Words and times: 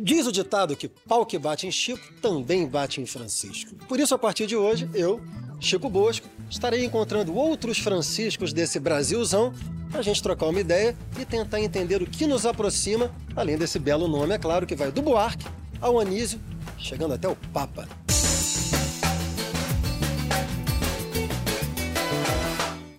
Diz 0.00 0.26
o 0.26 0.32
ditado 0.32 0.76
que 0.76 0.88
pau 0.88 1.24
que 1.24 1.38
bate 1.38 1.66
em 1.66 1.70
Chico 1.70 2.12
também 2.20 2.66
bate 2.66 3.00
em 3.00 3.06
Francisco. 3.06 3.76
Por 3.86 4.00
isso, 4.00 4.12
a 4.12 4.18
partir 4.18 4.46
de 4.46 4.56
hoje, 4.56 4.90
eu, 4.92 5.20
Chico 5.60 5.88
Bosco, 5.88 6.28
estarei 6.50 6.84
encontrando 6.84 7.34
outros 7.36 7.78
Franciscos 7.78 8.52
desse 8.52 8.80
Brasilzão 8.80 9.52
para 9.88 10.00
a 10.00 10.02
gente 10.02 10.20
trocar 10.20 10.46
uma 10.46 10.60
ideia 10.60 10.96
e 11.20 11.24
tentar 11.24 11.60
entender 11.60 12.02
o 12.02 12.06
que 12.06 12.26
nos 12.26 12.44
aproxima, 12.44 13.14
além 13.36 13.56
desse 13.56 13.78
belo 13.78 14.08
nome, 14.08 14.34
é 14.34 14.38
claro, 14.38 14.66
que 14.66 14.74
vai 14.74 14.90
do 14.90 15.00
Buarque 15.00 15.46
ao 15.80 16.00
Anísio, 16.00 16.40
chegando 16.76 17.14
até 17.14 17.28
o 17.28 17.36
Papa. 17.52 17.88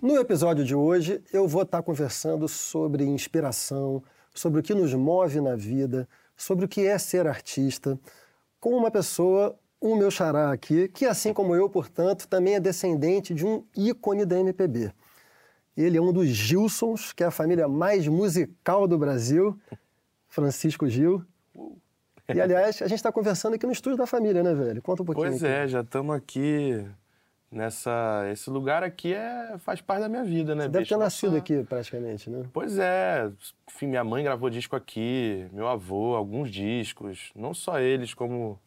No 0.00 0.16
episódio 0.16 0.64
de 0.64 0.74
hoje, 0.74 1.22
eu 1.30 1.46
vou 1.46 1.62
estar 1.62 1.82
conversando 1.82 2.48
sobre 2.48 3.04
inspiração, 3.04 4.02
sobre 4.34 4.60
o 4.60 4.62
que 4.62 4.74
nos 4.74 4.94
move 4.94 5.40
na 5.40 5.54
vida, 5.54 6.08
sobre 6.40 6.64
o 6.64 6.68
que 6.68 6.86
é 6.86 6.96
ser 6.96 7.26
artista, 7.26 8.00
com 8.58 8.70
uma 8.70 8.90
pessoa, 8.90 9.54
o 9.78 9.94
meu 9.94 10.10
xará 10.10 10.50
aqui, 10.50 10.88
que 10.88 11.04
assim 11.04 11.34
como 11.34 11.54
eu, 11.54 11.68
portanto, 11.68 12.26
também 12.26 12.54
é 12.54 12.60
descendente 12.60 13.34
de 13.34 13.44
um 13.44 13.62
ícone 13.76 14.24
da 14.24 14.38
MPB. 14.38 14.90
Ele 15.76 15.98
é 15.98 16.00
um 16.00 16.10
dos 16.10 16.28
Gilsons, 16.28 17.12
que 17.12 17.22
é 17.22 17.26
a 17.26 17.30
família 17.30 17.68
mais 17.68 18.08
musical 18.08 18.88
do 18.88 18.96
Brasil, 18.98 19.58
Francisco 20.28 20.88
Gil. 20.88 21.22
E, 22.34 22.40
aliás, 22.40 22.80
a 22.80 22.86
gente 22.86 22.98
está 22.98 23.12
conversando 23.12 23.54
aqui 23.54 23.66
no 23.66 23.72
estúdio 23.72 23.98
da 23.98 24.06
família, 24.06 24.42
né, 24.42 24.54
velho? 24.54 24.80
Conta 24.80 25.02
um 25.02 25.06
pouquinho. 25.06 25.28
Pois 25.28 25.44
aqui. 25.44 25.52
é, 25.52 25.68
já 25.68 25.80
estamos 25.82 26.16
aqui 26.16 26.86
nessa... 27.50 28.28
Esse 28.32 28.48
lugar 28.50 28.82
aqui 28.82 29.12
é, 29.12 29.56
faz 29.58 29.80
parte 29.80 30.02
da 30.02 30.08
minha 30.08 30.24
vida, 30.24 30.54
né, 30.54 30.64
Você 30.64 30.68
deve 30.68 30.84
bicho? 30.84 30.94
ter 30.94 31.00
nascido 31.00 31.30
Nossa- 31.32 31.38
aqui, 31.38 31.64
praticamente, 31.64 32.30
né? 32.30 32.44
Pois 32.52 32.78
é, 32.78 33.30
enfim, 33.68 33.86
minha 33.86 34.04
mãe 34.04 34.22
gravou 34.22 34.48
disco 34.50 34.76
aqui, 34.76 35.46
meu 35.52 35.68
avô, 35.68 36.14
alguns 36.14 36.50
discos, 36.50 37.30
não 37.34 37.52
só 37.54 37.78
eles, 37.80 38.14
como 38.14 38.58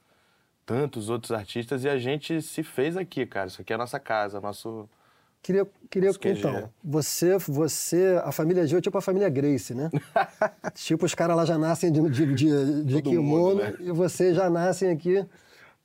tantos 0.65 1.09
outros 1.09 1.31
artistas, 1.31 1.83
e 1.83 1.89
a 1.89 1.97
gente 1.97 2.41
se 2.41 2.63
fez 2.63 2.97
aqui, 2.97 3.25
cara. 3.25 3.47
Isso 3.47 3.61
aqui 3.61 3.73
é 3.73 3.75
a 3.75 3.79
nossa 3.79 3.99
casa, 3.99 4.39
nosso. 4.39 4.89
Queria, 5.41 5.67
queria 5.89 6.09
então, 6.09 6.69
você, 6.81 7.37
você, 7.37 8.17
a 8.23 8.31
família 8.31 8.65
Gil 8.65 8.77
é 8.77 8.81
tipo 8.81 8.97
a 8.97 9.01
família 9.01 9.27
Grace, 9.27 9.75
né? 9.75 9.91
tipo, 10.73 11.05
os 11.05 11.13
caras 11.13 11.35
lá 11.35 11.43
já 11.43 11.57
nascem 11.57 11.91
de, 11.91 12.09
de, 12.09 12.33
de, 12.33 12.83
de 12.85 13.01
kimono 13.01 13.55
mundo, 13.55 13.61
né? 13.61 13.75
e 13.81 13.91
vocês 13.91 14.37
já 14.37 14.49
nascem 14.49 14.89
aqui. 14.89 15.25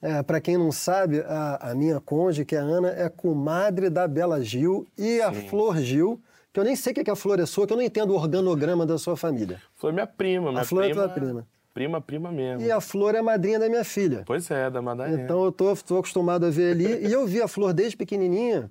É, 0.01 0.23
para 0.23 0.41
quem 0.41 0.57
não 0.57 0.71
sabe, 0.71 1.21
a, 1.21 1.71
a 1.71 1.75
minha 1.75 2.01
cônjuge, 2.01 2.45
que 2.45 2.55
é 2.55 2.61
a 2.61 2.63
Ana, 2.63 2.91
é 2.91 3.09
comadre 3.09 3.91
da 3.91 4.07
Bela 4.07 4.41
Gil 4.43 4.87
e 4.97 5.21
a 5.21 5.33
Sim. 5.33 5.49
Flor 5.49 5.79
Gil, 5.79 6.21
que 6.53 6.61
eu 6.61 6.65
nem 6.65 6.77
sei 6.77 6.93
o 6.93 6.95
que 6.95 7.05
que 7.05 7.11
a 7.11 7.17
Flor 7.17 7.41
é 7.41 7.47
sua, 7.47 7.67
que 7.67 7.73
eu 7.73 7.77
não 7.77 7.85
entendo 7.85 8.11
o 8.11 8.15
organograma 8.15 8.87
da 8.87 8.97
sua 8.97 9.17
família. 9.17 9.61
Foi 9.75 9.93
minha 9.93 10.07
prima, 10.07 10.53
minha 10.53 10.65
Flor 10.65 10.85
é 10.85 10.89
prima. 10.91 11.03
tua 11.05 11.15
prima. 11.15 11.47
Prima, 11.75 12.01
prima 12.01 12.33
mesmo. 12.33 12.67
E 12.67 12.71
a 12.71 12.81
Flor 12.81 13.15
é 13.15 13.19
a 13.19 13.23
madrinha 13.23 13.59
da 13.59 13.69
minha 13.69 13.85
filha. 13.85 14.23
Pois 14.27 14.51
é, 14.51 14.71
da 14.71 14.81
Madalena. 14.83 15.23
Então 15.23 15.45
eu 15.45 15.53
tô, 15.53 15.75
tô 15.77 15.99
acostumado 15.99 16.47
a 16.47 16.51
ver 16.51 16.73
ali. 16.73 17.07
E 17.07 17.13
eu 17.13 17.27
vi 17.27 17.43
a 17.43 17.49
Flor 17.49 17.73
desde 17.73 17.97
pequenininha. 17.97 18.71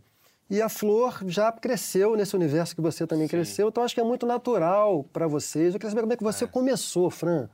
E 0.49 0.61
a 0.61 0.69
Flor 0.69 1.23
já 1.25 1.51
cresceu 1.51 2.15
nesse 2.15 2.35
universo 2.35 2.73
que 2.73 2.81
você 2.81 3.05
também 3.05 3.27
Sim. 3.27 3.31
cresceu. 3.31 3.67
Então 3.67 3.83
acho 3.83 3.93
que 3.93 4.01
é 4.01 4.03
muito 4.03 4.25
natural 4.25 5.05
para 5.11 5.27
vocês. 5.27 5.73
Eu 5.73 5.79
queria 5.79 5.89
saber 5.89 6.01
como 6.01 6.13
é 6.13 6.17
que 6.17 6.23
você 6.23 6.47
começou, 6.47 7.09
Fran, 7.09 7.49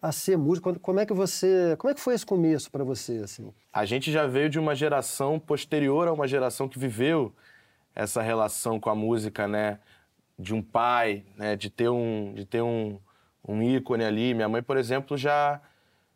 a 0.00 0.12
ser 0.12 0.36
músico. 0.38 0.78
Como 0.80 1.00
é 1.00 1.06
que 1.06 1.12
você, 1.12 1.74
como 1.78 1.90
é 1.90 1.94
que 1.94 2.00
foi 2.00 2.14
esse 2.14 2.24
começo 2.24 2.70
para 2.70 2.84
você 2.84 3.20
assim? 3.24 3.52
A 3.72 3.84
gente 3.84 4.10
já 4.12 4.26
veio 4.26 4.48
de 4.48 4.58
uma 4.58 4.74
geração 4.74 5.38
posterior 5.38 6.08
a 6.08 6.12
uma 6.12 6.28
geração 6.28 6.68
que 6.68 6.78
viveu 6.78 7.32
essa 7.94 8.22
relação 8.22 8.78
com 8.78 8.90
a 8.90 8.94
música, 8.94 9.48
né? 9.48 9.78
De 10.38 10.54
um 10.54 10.62
pai, 10.62 11.24
né? 11.36 11.56
De 11.56 11.68
ter 11.68 11.88
um, 11.88 12.32
de 12.34 12.44
ter 12.44 12.62
um, 12.62 12.98
um 13.46 13.62
ícone 13.62 14.04
ali. 14.04 14.34
Minha 14.34 14.48
mãe, 14.48 14.62
por 14.62 14.76
exemplo, 14.76 15.16
já 15.16 15.60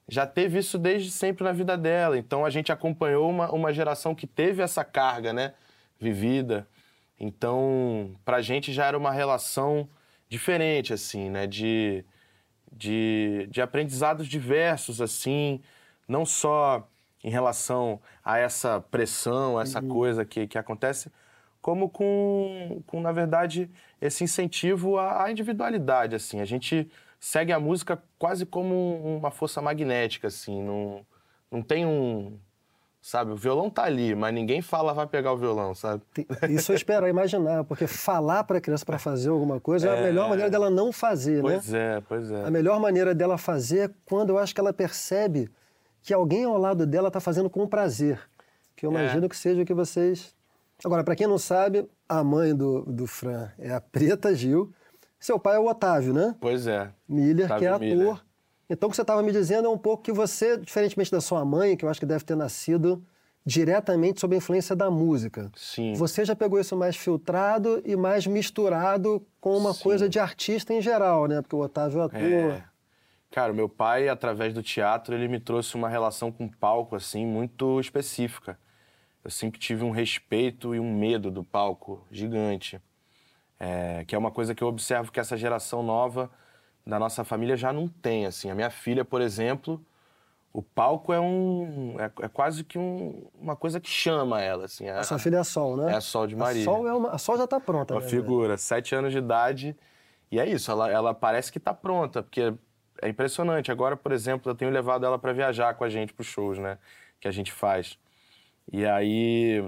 já 0.08 0.27
teve 0.27 0.58
isso 0.58 0.78
desde 0.78 1.11
sempre 1.11 1.44
na 1.44 1.52
vida 1.52 1.77
dela. 1.77 2.19
Então 2.19 2.44
a 2.44 2.50
gente 2.50 2.70
acompanhou 2.70 3.30
uma, 3.30 3.50
uma 3.50 3.72
geração 3.72 4.14
que 4.14 4.27
teve 4.27 4.62
essa 4.62 4.84
carga, 4.84 5.33
né? 5.33 5.55
Vivida. 5.98 6.69
Então, 7.18 8.11
pra 8.24 8.42
gente 8.42 8.73
já 8.73 8.86
era 8.86 8.98
uma 8.98 9.12
relação 9.12 9.89
diferente, 10.29 10.92
assim, 10.92 11.30
né? 11.30 11.46
De, 11.46 12.05
de, 12.72 13.46
de 13.50 13.60
aprendizados 13.62 14.27
diversos, 14.27 15.00
assim, 15.00 15.60
não 16.08 16.24
só 16.27 16.88
em 17.24 17.30
relação 17.30 18.00
a 18.24 18.38
essa 18.38 18.80
pressão, 18.90 19.60
essa 19.60 19.80
coisa 19.92 20.24
que, 20.24 20.46
que 20.46 20.58
acontece, 20.58 21.11
como 21.61 21.88
com, 21.88 22.82
com, 22.86 23.00
na 23.00 23.12
verdade, 23.12 23.70
esse 24.00 24.24
incentivo 24.24 24.98
à, 24.98 25.24
à 25.24 25.30
individualidade, 25.30 26.16
assim. 26.16 26.40
A 26.40 26.44
gente 26.44 26.90
segue 27.20 27.52
a 27.52 27.61
música 27.61 28.02
quase 28.18 28.44
como 28.44 28.74
um- 28.74 29.18
uma 29.18 29.30
força 29.30 29.62
magnética, 29.62 30.27
assim, 30.28 30.62
não, 30.62 31.06
não 31.50 31.62
tem 31.62 31.86
um... 31.86 32.38
Sabe, 33.05 33.33
o 33.33 33.36
violão 33.36 33.68
tá 33.68 33.83
ali, 33.83 34.14
mas 34.14 34.33
ninguém 34.33 34.63
fala 34.63 34.95
vai 34.95 35.08
pegar 35.08 35.33
o 35.33 35.36
violão, 35.36 35.74
sabe? 35.74 36.05
Isso 36.48 36.70
eu 36.70 36.77
espero 36.77 37.08
imaginar, 37.08 37.64
porque 37.64 37.89
falar 37.89 38.45
para 38.45 38.58
a 38.58 38.61
criança 38.61 38.85
para 38.86 38.96
fazer 38.96 39.29
alguma 39.30 39.58
coisa 39.58 39.89
é. 39.89 39.90
a 39.90 39.96
É. 39.96 40.02
melhor 40.05 40.29
maneira 40.29 40.48
dela 40.48 40.70
não 40.70 40.92
fazer, 40.92 41.42
né? 41.42 41.55
Pois 41.55 41.74
é, 41.74 42.01
pois 42.08 42.30
é. 42.30 42.45
A 42.45 42.51
melhor 42.51 42.79
maneira 42.79 43.12
dela 43.12 43.36
fazer 43.36 43.91
é 43.91 43.95
quando 44.05 44.30
eu 44.30 44.39
acho 44.39 44.55
que 44.55 44.61
ela 44.61 44.73
percebe 44.73 45.51
que 46.01 46.14
alguém 46.14 46.45
ao 46.45 46.57
lado 46.57 46.86
dela 46.86 47.08
está 47.08 47.18
fazendo 47.18 47.51
com 47.51 47.67
prazer. 47.67 48.20
Que 48.77 48.86
eu 48.86 48.92
É. 48.92 48.95
imagino 48.95 49.29
que 49.29 49.36
seja 49.36 49.62
o 49.62 49.64
que 49.67 49.74
vocês. 49.74 50.33
Agora, 50.85 51.02
para 51.02 51.17
quem 51.17 51.27
não 51.27 51.39
sabe, 51.39 51.89
a 52.08 52.23
mãe 52.23 52.55
do, 52.55 52.83
do 52.85 53.08
Fran 53.08 53.48
é 53.58 53.73
a 53.73 53.80
Preta 53.80 54.33
Gil. 54.33 54.73
Seu 55.18 55.41
pai 55.41 55.57
é 55.57 55.58
o 55.58 55.67
Otávio, 55.67 56.12
né? 56.14 56.36
Pois 56.41 56.68
é. 56.68 56.89
Miller, 57.08 57.48
que 57.48 57.64
é 57.64 57.68
Otávio 57.68 57.74
ator. 57.74 57.80
Miller. 57.80 58.17
Então, 58.72 58.88
o 58.88 58.90
que 58.90 58.96
você 58.96 59.02
estava 59.02 59.22
me 59.22 59.30
dizendo 59.30 59.66
é 59.66 59.68
um 59.68 59.77
pouco 59.77 60.02
que 60.02 60.12
você, 60.12 60.56
diferentemente 60.56 61.10
da 61.10 61.20
sua 61.20 61.44
mãe, 61.44 61.77
que 61.77 61.84
eu 61.84 61.90
acho 61.90 62.00
que 62.00 62.06
deve 62.06 62.24
ter 62.24 62.34
nascido 62.34 63.05
diretamente 63.44 64.18
sob 64.18 64.34
a 64.34 64.38
influência 64.38 64.74
da 64.74 64.90
música. 64.90 65.50
Sim. 65.55 65.92
Você 65.92 66.24
já 66.24 66.34
pegou 66.34 66.58
isso 66.58 66.74
mais 66.74 66.96
filtrado 66.96 67.82
e 67.84 67.94
mais 67.94 68.27
misturado 68.27 69.27
com 69.42 69.58
uma 69.58 69.74
Sim. 69.74 69.82
coisa 69.82 70.08
de 70.08 70.18
artista 70.18 70.72
em 70.72 70.80
geral, 70.80 71.27
né? 71.27 71.42
Porque 71.42 71.55
o 71.55 71.58
Otávio 71.58 72.00
é 72.00 72.05
ator. 72.05 72.22
É. 72.22 72.64
Cara, 73.30 73.52
meu 73.52 73.68
pai, 73.68 74.08
através 74.08 74.55
do 74.55 74.62
teatro, 74.62 75.14
ele 75.14 75.28
me 75.28 75.38
trouxe 75.38 75.74
uma 75.74 75.88
relação 75.88 76.32
com 76.32 76.46
o 76.46 76.56
palco, 76.56 76.96
assim, 76.96 77.27
muito 77.27 77.78
específica. 77.78 78.58
Eu 79.22 79.30
sempre 79.30 79.61
tive 79.61 79.84
um 79.84 79.90
respeito 79.90 80.74
e 80.74 80.80
um 80.80 80.96
medo 80.96 81.30
do 81.30 81.44
palco 81.44 82.06
gigante. 82.11 82.80
É, 83.61 84.02
que 84.06 84.14
é 84.14 84.18
uma 84.18 84.30
coisa 84.30 84.55
que 84.55 84.62
eu 84.62 84.68
observo 84.68 85.12
que 85.12 85.20
essa 85.20 85.36
geração 85.36 85.82
nova 85.82 86.30
da 86.86 86.98
nossa 86.98 87.24
família 87.24 87.56
já 87.56 87.72
não 87.72 87.88
tem, 87.88 88.26
assim. 88.26 88.50
A 88.50 88.54
minha 88.54 88.70
filha, 88.70 89.04
por 89.04 89.20
exemplo, 89.20 89.80
o 90.52 90.62
palco 90.62 91.12
é 91.12 91.20
um... 91.20 91.96
é, 91.98 92.10
é 92.24 92.28
quase 92.28 92.64
que 92.64 92.78
um- 92.78 93.26
uma 93.40 93.54
coisa 93.56 93.80
que 93.80 93.88
chama 93.88 94.40
ela, 94.42 94.64
assim. 94.64 94.88
A 94.88 95.02
sua 95.02 95.18
filha 95.18 95.36
é 95.36 95.40
a 95.40 95.44
Sol, 95.44 95.76
né? 95.76 95.92
É 95.92 95.96
a 95.96 96.00
Sol 96.00 96.26
de 96.26 96.36
Maria. 96.36 96.62
A 96.62 96.64
Sol, 96.64 96.86
é 96.88 96.92
uma, 96.92 97.10
a 97.10 97.18
Sol 97.18 97.36
já 97.38 97.44
está 97.44 97.60
pronta, 97.60 97.94
Uma 97.94 98.00
né? 98.00 98.08
figura, 98.08 98.56
sete 98.56 98.94
anos 98.94 99.12
de 99.12 99.18
idade. 99.18 99.76
E 100.30 100.40
é 100.40 100.46
isso, 100.48 100.70
ela, 100.70 100.90
ela 100.90 101.14
parece 101.14 101.52
que 101.52 101.60
tá 101.60 101.72
pronta, 101.74 102.22
porque 102.22 102.52
é 103.00 103.08
impressionante. 103.08 103.70
Agora, 103.70 103.96
por 103.96 104.12
exemplo, 104.12 104.50
eu 104.50 104.54
tenho 104.54 104.70
levado 104.70 105.04
ela 105.06 105.18
para 105.18 105.32
viajar 105.32 105.74
com 105.74 105.84
a 105.84 105.88
gente 105.90 106.12
pros 106.12 106.26
shows, 106.26 106.58
né? 106.58 106.78
Que 107.20 107.28
a 107.28 107.30
gente 107.30 107.52
faz. 107.52 107.98
E 108.72 108.84
aí 108.86 109.64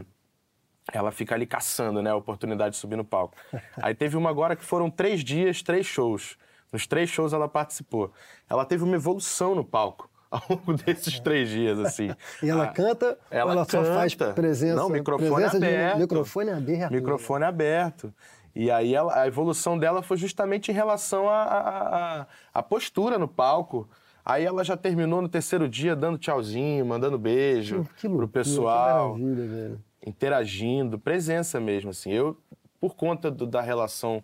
ela 0.92 1.10
fica 1.10 1.34
ali 1.34 1.46
caçando, 1.46 2.02
né? 2.02 2.10
A 2.10 2.16
oportunidade 2.16 2.72
de 2.72 2.76
subir 2.76 2.96
no 2.96 3.04
palco. 3.04 3.36
aí 3.80 3.94
teve 3.94 4.16
uma 4.16 4.30
agora 4.30 4.56
que 4.56 4.64
foram 4.64 4.90
três 4.90 5.22
dias, 5.22 5.62
três 5.62 5.86
shows. 5.86 6.36
Nos 6.72 6.86
três 6.86 7.08
shows 7.08 7.32
ela 7.32 7.48
participou. 7.48 8.10
Ela 8.48 8.64
teve 8.64 8.82
uma 8.84 8.96
evolução 8.96 9.54
no 9.54 9.64
palco 9.64 10.10
ao 10.30 10.42
longo 10.50 10.74
desses 10.74 11.20
três 11.20 11.48
dias, 11.48 11.78
assim. 11.78 12.10
E 12.42 12.48
ela 12.50 12.64
Ah, 12.64 12.68
canta 12.72 13.16
ela 13.30 13.52
ela 13.52 13.64
só 13.64 13.84
faz 13.84 14.14
canta. 14.14 14.32
presença? 14.34 14.74
Não, 14.76 14.88
microfone 14.88 15.30
presença 15.34 15.60
de- 15.60 15.66
aberto. 15.66 15.98
microfone 15.98 16.50
aberto. 16.50 16.92
Microfone 16.92 17.44
aberto. 17.44 18.14
E 18.56 18.70
aí 18.70 18.94
ela- 18.94 19.20
a 19.20 19.26
evolução 19.26 19.78
dela 19.78 20.02
foi 20.02 20.16
justamente 20.16 20.70
em 20.70 20.74
relação 20.74 21.28
à 21.28 22.62
postura 22.68 23.18
no 23.18 23.28
palco. 23.28 23.88
Aí 24.24 24.44
ela 24.44 24.64
já 24.64 24.76
terminou 24.76 25.20
no 25.20 25.28
terceiro 25.28 25.68
dia 25.68 25.94
dando 25.94 26.16
tchauzinho, 26.18 26.84
mandando 26.86 27.18
beijo 27.18 27.86
Que 27.96 28.08
loucura, 28.08 28.26
pro 28.26 28.28
pessoal, 28.28 29.14
Que 29.14 29.20
maravilha, 29.22 29.48
velho. 29.48 29.80
interagindo, 30.06 30.98
presença 30.98 31.60
mesmo, 31.60 31.90
assim. 31.90 32.10
Eu, 32.10 32.36
por 32.80 32.94
conta 32.96 33.30
do- 33.30 33.46
da 33.46 33.60
relação 33.60 34.22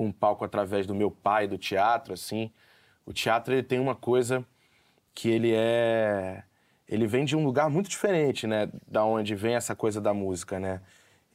com 0.00 0.08
o 0.08 0.12
palco 0.14 0.42
através 0.46 0.86
do 0.86 0.94
meu 0.94 1.10
pai, 1.10 1.46
do 1.46 1.58
teatro, 1.58 2.14
assim, 2.14 2.50
o 3.04 3.12
teatro 3.12 3.52
ele 3.52 3.62
tem 3.62 3.78
uma 3.78 3.94
coisa 3.94 4.42
que 5.14 5.28
ele 5.28 5.52
é 5.54 6.42
ele 6.88 7.06
vem 7.06 7.26
de 7.26 7.36
um 7.36 7.44
lugar 7.44 7.68
muito 7.68 7.90
diferente, 7.90 8.46
né, 8.46 8.70
da 8.88 9.04
onde 9.04 9.34
vem 9.34 9.54
essa 9.56 9.76
coisa 9.76 10.00
da 10.00 10.14
música, 10.14 10.58
né? 10.58 10.80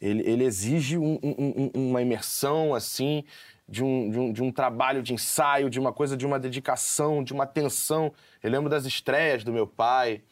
Ele, 0.01 0.23
ele 0.27 0.43
exige 0.43 0.97
um- 0.97 1.19
um- 1.23 1.71
um- 1.75 1.89
uma 1.91 2.01
imersão 2.01 2.73
assim, 2.73 3.23
de 3.69 3.83
um, 3.83 4.09
de, 4.09 4.19
um, 4.19 4.33
de 4.33 4.43
um 4.43 4.51
trabalho 4.51 5.03
de 5.03 5.13
ensaio, 5.13 5.69
de 5.69 5.79
uma 5.79 5.93
coisa, 5.93 6.17
de 6.17 6.25
uma 6.25 6.39
dedicação, 6.39 7.23
de 7.23 7.33
uma 7.33 7.43
atenção. 7.43 8.11
Eu 8.41 8.49
lembro 8.49 8.67
das 8.69 8.85
estreias 8.85 9.43
do 9.43 9.53
meu 9.53 9.67
pai. 9.67 10.23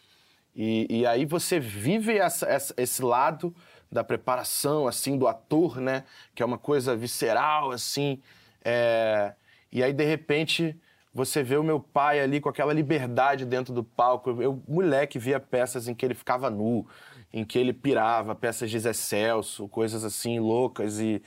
E, 0.56 0.88
e 0.90 1.06
aí 1.06 1.24
você 1.26 1.60
vive 1.60 2.18
essa- 2.18 2.48
essa- 2.48 2.74
esse 2.78 3.02
lado 3.04 3.56
da 3.94 4.04
preparação, 4.04 4.88
assim, 4.88 5.18
do 5.18 5.28
ator, 5.28 5.80
né? 5.80 6.04
Que 6.36 6.44
é 6.44 6.45
uma 6.45 6.57
coisa 6.57 6.95
visceral, 6.95 7.72
assim. 7.72 8.19
é, 8.66 9.34
E 9.72 9.84
aí, 9.84 9.94
de 9.94 10.04
repente, 10.04 10.75
você 11.13 11.44
vê 11.44 11.57
o 11.57 11.63
meu 11.63 11.80
pai 11.80 12.19
ali 12.19 12.42
com 12.42 12.50
aquela 12.50 12.74
liberdade 12.74 13.45
dentro 13.45 13.74
do 13.74 13.84
palco. 13.84 14.42
Eu, 14.42 14.62
moleque, 14.68 15.19
via 15.19 15.40
peças 15.40 15.88
em 15.88 15.94
que 15.94 16.04
ele 16.04 16.16
ficava 16.16 16.50
nu, 16.50 16.88
em 17.31 17.45
que 17.45 17.60
ele 17.60 17.72
pirava, 17.72 18.34
peças 18.36 18.69
de 18.69 18.80
Zé 18.80 18.94
Celso, 18.94 19.68
coisas 19.68 20.04
assim 20.04 20.39
loucas 20.39 21.00
e, 21.00 21.22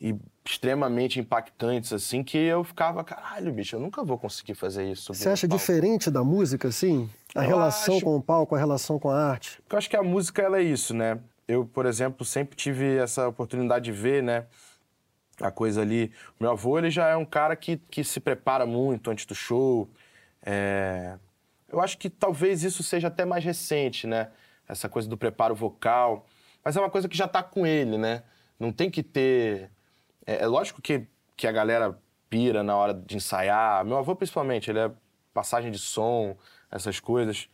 e 0.00 0.14
extremamente 0.44 1.18
impactantes, 1.20 1.92
assim, 1.92 2.22
que 2.22 2.36
eu 2.36 2.64
ficava, 2.64 3.02
caralho, 3.04 3.52
bicho, 3.52 3.76
eu 3.76 3.80
nunca 3.80 4.02
vou 4.02 4.18
conseguir 4.18 4.54
fazer 4.54 4.90
isso. 4.90 5.14
Você 5.14 5.28
acha 5.28 5.46
diferente 5.48 6.10
da 6.10 6.24
música, 6.24 6.68
assim? 6.68 7.08
A 7.34 7.44
eu 7.44 7.48
relação 7.48 7.96
acho... 7.96 8.04
com 8.04 8.16
o 8.16 8.22
palco, 8.22 8.54
a 8.54 8.58
relação 8.58 8.98
com 8.98 9.08
a 9.08 9.16
arte? 9.16 9.62
Eu 9.70 9.78
acho 9.78 9.88
que 9.88 9.96
a 9.96 10.02
música, 10.02 10.42
ela 10.42 10.58
é 10.58 10.62
isso, 10.62 10.92
né? 10.92 11.18
Eu, 11.52 11.66
por 11.66 11.86
exemplo, 11.86 12.24
sempre 12.24 12.56
tive 12.56 12.96
essa 12.96 13.28
oportunidade 13.28 13.84
de 13.84 13.92
ver, 13.92 14.22
né? 14.22 14.46
a 15.40 15.50
coisa 15.50 15.82
ali. 15.82 16.12
Meu 16.38 16.50
avô, 16.50 16.78
ele 16.78 16.90
já 16.90 17.08
é 17.08 17.16
um 17.16 17.24
cara 17.24 17.56
que, 17.56 17.76
que 17.90 18.04
se 18.04 18.20
prepara 18.20 18.66
muito 18.66 19.10
antes 19.10 19.26
do 19.26 19.34
show. 19.34 19.90
É... 20.42 21.18
Eu 21.68 21.80
acho 21.80 21.96
que 21.98 22.10
talvez 22.10 22.62
isso 22.62 22.82
seja 22.82 23.08
até 23.08 23.24
mais 23.24 23.44
recente, 23.44 24.06
né? 24.06 24.30
Essa 24.68 24.88
coisa 24.88 25.08
do 25.08 25.16
preparo 25.16 25.54
vocal. 25.54 26.26
Mas 26.64 26.76
é 26.76 26.80
uma 26.80 26.90
coisa 26.90 27.08
que 27.08 27.16
já 27.16 27.26
tá 27.26 27.42
com 27.42 27.66
ele, 27.66 27.96
né? 27.98 28.22
Não 28.58 28.72
tem 28.72 28.90
que 28.90 29.02
ter. 29.02 29.70
É, 30.26 30.42
é 30.42 30.46
lógico 30.46 30.82
que, 30.82 31.06
que 31.36 31.46
a 31.46 31.52
galera 31.52 31.98
pira 32.28 32.62
na 32.62 32.76
hora 32.76 32.94
de 32.94 33.16
ensaiar. 33.16 33.84
Meu 33.84 33.96
avô, 33.98 34.14
principalmente, 34.14 34.70
ele 34.70 34.78
é 34.78 34.90
passagem 35.32 35.70
de 35.70 35.78
som, 35.78 36.36
essas 36.70 37.00
coisas. 37.00 37.48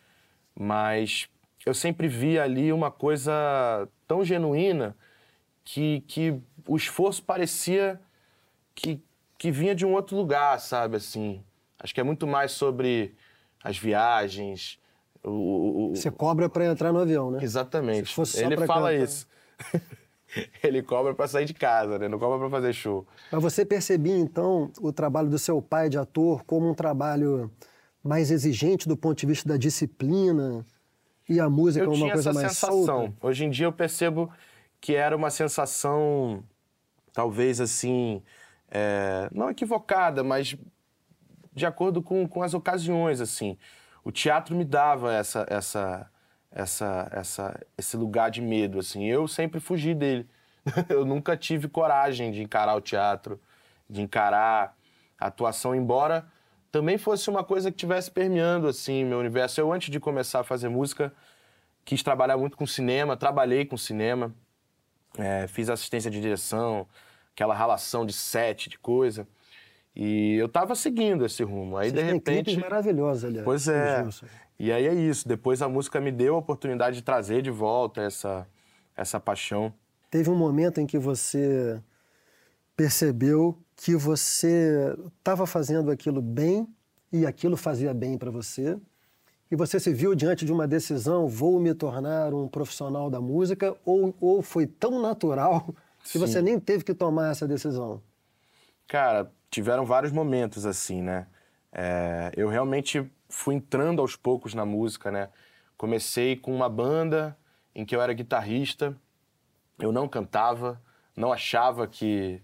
Mas 0.54 1.28
eu 1.66 1.74
sempre 1.74 2.08
vi 2.08 2.38
ali 2.38 2.72
uma 2.72 2.90
coisa 2.90 3.88
tão 4.06 4.24
genuína 4.24 4.96
que, 5.64 6.00
que 6.02 6.40
o 6.66 6.76
esforço 6.76 7.22
parecia 7.22 8.00
que, 8.74 9.02
que 9.36 9.50
vinha 9.50 9.74
de 9.74 9.84
um 9.84 9.92
outro 9.92 10.16
lugar, 10.16 10.58
sabe? 10.60 10.96
Assim, 10.96 11.42
acho 11.78 11.94
que 11.94 12.00
é 12.00 12.04
muito 12.04 12.26
mais 12.26 12.52
sobre 12.52 13.14
as 13.62 13.76
viagens. 13.76 14.78
O, 15.22 15.90
o, 15.90 15.94
Você 15.94 16.10
cobra 16.10 16.48
para 16.48 16.66
entrar 16.66 16.92
no 16.92 17.00
avião, 17.00 17.30
né? 17.30 17.40
Exatamente. 17.42 18.14
Ele 18.36 18.56
fala 18.66 18.90
cantar. 18.90 18.94
isso. 18.94 19.26
Ele 20.62 20.82
cobra 20.82 21.14
para 21.14 21.26
sair 21.26 21.46
de 21.46 21.54
casa, 21.54 21.98
né? 21.98 22.06
Não 22.06 22.18
cobra 22.18 22.38
para 22.38 22.50
fazer 22.50 22.72
show. 22.72 23.06
Mas 23.32 23.42
você 23.42 23.64
percebia 23.64 24.16
então 24.16 24.70
o 24.80 24.92
trabalho 24.92 25.30
do 25.30 25.38
seu 25.38 25.60
pai 25.60 25.88
de 25.88 25.98
ator 25.98 26.44
como 26.44 26.68
um 26.68 26.74
trabalho 26.74 27.50
mais 28.04 28.30
exigente 28.30 28.86
do 28.86 28.96
ponto 28.96 29.18
de 29.18 29.26
vista 29.26 29.48
da 29.48 29.56
disciplina 29.56 30.64
e 31.28 31.38
a 31.38 31.48
música 31.48 31.84
eu 31.84 31.92
uma 31.92 32.10
coisa 32.10 32.32
mais 32.32 32.52
sensação. 32.52 32.84
solta? 32.84 33.14
Hoje 33.20 33.44
em 33.44 33.50
dia 33.50 33.66
eu 33.66 33.72
percebo 33.72 34.30
que 34.80 34.94
era 34.94 35.16
uma 35.16 35.30
sensação, 35.30 36.42
talvez 37.12 37.60
assim, 37.60 38.22
é, 38.70 39.28
não 39.32 39.50
equivocada, 39.50 40.24
mas 40.24 40.56
de 41.52 41.66
acordo 41.66 42.00
com, 42.00 42.26
com 42.26 42.42
as 42.42 42.54
ocasiões, 42.54 43.20
assim. 43.20 43.58
O 44.04 44.12
teatro 44.12 44.56
me 44.56 44.64
dava 44.64 45.12
essa, 45.12 45.44
essa, 45.50 46.10
essa, 46.50 47.08
essa, 47.12 47.60
esse 47.76 47.96
lugar 47.96 48.30
de 48.30 48.40
medo, 48.40 48.78
assim. 48.78 49.04
Eu 49.04 49.28
sempre 49.28 49.60
fugi 49.60 49.94
dele. 49.94 50.26
Eu 50.88 51.04
nunca 51.04 51.36
tive 51.36 51.68
coragem 51.68 52.30
de 52.30 52.42
encarar 52.42 52.74
o 52.74 52.80
teatro, 52.80 53.40
de 53.88 54.00
encarar 54.00 54.76
a 55.18 55.26
atuação, 55.26 55.74
embora 55.74 56.26
também 56.70 56.98
fosse 56.98 57.30
uma 57.30 57.42
coisa 57.42 57.70
que 57.70 57.76
tivesse 57.76 58.10
permeando, 58.10 58.68
assim, 58.68 59.04
meu 59.04 59.18
universo. 59.18 59.60
Eu, 59.60 59.72
antes 59.72 59.90
de 59.90 59.98
começar 59.98 60.40
a 60.40 60.44
fazer 60.44 60.68
música, 60.68 61.12
quis 61.84 62.02
trabalhar 62.02 62.36
muito 62.36 62.56
com 62.56 62.66
cinema, 62.66 63.16
trabalhei 63.16 63.64
com 63.64 63.76
cinema, 63.76 64.34
é, 65.16 65.46
fiz 65.46 65.70
assistência 65.70 66.10
de 66.10 66.20
direção, 66.20 66.86
aquela 67.34 67.54
relação 67.54 68.04
de 68.04 68.12
set, 68.12 68.68
de 68.68 68.78
coisa. 68.78 69.26
E 69.96 70.34
eu 70.34 70.48
tava 70.48 70.74
seguindo 70.74 71.24
esse 71.24 71.42
rumo. 71.42 71.76
Aí, 71.76 71.90
Vocês 71.90 72.04
de 72.04 72.12
repente. 72.12 72.56
maravilhosos, 72.58 73.24
aliás. 73.24 73.44
Pois 73.44 73.66
é. 73.66 74.06
E 74.58 74.70
aí 74.70 74.86
é 74.86 74.94
isso. 74.94 75.26
Depois 75.26 75.62
a 75.62 75.68
música 75.68 76.00
me 76.00 76.12
deu 76.12 76.34
a 76.34 76.38
oportunidade 76.38 76.96
de 76.96 77.02
trazer 77.02 77.42
de 77.42 77.50
volta 77.50 78.02
essa, 78.02 78.46
essa 78.94 79.18
paixão. 79.18 79.72
Teve 80.10 80.30
um 80.30 80.36
momento 80.36 80.80
em 80.80 80.86
que 80.86 80.98
você 80.98 81.82
percebeu 82.76 83.58
que 83.80 83.94
você 83.94 84.92
estava 85.18 85.46
fazendo 85.46 85.88
aquilo 85.88 86.20
bem 86.20 86.68
e 87.12 87.24
aquilo 87.24 87.56
fazia 87.56 87.94
bem 87.94 88.18
para 88.18 88.28
você 88.28 88.76
e 89.50 89.54
você 89.54 89.78
se 89.78 89.94
viu 89.94 90.16
diante 90.16 90.44
de 90.44 90.52
uma 90.52 90.66
decisão, 90.66 91.28
vou 91.28 91.58
me 91.60 91.72
tornar 91.72 92.34
um 92.34 92.48
profissional 92.48 93.08
da 93.08 93.20
música, 93.20 93.74
ou, 93.84 94.14
ou 94.20 94.42
foi 94.42 94.66
tão 94.66 95.00
natural 95.00 95.74
que 96.02 96.10
Sim. 96.10 96.18
você 96.18 96.42
nem 96.42 96.58
teve 96.58 96.82
que 96.82 96.92
tomar 96.92 97.30
essa 97.30 97.46
decisão? 97.46 98.02
Cara, 98.86 99.30
tiveram 99.48 99.86
vários 99.86 100.12
momentos 100.12 100.66
assim, 100.66 101.00
né? 101.00 101.28
É, 101.72 102.32
eu 102.36 102.48
realmente 102.48 103.08
fui 103.28 103.54
entrando 103.54 104.02
aos 104.02 104.16
poucos 104.16 104.54
na 104.54 104.66
música, 104.66 105.10
né? 105.10 105.28
Comecei 105.76 106.34
com 106.34 106.54
uma 106.54 106.68
banda 106.68 107.38
em 107.74 107.84
que 107.84 107.94
eu 107.94 108.02
era 108.02 108.12
guitarrista, 108.12 108.96
eu 109.78 109.92
não 109.92 110.08
cantava, 110.08 110.82
não 111.16 111.32
achava 111.32 111.86
que, 111.86 112.42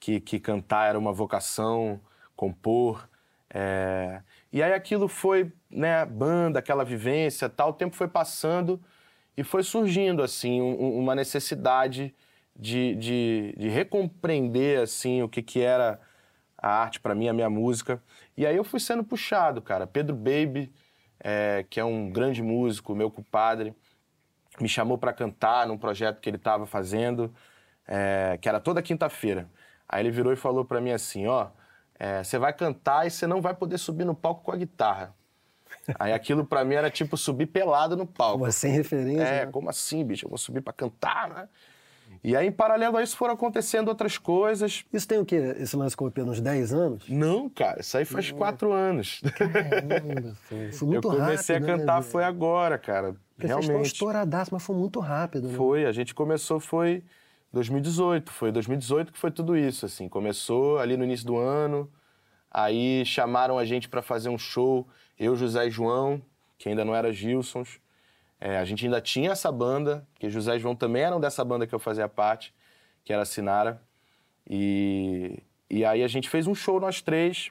que, 0.00 0.20
que 0.20 0.38
cantar 0.38 0.88
era 0.88 0.98
uma 0.98 1.12
vocação, 1.12 2.00
compor. 2.36 3.08
É... 3.50 4.22
E 4.52 4.62
aí 4.62 4.72
aquilo 4.72 5.08
foi, 5.08 5.52
né, 5.70 6.04
banda, 6.06 6.58
aquela 6.58 6.84
vivência, 6.84 7.48
tal, 7.48 7.70
o 7.70 7.72
tempo 7.74 7.96
foi 7.96 8.08
passando 8.08 8.80
e 9.36 9.44
foi 9.44 9.62
surgindo, 9.62 10.22
assim, 10.22 10.60
um, 10.60 10.98
uma 10.98 11.14
necessidade 11.14 12.14
de, 12.56 12.94
de, 12.96 13.54
de, 13.56 13.68
recompreender, 13.68 14.80
assim, 14.80 15.22
o 15.22 15.28
que, 15.28 15.42
que 15.42 15.60
era 15.60 16.00
a 16.56 16.68
arte 16.68 16.98
para 16.98 17.14
mim, 17.14 17.28
a 17.28 17.32
minha 17.32 17.48
música. 17.48 18.02
E 18.36 18.44
aí 18.44 18.56
eu 18.56 18.64
fui 18.64 18.80
sendo 18.80 19.04
puxado, 19.04 19.62
cara. 19.62 19.86
Pedro 19.86 20.16
Baby, 20.16 20.72
é, 21.20 21.64
que 21.70 21.78
é 21.78 21.84
um 21.84 22.10
grande 22.10 22.42
músico, 22.42 22.96
meu 22.96 23.10
compadre, 23.10 23.74
me 24.60 24.68
chamou 24.68 24.98
para 24.98 25.12
cantar 25.12 25.68
num 25.68 25.78
projeto 25.78 26.20
que 26.20 26.28
ele 26.28 26.36
estava 26.36 26.66
fazendo, 26.66 27.32
é, 27.86 28.38
que 28.40 28.48
era 28.48 28.58
toda 28.58 28.82
quinta-feira. 28.82 29.48
Aí 29.88 30.02
ele 30.02 30.10
virou 30.10 30.32
e 30.32 30.36
falou 30.36 30.64
para 30.64 30.80
mim 30.80 30.92
assim, 30.92 31.26
ó... 31.26 31.48
É, 32.00 32.22
você 32.22 32.38
vai 32.38 32.52
cantar 32.52 33.06
e 33.08 33.10
você 33.10 33.26
não 33.26 33.40
vai 33.40 33.52
poder 33.52 33.76
subir 33.76 34.04
no 34.04 34.14
palco 34.14 34.44
com 34.44 34.52
a 34.52 34.56
guitarra. 34.56 35.12
Aí 35.98 36.12
aquilo 36.12 36.44
para 36.44 36.64
mim 36.64 36.74
era 36.74 36.90
tipo 36.90 37.16
subir 37.16 37.46
pelado 37.46 37.96
no 37.96 38.06
palco. 38.06 38.38
Como 38.38 38.52
sem 38.52 38.70
referência. 38.70 39.22
É, 39.22 39.46
né? 39.46 39.52
como 39.52 39.68
assim, 39.68 40.04
bicho? 40.04 40.26
Eu 40.26 40.28
vou 40.28 40.38
subir 40.38 40.60
para 40.60 40.72
cantar, 40.72 41.28
né? 41.28 41.48
E 42.24 42.34
aí, 42.34 42.46
em 42.46 42.52
paralelo 42.52 42.96
a 42.96 43.02
isso, 43.02 43.16
foram 43.16 43.34
acontecendo 43.34 43.88
outras 43.88 44.16
coisas. 44.16 44.84
Isso 44.92 45.06
tem 45.06 45.18
o 45.18 45.24
quê? 45.24 45.54
Esse 45.58 45.76
lance 45.76 45.96
com 45.96 46.06
o 46.06 46.08
EP 46.08 46.18
uns 46.18 46.40
10 46.40 46.72
anos? 46.72 47.08
Não, 47.08 47.50
cara, 47.50 47.80
isso 47.80 47.96
aí 47.96 48.04
faz 48.04 48.30
4 48.30 48.72
anos. 48.72 49.20
Caramba, 49.36 50.34
foi, 50.48 50.88
muito 50.88 51.08
rápido. 51.08 51.22
Eu 51.22 51.26
comecei 51.26 51.56
rápido, 51.56 51.70
a 51.70 51.76
né, 51.76 51.78
cantar 51.80 51.96
né? 51.96 52.02
foi 52.02 52.24
agora, 52.24 52.78
cara. 52.78 53.14
Porque 53.34 53.46
Realmente. 53.46 53.72
Vocês 53.72 53.86
estouradaço, 53.88 54.52
mas 54.52 54.62
foi 54.62 54.74
muito 54.74 55.00
rápido, 55.00 55.48
né? 55.48 55.54
Foi, 55.54 55.84
a 55.84 55.92
gente 55.92 56.14
começou, 56.14 56.58
foi 56.58 57.04
2018. 57.52 58.30
Foi 58.32 58.52
2018 58.52 59.12
que 59.12 59.18
foi 59.18 59.30
tudo 59.30 59.56
isso, 59.56 59.86
assim. 59.86 60.08
Começou 60.08 60.78
ali 60.78 60.96
no 60.96 61.04
início 61.04 61.26
do 61.26 61.36
ano, 61.36 61.90
aí 62.50 63.04
chamaram 63.04 63.58
a 63.58 63.64
gente 63.64 63.88
para 63.88 64.02
fazer 64.02 64.28
um 64.28 64.38
show, 64.38 64.86
eu, 65.18 65.36
José 65.36 65.66
e 65.66 65.70
João, 65.70 66.22
que 66.56 66.68
ainda 66.68 66.84
não 66.84 66.94
era 66.94 67.12
Gilsons. 67.12 67.80
É, 68.40 68.58
a 68.58 68.64
gente 68.64 68.84
ainda 68.84 69.00
tinha 69.00 69.32
essa 69.32 69.50
banda, 69.50 70.06
que 70.18 70.30
José 70.30 70.56
e 70.56 70.58
João 70.58 70.74
também 70.76 71.02
eram 71.02 71.20
dessa 71.20 71.44
banda 71.44 71.66
que 71.66 71.74
eu 71.74 71.78
fazia 71.78 72.08
parte, 72.08 72.54
que 73.04 73.12
era 73.12 73.22
a 73.22 73.26
Sinara. 73.26 73.82
E, 74.48 75.42
e 75.68 75.84
aí 75.84 76.02
a 76.02 76.08
gente 76.08 76.28
fez 76.28 76.46
um 76.46 76.54
show 76.54 76.78
nós 76.78 77.02
três. 77.02 77.50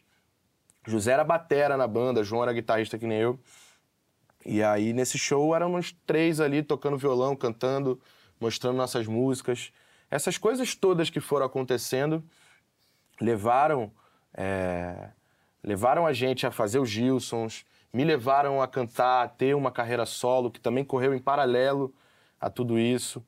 José 0.86 1.12
era 1.12 1.24
batera 1.24 1.76
na 1.76 1.88
banda, 1.88 2.24
João 2.24 2.44
era 2.44 2.54
guitarrista 2.54 2.98
que 2.98 3.06
nem 3.06 3.20
eu. 3.20 3.40
E 4.46 4.64
aí 4.64 4.94
nesse 4.94 5.18
show 5.18 5.54
éramos 5.54 5.94
três 6.06 6.40
ali 6.40 6.64
tocando 6.64 6.98
violão, 6.98 7.36
cantando, 7.36 8.00
mostrando 8.40 8.78
nossas 8.78 9.06
músicas. 9.06 9.74
Essas 10.10 10.38
coisas 10.38 10.76
todas 10.76 11.10
que 11.10 11.20
foram 11.20 11.46
acontecendo 11.46 12.24
levaram 13.20 13.92
é, 14.34 15.10
levaram 15.64 16.06
a 16.06 16.14
gente 16.14 16.46
a 16.46 16.52
fazer 16.52 16.80
os 16.80 16.90
Gilsons, 16.90 17.66
me 17.92 18.04
levaram 18.04 18.62
a 18.62 18.68
cantar, 18.68 19.24
a 19.24 19.28
ter 19.28 19.56
uma 19.56 19.72
carreira 19.72 20.06
solo 20.06 20.52
que 20.52 20.60
também 20.60 20.86
correu 20.86 21.14
em 21.14 21.20
paralelo 21.20 21.94
a 22.40 22.50
tudo 22.50 22.78
isso. 22.78 23.26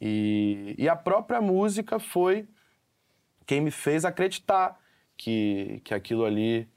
E, 0.00 0.74
e 0.78 0.88
a 0.88 0.94
própria 0.94 1.40
música 1.40 1.98
foi 1.98 2.46
quem 3.46 3.60
me 3.60 3.70
fez 3.70 4.04
acreditar 4.04 4.78
que, 5.16 5.80
que 5.84 5.94
aquilo 5.94 6.24
ali 6.24 6.68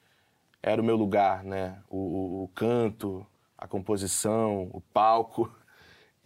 era 0.64 0.82
o 0.82 0.86
meu 0.86 0.96
lugar, 0.96 1.44
né? 1.44 1.82
O, 1.90 1.98
o, 1.98 2.44
o 2.44 2.48
canto, 2.50 3.26
a 3.58 3.68
composição, 3.68 4.70
o 4.72 4.82
palco. 4.94 5.52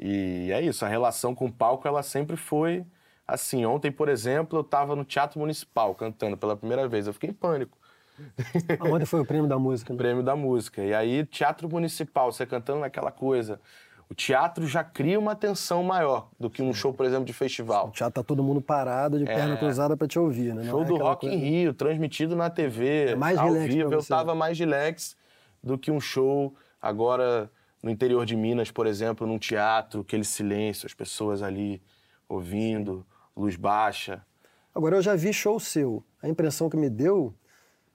E 0.06 0.52
é 0.52 0.62
isso, 0.62 0.84
a 0.84 0.88
relação 0.90 1.34
com 1.34 1.46
o 1.46 1.52
palco 1.52 1.88
ela 1.88 2.04
sempre 2.04 2.36
foi 2.36 2.86
assim. 3.26 3.66
Ontem, 3.66 3.90
por 3.90 4.10
exemplo, 4.10 4.58
eu 4.60 4.62
estava 4.62 4.98
no 4.98 5.06
Teatro 5.06 5.40
Municipal 5.40 5.96
cantando 5.96 6.36
pela 6.36 6.58
primeira 6.58 6.86
vez. 6.90 7.08
Eu 7.08 7.14
fiquei 7.14 7.30
em 7.30 7.34
pânico. 7.34 7.78
Ontem 8.94 9.06
foi 9.06 9.22
o 9.22 9.26
prêmio 9.26 9.48
da 9.48 9.58
música, 9.58 9.94
né? 9.94 9.98
Prêmio 9.98 10.22
da 10.22 10.36
música. 10.36 10.82
E 10.84 10.94
aí, 10.94 11.26
Teatro 11.26 11.70
Municipal, 11.70 12.32
você 12.34 12.46
cantando 12.46 12.82
naquela 12.82 13.12
coisa. 13.12 13.62
O 14.10 14.14
teatro 14.14 14.68
já 14.68 14.84
cria 14.84 15.18
uma 15.18 15.34
tensão 15.36 15.82
maior 15.82 16.28
do 16.38 16.50
que 16.50 16.62
um 16.62 16.74
show, 16.74 16.94
por 16.94 17.06
exemplo, 17.06 17.24
de 17.26 17.32
festival. 17.34 17.88
O 17.88 17.92
teatro 17.92 18.22
tá 18.22 18.28
todo 18.28 18.44
mundo 18.44 18.62
parado, 18.62 19.18
de 19.18 19.26
perna 19.26 19.54
É. 19.54 19.58
cruzada 19.58 19.96
pra 19.98 20.06
te 20.08 20.20
ouvir, 20.20 20.54
né? 20.54 20.64
Não 20.64 20.70
Show 20.70 20.82
é 20.84 20.86
do 20.86 20.98
Rock 20.98 21.22
coisa- 21.26 21.36
em 21.36 21.40
Rio, 21.40 21.74
transmitido 21.74 22.36
na 22.36 22.50
TV, 22.50 23.12
É 23.12 23.16
mais 23.16 23.38
ao 23.40 23.52
vivo. 23.54 23.92
Eu 23.94 24.04
tava 24.06 24.36
mais 24.36 24.60
relax 24.60 25.16
do 25.64 25.78
que 25.78 25.90
um 25.90 26.00
show 26.00 26.54
agora 26.80 27.50
no 27.84 27.92
interior 27.92 28.26
de 28.26 28.36
Minas, 28.36 28.72
por 28.72 28.88
exemplo, 28.88 29.28
num 29.28 29.38
teatro, 29.38 30.02
aquele 30.02 30.24
silêncio, 30.24 30.86
as 30.88 30.94
pessoas 30.94 31.44
ali 31.44 31.82
ouvindo, 32.30 33.06
luz 33.36 33.56
baixa. 33.58 34.26
Agora, 34.74 34.96
eu 34.96 35.02
já 35.02 35.16
vi 35.16 35.34
show 35.34 35.60
seu. 35.60 36.02
A 36.22 36.30
impressão 36.30 36.70
que 36.70 36.78
me 36.78 36.90
deu 36.90 37.36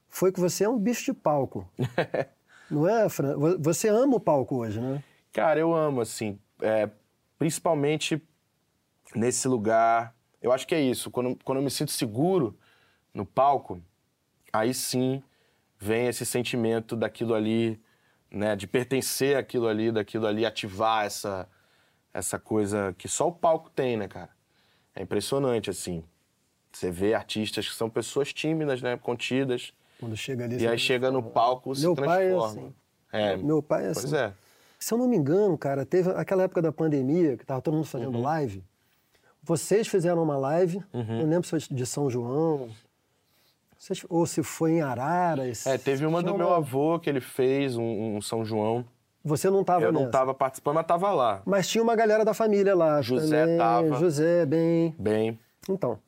foi 0.09 0.31
que 0.31 0.39
você 0.39 0.65
é 0.65 0.69
um 0.69 0.79
bicho 0.79 1.07
de 1.07 1.15
palco. 1.15 1.67
Não 2.71 2.87
é, 2.87 3.09
Fran? 3.09 3.37
Vo- 3.37 3.59
Você 3.61 3.89
ama 3.89 4.17
o 4.17 4.21
palco 4.21 4.57
hoje, 4.57 4.79
né? 4.79 5.03
Cara, 5.33 5.59
eu 5.59 5.75
amo, 5.75 6.03
assim, 6.03 6.39
é, 6.61 6.89
principalmente 7.39 8.23
nesse 9.15 9.49
lugar. 9.49 10.15
Eu 10.43 10.53
acho 10.53 10.67
que 10.67 10.75
é 10.75 10.81
isso. 10.81 11.11
Quando, 11.11 11.37
quando 11.43 11.59
eu 11.59 11.65
me 11.65 11.71
sinto 11.71 11.91
seguro 11.93 12.57
no 13.15 13.25
palco, 13.25 13.81
aí 14.53 14.75
sim 14.75 15.23
vem 15.79 16.09
esse 16.09 16.27
sentimento 16.27 16.95
daquilo 16.95 17.35
ali, 17.35 17.81
né? 18.31 18.55
De 18.57 18.67
pertencer 18.67 19.37
àquilo 19.37 19.67
ali, 19.69 19.91
daquilo 19.93 20.27
ali, 20.27 20.45
ativar 20.47 21.05
essa, 21.07 21.49
essa 22.13 22.39
coisa 22.39 22.95
que 22.99 23.09
só 23.09 23.29
o 23.29 23.33
palco 23.33 23.71
tem, 23.71 23.97
né, 23.97 24.09
cara? 24.09 24.31
É 24.95 25.03
impressionante, 25.03 25.71
assim. 25.71 26.03
Você 26.73 26.91
vê 26.91 27.15
artistas 27.15 27.69
que 27.69 27.75
são 27.75 27.89
pessoas 27.89 28.33
tímidas, 28.33 28.83
né? 28.83 28.97
Contidas. 28.97 29.73
Quando 29.99 30.17
chega 30.17 30.45
ali. 30.45 30.59
E 30.63 30.67
aí 30.69 30.79
chega 30.79 31.11
no 31.11 31.23
palco, 31.23 31.75
se 31.75 31.83
Meu 31.83 31.95
pai 31.95 32.27
é 32.27 32.29
transforma. 32.31 32.61
assim. 32.63 32.75
É, 33.13 33.37
Meu 33.37 33.63
pai 33.63 33.87
é 33.87 33.93
pois 33.93 34.05
assim. 34.13 34.17
é. 34.17 34.33
Se 34.79 34.95
eu 34.95 34.99
não 34.99 35.09
me 35.09 35.17
engano, 35.17 35.57
cara, 35.59 35.85
teve 35.85 36.11
aquela 36.11 36.45
época 36.45 36.63
da 36.63 36.71
pandemia, 36.71 37.37
que 37.37 37.45
tava 37.45 37.61
todo 37.61 37.75
mundo 37.75 37.87
fazendo 37.87 38.15
Uhum. 38.17 38.23
live. 38.23 38.63
Vocês 39.43 39.89
fizeram 39.89 40.23
uma 40.23 40.37
live, 40.37 40.77
Uhum. 40.93 41.19
não 41.23 41.27
lembro 41.31 41.45
se 41.45 41.51
foi 41.51 41.59
de 41.77 41.87
São 41.87 42.09
João, 42.11 42.69
ou 44.09 44.27
se 44.27 44.43
foi 44.43 44.73
em 44.73 44.81
Araras. 44.83 45.67
É, 45.67 45.79
teve 45.79 46.05
uma 46.05 46.23
do 46.23 46.37
meu 46.37 46.53
avô 46.53 46.99
que 46.99 47.09
ele 47.09 47.21
fez, 47.21 47.77
um, 47.77 48.17
um 48.17 48.21
São 48.21 48.45
João. 48.45 48.85
Você 49.25 49.51
não 49.51 49.61
estava 49.61 49.85
Eu 49.85 49.93
não 49.93 50.01
nessa. 50.03 50.13
tava 50.13 50.33
participando, 50.35 50.77
mas 50.77 50.87
tava 50.87 51.11
lá. 51.13 51.43
Mas 51.45 51.69
tinha 51.69 51.83
uma 51.83 51.95
galera 51.95 52.25
da 52.25 52.33
família 52.33 52.75
lá. 52.75 53.03
José 53.03 53.43
também. 53.43 53.59
tava. 53.59 53.95
José, 53.97 54.47
bem. 54.47 54.95
Bem, 54.99 55.39
Então. 55.69 55.99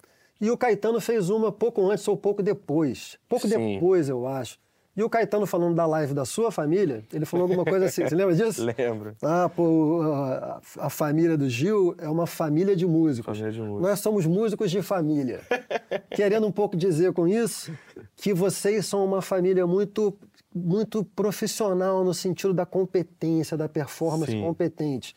E 0.41 0.51
o 0.51 0.57
Caetano 0.57 1.01
fez 1.03 1.29
uma 1.29 1.53
pouco 1.53 1.91
antes 1.91 2.07
ou 2.09 2.17
pouco 2.17 2.43
depois. 2.43 3.19
Pouco 3.29 3.47
Sim. 3.47 3.75
depois, 3.75 4.09
eu 4.09 4.27
acho. 4.27 4.59
E 4.97 5.03
o 5.05 5.09
Caetano 5.09 5.47
falando 5.47 5.75
da 5.75 5.87
live 5.87 6.13
da 6.13 6.25
sua 6.25 6.51
família, 6.51 7.05
ele 7.13 7.25
falou 7.25 7.45
alguma 7.45 7.65
coisa 7.65 7.87
assim. 7.87 8.03
Você 8.03 8.15
lembra 8.15 8.35
disso? 8.35 8.65
lembro. 8.77 9.17
Ah, 9.23 9.49
pô, 9.49 10.03
a, 10.03 10.61
a 10.79 10.91
família 10.91 11.39
do 11.39 11.49
Gil 11.49 11.95
é 11.99 12.09
uma 12.09 12.27
família 12.27 12.75
de 12.75 12.87
músicos. 12.87 13.39
Família 13.39 13.53
de 13.53 13.61
músicos. 13.61 13.83
Nós 13.83 14.01
somos 14.01 14.27
músicos 14.27 14.71
de 14.71 14.83
família. 14.83 15.41
Querendo 16.11 16.47
um 16.47 16.53
pouco 16.53 16.77
dizer 16.77 17.13
com 17.13 17.29
isso 17.29 17.73
que 18.17 18.35
vocês 18.35 18.85
são 18.85 19.05
uma 19.05 19.23
família 19.23 19.65
muito, 19.65 20.19
muito 20.53 21.05
profissional 21.05 22.05
no 22.05 22.13
sentido 22.13 22.53
da 22.53 22.67
competência, 22.67 23.57
da 23.57 23.69
performance 23.69 24.33
Sim. 24.33 24.43
competente. 24.43 25.15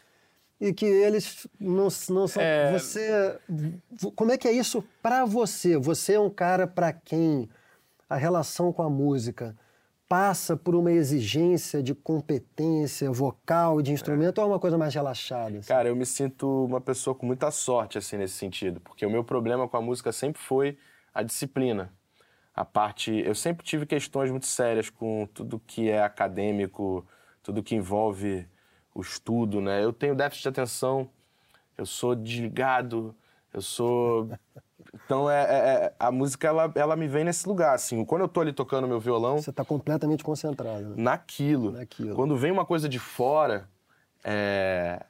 E 0.61 0.71
que 0.71 0.85
eles 0.85 1.47
não, 1.59 1.87
não 2.09 2.27
são. 2.27 2.41
É. 2.41 2.71
Você. 2.71 3.37
Como 4.15 4.31
é 4.31 4.37
que 4.37 4.47
é 4.47 4.51
isso 4.51 4.83
pra 5.01 5.25
você? 5.25 5.77
Você 5.77 6.13
é 6.13 6.19
um 6.19 6.29
cara 6.29 6.67
pra 6.67 6.93
quem 6.93 7.49
a 8.07 8.15
relação 8.15 8.71
com 8.71 8.83
a 8.83 8.89
música 8.89 9.57
passa 10.13 10.55
por 10.55 10.75
uma 10.75 10.91
exigência 10.91 11.81
de 11.81 11.95
competência 11.95 13.09
vocal, 13.11 13.81
de 13.81 13.91
instrumento, 13.91 14.37
ou 14.37 14.43
é 14.43 14.47
uma 14.47 14.59
coisa 14.59 14.77
mais 14.77 14.93
relaxada? 14.93 15.57
assim? 15.57 15.67
Cara, 15.67 15.89
eu 15.89 15.95
me 15.95 16.05
sinto 16.05 16.65
uma 16.65 16.79
pessoa 16.79 17.15
com 17.15 17.25
muita 17.25 17.49
sorte, 17.49 17.97
assim, 17.97 18.17
nesse 18.17 18.35
sentido. 18.35 18.79
Porque 18.79 19.03
o 19.07 19.09
meu 19.09 19.23
problema 19.23 19.67
com 19.67 19.75
a 19.75 19.81
música 19.81 20.11
sempre 20.11 20.39
foi 20.39 20.77
a 21.11 21.23
disciplina. 21.23 21.91
A 22.53 22.63
parte... 22.63 23.11
Eu 23.11 23.33
sempre 23.33 23.65
tive 23.65 23.87
questões 23.87 24.29
muito 24.29 24.45
sérias 24.45 24.87
com 24.87 25.27
tudo 25.33 25.59
que 25.65 25.89
é 25.89 26.03
acadêmico, 26.03 27.03
tudo 27.41 27.63
que 27.63 27.73
envolve 27.73 28.47
o 28.93 29.01
estudo, 29.01 29.59
né? 29.59 29.83
Eu 29.83 29.91
tenho 29.91 30.13
déficit 30.13 30.43
de 30.43 30.49
atenção, 30.49 31.09
eu 31.75 31.87
sou 31.87 32.13
desligado, 32.13 33.15
eu 33.51 33.63
sou... 33.63 34.29
Então, 34.93 35.29
é, 35.29 35.41
é- 35.43 35.45
é- 35.85 35.93
a 35.99 36.11
música, 36.11 36.47
ela, 36.47 36.71
ela 36.75 36.95
me 36.95 37.07
vem 37.07 37.23
nesse 37.23 37.47
lugar, 37.47 37.73
assim. 37.73 38.05
Quando 38.05 38.21
eu 38.21 38.27
tô 38.27 38.41
ali 38.41 38.53
tocando 38.53 38.87
meu 38.87 38.99
violão, 38.99 39.37
Você 39.39 39.49
está 39.49 39.65
completamente 39.65 40.23
concentrado. 40.23 40.89
né? 40.89 40.93
naquilo. 40.97 41.71
Naquilo. 41.71 42.15
Quando 42.15 42.37
vem 42.37 42.51
uma 42.51 42.65
coisa 42.65 42.87
de 42.87 42.99
fora, 42.99 43.67
é, 44.23 45.03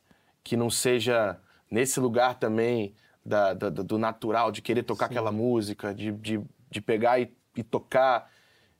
que 0.43 0.55
não 0.55 0.69
seja 0.69 1.37
nesse 1.69 1.99
lugar 1.99 2.35
também 2.35 2.93
da- 3.25 3.53
da- 3.53 3.69
do 3.69 3.97
natural, 3.97 4.51
de 4.51 4.61
querer 4.61 4.83
tocar 4.83 5.07
aquela 5.07 5.31
música, 5.31 5.93
de, 5.93 6.11
de, 6.11 6.41
de 6.69 6.81
pegar 6.81 7.19
e, 7.19 7.33
e 7.55 7.63
tocar. 7.63 8.29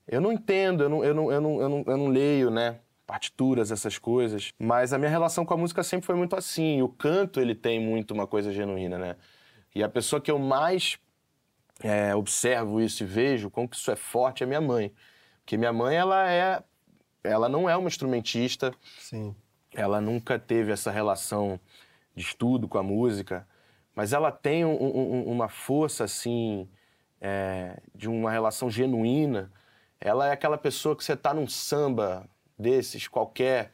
Eu 0.07 0.21
não 0.21 0.31
entendo, 0.31 0.83
eu 0.83 0.89
não, 0.89 1.03
eu, 1.03 1.13
não, 1.13 1.31
eu, 1.31 1.41
não, 1.41 1.61
eu, 1.61 1.69
não, 1.69 1.83
eu 1.85 1.97
não 1.97 2.07
leio, 2.07 2.49
né? 2.49 2.79
Partituras, 3.05 3.71
essas 3.71 3.97
coisas. 3.97 4.51
Mas 4.57 4.93
a 4.93 4.97
minha 4.97 5.09
relação 5.09 5.45
com 5.45 5.53
a 5.53 5.57
música 5.57 5.83
sempre 5.83 6.05
foi 6.05 6.15
muito 6.15 6.35
assim. 6.35 6.77
E 6.79 6.83
o 6.83 6.87
canto, 6.89 7.39
ele 7.39 7.53
tem 7.55 7.79
muito 7.79 8.11
uma 8.13 8.25
coisa 8.25 8.51
genuína, 8.51 8.97
né? 8.97 9.15
E 9.75 9.83
a 9.83 9.89
pessoa 9.89 10.21
que 10.21 10.29
eu 10.31 10.37
mais 10.39 10.97
é, 11.81 12.15
observo 12.15 12.79
isso 12.81 13.03
e 13.03 13.05
vejo 13.05 13.49
como 13.49 13.67
que 13.67 13.75
isso 13.75 13.91
é 13.91 13.95
forte 13.95 14.43
é 14.43 14.45
minha 14.45 14.61
mãe. 14.61 14.93
Porque 15.39 15.57
minha 15.57 15.73
mãe, 15.73 15.95
ela 15.95 16.29
é... 16.31 16.63
Ela 17.23 17.47
não 17.47 17.69
é 17.69 17.77
uma 17.77 17.87
instrumentista, 17.87 18.73
Sim. 18.99 19.33
ela 19.73 20.01
nunca 20.01 20.37
teve 20.37 20.73
essa 20.73 20.91
relação 20.91 21.57
de 22.13 22.21
estudo 22.21 22.67
com 22.67 22.77
a 22.77 22.83
música, 22.83 23.47
mas 23.95 24.11
ela 24.11 24.29
tem 24.29 24.65
um- 24.65 24.75
um- 24.75 25.13
um- 25.13 25.31
uma 25.31 25.47
força, 25.47 26.03
assim, 26.03 26.67
é, 27.21 27.79
de 27.95 28.09
uma 28.09 28.29
relação 28.29 28.69
genuína. 28.69 29.49
Ela 30.01 30.27
é 30.27 30.31
aquela 30.33 30.57
pessoa 30.57 30.97
que 30.97 31.03
você 31.03 31.15
tá 31.15 31.33
num 31.33 31.47
samba 31.47 32.27
desses, 32.59 33.07
qualquer, 33.07 33.71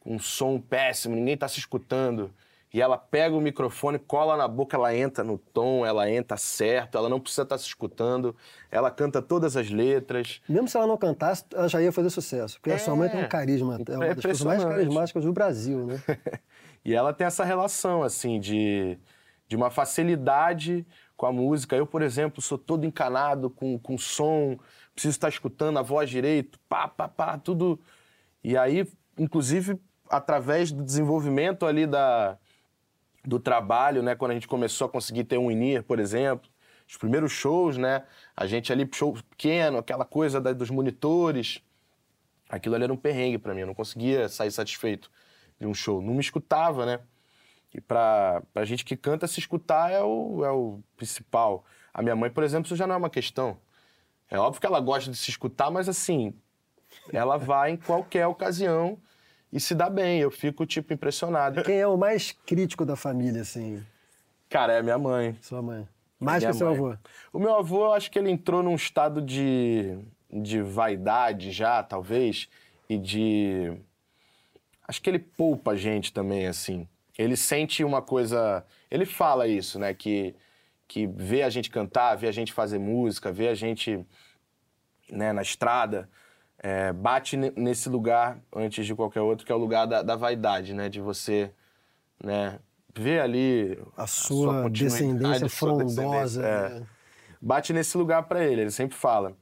com 0.00 0.16
um 0.16 0.18
som 0.18 0.60
péssimo, 0.60 1.16
ninguém 1.16 1.38
tá 1.38 1.48
se 1.48 1.58
escutando, 1.58 2.30
e 2.74 2.80
ela 2.80 2.98
pega 2.98 3.36
o 3.36 3.40
microfone, 3.40 4.00
cola 4.00 4.36
na 4.36 4.48
boca, 4.48 4.76
ela 4.76 4.92
entra 4.92 5.22
no 5.22 5.38
tom, 5.38 5.86
ela 5.86 6.10
entra 6.10 6.36
certo, 6.36 6.98
ela 6.98 7.08
não 7.08 7.20
precisa 7.20 7.42
estar 7.42 7.56
se 7.56 7.66
escutando, 7.66 8.34
ela 8.68 8.90
canta 8.90 9.22
todas 9.22 9.56
as 9.56 9.70
letras. 9.70 10.40
Mesmo 10.48 10.66
se 10.66 10.76
ela 10.76 10.84
não 10.84 10.96
cantasse, 10.96 11.44
ela 11.54 11.68
já 11.68 11.80
ia 11.80 11.92
fazer 11.92 12.10
sucesso. 12.10 12.58
Porque 12.60 12.72
a 12.72 12.78
sua 12.80 12.96
mãe 12.96 13.08
tem 13.08 13.20
um 13.20 13.22
É. 13.22 13.28
carisma. 13.28 13.78
É 13.88 13.94
uma 13.96 14.06
É 14.06 14.14
das 14.16 14.24
pessoas 14.24 14.42
mais 14.42 14.64
carismáticas 14.64 15.24
do 15.24 15.32
Brasil, 15.32 15.86
né? 15.86 16.02
E 16.84 16.92
ela 16.92 17.14
tem 17.14 17.26
essa 17.26 17.44
relação, 17.44 18.02
assim, 18.02 18.38
de, 18.40 18.98
de 19.48 19.54
uma 19.56 19.70
facilidade 19.70 20.84
com 21.16 21.24
a 21.26 21.32
música. 21.32 21.74
Eu, 21.76 21.86
por 21.86 22.02
exemplo, 22.02 22.42
sou 22.42 22.58
todo 22.58 22.84
encanado 22.84 23.48
com, 23.48 23.78
com 23.78 23.96
som, 23.96 24.58
preciso 24.92 25.12
estar 25.12 25.28
escutando 25.30 25.78
a 25.78 25.82
voz 25.82 26.10
direito, 26.10 26.58
pá, 26.68 26.86
pá, 26.88 27.06
pá, 27.08 27.38
tudo. 27.38 27.80
E 28.42 28.54
aí, 28.56 28.86
inclusive, 29.16 29.80
através 30.10 30.72
do 30.72 30.82
desenvolvimento 30.82 31.64
ali 31.64 31.86
da, 31.86 32.36
do 33.24 33.38
trabalho, 33.40 34.02
né, 34.02 34.14
quando 34.14 34.32
a 34.32 34.34
gente 34.34 34.46
começou 34.48 34.86
a 34.86 34.90
conseguir 34.90 35.24
ter 35.24 35.38
um 35.38 35.50
INIR, 35.50 35.82
por 35.82 35.98
exemplo, 35.98 36.48
os 36.86 36.96
primeiros 36.96 37.32
shows, 37.32 37.78
né, 37.78 38.04
a 38.36 38.46
gente 38.46 38.72
ali, 38.72 38.88
show 38.92 39.14
pequeno, 39.30 39.78
aquela 39.78 40.04
coisa 40.04 40.40
da- 40.40 40.52
dos 40.52 40.70
monitores, 40.70 41.62
aquilo 42.48 42.74
ali 42.74 42.84
era 42.84 42.92
um 42.92 42.96
perrengue 42.96 43.38
pra 43.38 43.54
mim, 43.54 43.60
eu 43.60 43.66
não 43.66 43.74
conseguia 43.74 44.28
sair 44.28 44.50
satisfeito 44.50 45.10
de 45.58 45.66
um 45.66 45.72
show, 45.72 46.02
não 46.02 46.14
me 46.14 46.20
escutava, 46.20 46.84
né? 46.84 47.00
E 47.72 47.80
pra, 47.80 48.42
pra 48.52 48.64
gente 48.64 48.84
que 48.84 48.96
canta, 48.96 49.26
se 49.26 49.40
escutar 49.40 49.90
é 49.90 50.00
o, 50.02 50.44
é 50.44 50.50
o 50.50 50.80
principal. 50.96 51.64
A 51.92 52.02
minha 52.02 52.14
mãe, 52.14 52.30
por 52.30 52.44
exemplo, 52.44 52.66
isso 52.66 52.76
já 52.76 52.86
não 52.86 52.94
é 52.94 52.98
uma 52.98 53.10
questão. 53.10 53.58
É 54.30 54.38
óbvio 54.38 54.60
que 54.60 54.66
ela 54.66 54.78
gosta 54.78 55.10
de 55.10 55.16
se 55.16 55.30
escutar, 55.30 55.70
mas 55.70 55.88
assim, 55.88 56.34
ela 57.12 57.36
vai 57.36 57.72
em 57.72 57.76
qualquer 57.76 58.26
ocasião 58.26 58.98
e 59.54 59.60
se 59.60 59.72
dá 59.72 59.88
bem. 59.88 60.18
Eu 60.18 60.32
fico, 60.32 60.66
tipo, 60.66 60.92
impressionado. 60.92 61.62
Quem 61.62 61.78
é 61.78 61.86
o 61.86 61.96
mais 61.96 62.32
crítico 62.32 62.84
da 62.84 62.96
família, 62.96 63.42
assim? 63.42 63.80
Cara, 64.50 64.72
é 64.72 64.82
minha 64.82 64.98
mãe. 64.98 65.38
Sua 65.40 65.62
mãe. 65.62 65.88
Mais 66.18 66.42
Minha 66.42 66.50
que 66.50 66.58
seu 66.58 66.68
avô. 66.68 66.96
O 67.32 67.38
meu 67.38 67.54
avô, 67.54 67.84
eu 67.84 67.92
acho 67.92 68.10
que 68.10 68.18
ele 68.18 68.30
entrou 68.30 68.64
num 68.64 68.74
estado 68.74 69.22
de, 69.22 69.96
de 70.28 70.60
vaidade 70.60 71.52
já, 71.52 71.84
talvez, 71.84 72.48
e 72.88 72.98
de. 72.98 73.72
Acho 74.88 75.00
que 75.00 75.08
ele 75.08 75.20
poupa 75.20 75.70
a 75.70 75.76
gente 75.76 76.12
também, 76.12 76.48
assim. 76.48 76.88
Ele 77.16 77.36
sente 77.36 77.84
uma 77.84 78.02
coisa. 78.02 78.64
Ele 78.90 79.06
fala 79.06 79.46
isso, 79.46 79.78
né? 79.78 79.94
Que, 79.94 80.34
que 80.88 81.06
vê 81.06 81.44
a 81.44 81.48
gente 81.48 81.70
cantar, 81.70 82.16
vê 82.16 82.26
a 82.26 82.32
gente 82.32 82.52
fazer 82.52 82.80
música, 82.80 83.30
vê 83.30 83.46
a 83.46 83.54
gente 83.54 84.04
né, 85.08 85.32
na 85.32 85.42
estrada, 85.42 86.08
é, 86.64 86.94
bate 86.94 87.36
ne- 87.36 87.52
nesse 87.54 87.90
lugar 87.90 88.38
antes 88.56 88.86
de 88.86 88.94
qualquer 88.94 89.20
outro, 89.20 89.44
que 89.44 89.52
é 89.52 89.54
o 89.54 89.58
lugar 89.58 89.86
da, 89.86 90.00
da 90.02 90.16
vaidade, 90.16 90.72
né? 90.72 90.88
De 90.88 90.98
você 90.98 91.50
né, 92.22 92.58
ver 92.96 93.20
ali 93.20 93.78
A 93.94 94.06
sua 94.06 94.62
a 94.62 94.68
sua 95.48 95.48
frondosa. 95.50 96.40
descendência, 96.40 96.42
é 96.42 96.68
né? 96.80 96.86
bate 97.38 97.72
nesse 97.74 97.98
lugar 97.98 98.22
pra 98.22 98.42
ele, 98.42 98.62
ele 98.62 98.70
sempre 98.70 98.96
fala. 98.96 99.36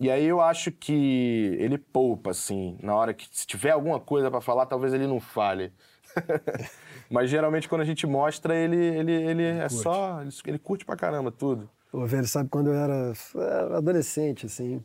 E 0.00 0.10
aí 0.10 0.24
eu 0.24 0.40
acho 0.40 0.72
que 0.72 1.54
ele 1.60 1.76
poupa, 1.76 2.30
assim, 2.30 2.78
na 2.82 2.94
hora 2.94 3.12
que 3.12 3.28
se 3.30 3.46
tiver 3.46 3.70
alguma 3.72 4.00
coisa 4.00 4.30
para 4.30 4.40
falar, 4.40 4.64
talvez 4.64 4.94
ele 4.94 5.06
não 5.06 5.20
fale. 5.20 5.70
Mas 7.10 7.28
geralmente 7.28 7.68
quando 7.68 7.82
a 7.82 7.84
gente 7.84 8.06
mostra, 8.06 8.56
ele, 8.56 8.76
ele, 8.76 9.12
ele 9.12 9.42
é 9.44 9.68
curte. 9.68 9.82
só. 9.82 10.22
Ele, 10.22 10.30
ele 10.46 10.58
curte 10.58 10.84
pra 10.86 10.96
caramba 10.96 11.30
tudo. 11.30 11.68
O 11.92 12.06
velho 12.06 12.26
sabe 12.26 12.48
quando 12.48 12.70
eu 12.70 12.74
era 12.74 13.12
adolescente, 13.76 14.46
assim. 14.46 14.82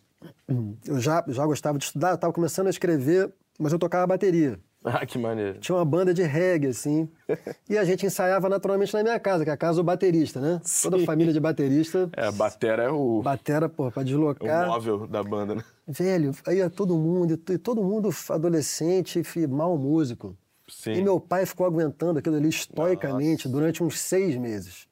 Eu 0.86 1.00
já, 1.00 1.24
já 1.28 1.46
gostava 1.46 1.78
de 1.78 1.86
estudar, 1.86 2.12
eu 2.12 2.18
tava 2.18 2.34
começando 2.34 2.68
a 2.68 2.70
escrever, 2.70 3.32
mas 3.58 3.72
eu 3.72 3.80
tocava 3.80 4.08
bateria. 4.08 4.60
Ah, 4.82 5.06
que 5.06 5.18
maneiro. 5.18 5.60
Tinha 5.60 5.76
uma 5.76 5.84
banda 5.84 6.14
de 6.14 6.24
reggae, 6.24 6.68
assim. 6.68 7.10
e 7.70 7.78
a 7.78 7.84
gente 7.84 8.06
ensaiava 8.06 8.48
naturalmente 8.48 8.94
na 8.94 9.04
minha 9.04 9.20
casa, 9.20 9.44
que 9.44 9.50
é 9.50 9.54
a 9.54 9.58
casa 9.58 9.76
do 9.76 9.84
baterista, 9.84 10.40
né? 10.40 10.62
Sim. 10.64 10.90
Toda 10.90 11.06
família 11.06 11.34
de 11.34 11.40
baterista. 11.40 12.10
É, 12.16 12.28
a 12.28 12.32
batera 12.32 12.84
é 12.84 12.90
o. 12.90 13.22
Batera, 13.22 13.68
pô, 13.68 13.92
pra 13.92 14.04
deslocar. 14.04 14.64
É 14.64 14.66
o 14.66 14.72
móvel 14.72 15.06
da 15.06 15.22
banda, 15.22 15.56
né? 15.56 15.64
Velho, 15.86 16.32
aí 16.48 16.60
ia 16.60 16.70
todo 16.70 16.98
mundo, 16.98 17.38
e 17.50 17.58
todo 17.58 17.84
mundo 17.84 18.10
adolescente, 18.30 19.22
mal 19.50 19.78
músico. 19.78 20.38
Sim. 20.70 20.94
E 20.94 21.02
meu 21.02 21.20
pai 21.20 21.46
ficou 21.46 21.66
aguentando 21.66 22.20
aquilo 22.20 22.38
ali 22.38 22.48
estoicamente 22.48 23.48
Nossa. 23.48 23.50
durante 23.50 23.84
uns 23.84 24.00
seis 24.00 24.38
meses. 24.38 24.88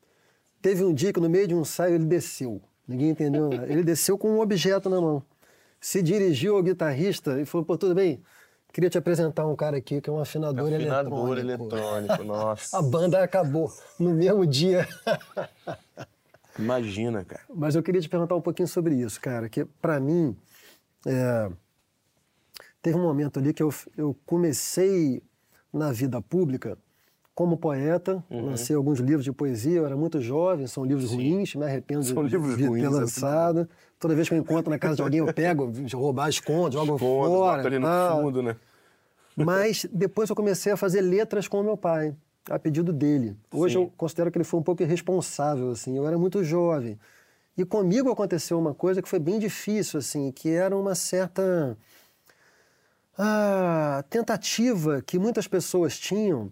Teve 0.62 0.84
um 0.84 0.94
dia 0.94 1.14
que 1.14 1.20
no 1.20 1.30
meio 1.30 1.48
de 1.48 1.56
um 1.56 1.62
ensaio 1.62 1.96
ele 1.96 2.06
desceu. 2.06 2.62
Ninguém 2.88 3.10
entendeu. 3.10 3.51
ele 3.51 3.84
desceu 3.84 4.17
com 4.17 4.29
um 4.32 4.39
objeto 4.39 4.89
na 4.89 5.01
mão. 5.01 5.22
Se 5.79 6.01
dirigiu 6.01 6.56
ao 6.56 6.63
guitarrista 6.63 7.39
e 7.39 7.46
falou: 7.46 7.65
pô, 7.65 7.77
tudo 7.77 7.94
bem? 7.94 8.22
Queria 8.72 8.89
te 8.89 8.98
apresentar 8.98 9.46
um 9.46 9.56
cara 9.56 9.77
aqui 9.77 10.00
que 10.01 10.10
é 10.10 10.13
um 10.13 10.20
afinador, 10.20 10.72
afinador 10.72 11.38
eletrônico. 11.38 11.75
eletrônico, 11.75 12.24
nossa. 12.24 12.77
A 12.77 12.82
banda 12.82 13.24
acabou 13.24 13.72
no 14.00 14.13
mesmo 14.13 14.46
dia. 14.46 14.88
Imagina, 16.60 17.24
cara. 17.24 17.41
Mas 17.53 17.75
eu 17.75 17.84
queria 17.84 18.01
te 18.01 18.10
perguntar 18.10 18.36
um 18.36 18.41
pouquinho 18.41 18.67
sobre 18.67 18.96
isso, 18.96 19.20
cara, 19.22 19.48
que 19.48 19.65
para 19.65 20.00
mim 20.00 20.36
é... 21.06 21.50
teve 22.82 22.98
um 22.98 23.01
momento 23.01 23.39
ali 23.39 23.53
que 23.53 23.62
eu, 23.63 23.74
eu 23.96 24.15
comecei 24.25 25.22
na 25.72 25.91
vida 25.91 26.22
pública 26.22 26.77
como 27.38 27.56
poeta, 27.56 28.24
uhum. 28.32 28.48
lancei 28.48 28.75
alguns 28.75 28.98
livros 28.98 29.24
de 29.24 29.32
poesia, 29.32 29.77
eu 29.77 29.86
era 29.86 29.96
muito 29.96 30.20
jovem, 30.20 30.65
são 30.65 30.84
livros 30.84 31.12
Sim. 31.12 31.17
ruins, 31.17 31.53
me 31.53 31.65
arrependo 31.65 32.03
são 32.03 32.25
de, 32.25 32.32
livros 32.32 32.58
de 32.58 32.65
ruins, 32.65 32.82
ter 32.82 32.89
lançado. 32.89 33.60
É 33.60 33.67
Toda 34.00 34.15
vez 34.15 34.27
que 34.27 34.34
eu 34.34 34.39
encontro 34.39 34.72
na 34.72 34.79
casa 34.79 34.96
de 34.96 35.01
alguém, 35.03 35.20
eu 35.20 35.32
pego, 35.32 35.72
roubar, 35.94 36.29
escondo, 36.29 36.74
jogo 36.74 36.96
escondo, 36.96 37.29
fora. 37.29 37.63
ali 37.63 37.77
no 37.77 37.88
fundo, 37.88 38.41
né? 38.41 38.56
Mas 39.36 39.86
depois 39.94 40.32
eu 40.32 40.36
comecei 40.36 40.72
a 40.72 40.77
fazer 40.77 41.01
letras 41.01 41.48
com 41.48 41.60
o 41.60 41.63
meu 41.63 41.77
pai, 41.77 42.15
a 42.50 42.58
pedido 42.58 42.91
dele. 42.91 43.38
Hoje 43.53 43.75
Sim. 43.75 43.82
eu 43.82 43.94
considero 43.96 44.32
que 44.32 44.39
ele 44.39 44.44
foi 44.44 44.60
um 44.60 44.63
pouco 44.63 44.82
irresponsável, 44.82 45.70
assim, 45.70 45.96
eu 45.96 46.08
era 46.08 46.17
muito 46.17 46.44
jovem. 46.44 46.98
E 47.56 47.63
comigo 47.63 48.10
aconteceu 48.10 48.58
uma 48.58 48.74
coisa 48.74 49.00
que 49.00 49.08
foi 49.08 49.20
bem 49.20 49.38
difícil, 49.38 50.00
assim, 50.00 50.32
que 50.32 50.50
era 50.50 50.75
uma 50.75 50.96
certa 50.96 51.77
a 53.15 54.03
tentativa 54.10 55.03
que 55.03 55.20
muitas 55.20 55.48
pessoas 55.48 56.00
tinham 56.00 56.51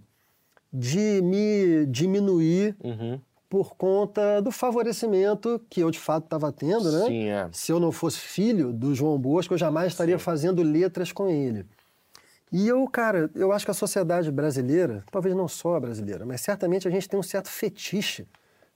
de 0.78 1.22
me 1.22 1.86
diminuir 1.86 2.76
uhum. 2.84 3.20
por 3.50 3.76
conta 3.76 4.42
do 4.42 4.52
favorecimento 4.52 5.62
que 5.70 5.80
eu 5.80 5.90
de 5.90 6.00
fato 6.00 6.26
estava 6.26 6.52
tendo, 6.52 6.92
né? 6.92 7.06
Sim, 7.06 7.24
é. 7.30 7.50
Se 7.54 7.72
eu 7.72 7.80
não 7.80 7.92
fosse 7.92 8.20
filho 8.20 8.74
do 8.74 8.94
João 8.94 9.18
Bosco, 9.18 9.54
eu 9.54 9.58
jamais 9.58 9.94
estaria 9.94 10.18
Sim. 10.18 10.24
fazendo 10.24 10.62
letras 10.62 11.14
com 11.14 11.30
ele. 11.30 11.66
E 12.52 12.68
eu, 12.68 12.86
cara, 12.88 13.30
eu 13.34 13.52
acho 13.52 13.66
que 13.66 13.72
a 13.72 13.74
sociedade 13.74 14.30
brasileira, 14.32 15.04
talvez 15.10 15.34
não 15.36 15.48
só 15.48 15.76
a 15.76 15.80
brasileira, 15.80 16.26
mas 16.26 16.42
certamente 16.42 16.88
a 16.88 16.92
gente 16.92 17.08
tem 17.08 17.20
um 17.20 17.24
certo 17.24 17.50
fetiche 17.50 18.28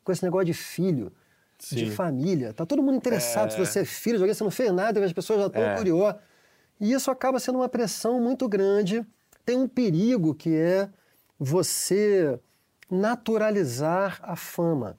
com 0.03 0.11
esse 0.11 0.23
negócio 0.23 0.45
de 0.45 0.53
filho, 0.53 1.11
Sim. 1.57 1.75
de 1.75 1.91
família. 1.91 2.53
Tá 2.53 2.65
todo 2.65 2.81
mundo 2.81 2.95
interessado 2.95 3.47
é... 3.47 3.51
se 3.51 3.59
você 3.59 3.79
é 3.81 3.85
filho 3.85 4.17
de 4.17 4.23
alguém, 4.23 4.33
você 4.33 4.43
não 4.43 4.51
fez 4.51 4.71
nada, 4.71 5.03
as 5.03 5.13
pessoas 5.13 5.41
já 5.41 5.47
estão 5.47 5.61
é. 5.61 5.75
curiosas. 5.75 6.15
E 6.79 6.93
isso 6.93 7.11
acaba 7.11 7.39
sendo 7.39 7.57
uma 7.57 7.67
pressão 7.67 8.21
muito 8.21 8.47
grande. 8.47 9.05
Tem 9.45 9.57
um 9.57 9.67
perigo 9.67 10.33
que 10.33 10.55
é 10.55 10.89
você 11.39 12.39
naturalizar 12.89 14.19
a 14.23 14.35
fama. 14.35 14.97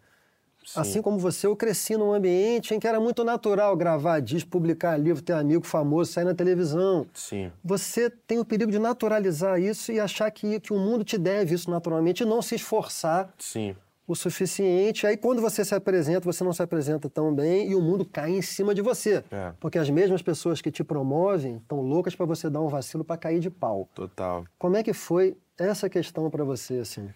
Sim. 0.65 0.81
Assim 0.81 1.03
como 1.03 1.19
você, 1.19 1.47
eu 1.47 1.57
cresci 1.57 1.97
num 1.97 2.13
ambiente 2.13 2.73
em 2.75 2.79
que 2.79 2.87
era 2.87 3.01
muito 3.01 3.25
natural 3.25 3.77
gravar 3.77 4.21
disco, 4.21 4.49
publicar 4.51 4.97
livro, 4.97 5.23
ter 5.23 5.33
amigo 5.33 5.67
famoso, 5.67 6.13
sair 6.13 6.25
na 6.25 6.35
televisão. 6.35 7.07
Sim. 7.13 7.51
Você 7.65 8.09
tem 8.09 8.39
o 8.39 8.45
perigo 8.45 8.71
de 8.71 8.79
naturalizar 8.79 9.61
isso 9.61 9.91
e 9.91 9.99
achar 9.99 10.31
que, 10.31 10.61
que 10.61 10.73
o 10.73 10.79
mundo 10.79 11.03
te 11.03 11.19
deve 11.19 11.55
isso 11.55 11.71
naturalmente 11.71 12.23
e 12.23 12.27
não 12.27 12.41
se 12.41 12.55
esforçar 12.55 13.33
Sim 13.39 13.75
o 14.11 14.17
suficiente. 14.17 15.07
Aí 15.07 15.17
quando 15.17 15.41
você 15.41 15.65
se 15.65 15.75
apresenta, 15.75 16.21
você 16.21 16.43
não 16.43 16.53
se 16.53 16.63
apresenta 16.63 17.09
tão 17.09 17.33
bem 17.33 17.71
e 17.71 17.75
o 17.75 17.81
mundo 17.81 18.05
cai 18.05 18.31
em 18.31 18.43
cima 18.43 18.75
de 18.75 18.83
você. 18.83 19.23
É. 19.31 19.53
Porque 19.61 19.79
as 19.79 19.89
mesmas 19.89 20.21
pessoas 20.21 20.61
que 20.61 20.71
te 20.71 20.83
promovem 20.83 21.57
estão 21.57 21.81
loucas 21.81 22.15
para 22.15 22.27
você 22.27 22.51
dar 22.51 22.61
um 22.61 22.69
vacilo 22.69 23.05
para 23.05 23.17
cair 23.17 23.39
de 23.39 23.49
pau. 23.49 23.89
Total. 23.95 24.45
Como 24.59 24.77
é 24.77 24.83
que 24.83 24.93
foi 24.93 25.37
essa 25.69 25.89
questão 25.89 26.31
para 26.31 26.45
você, 26.45 26.79
assim? 26.79 27.09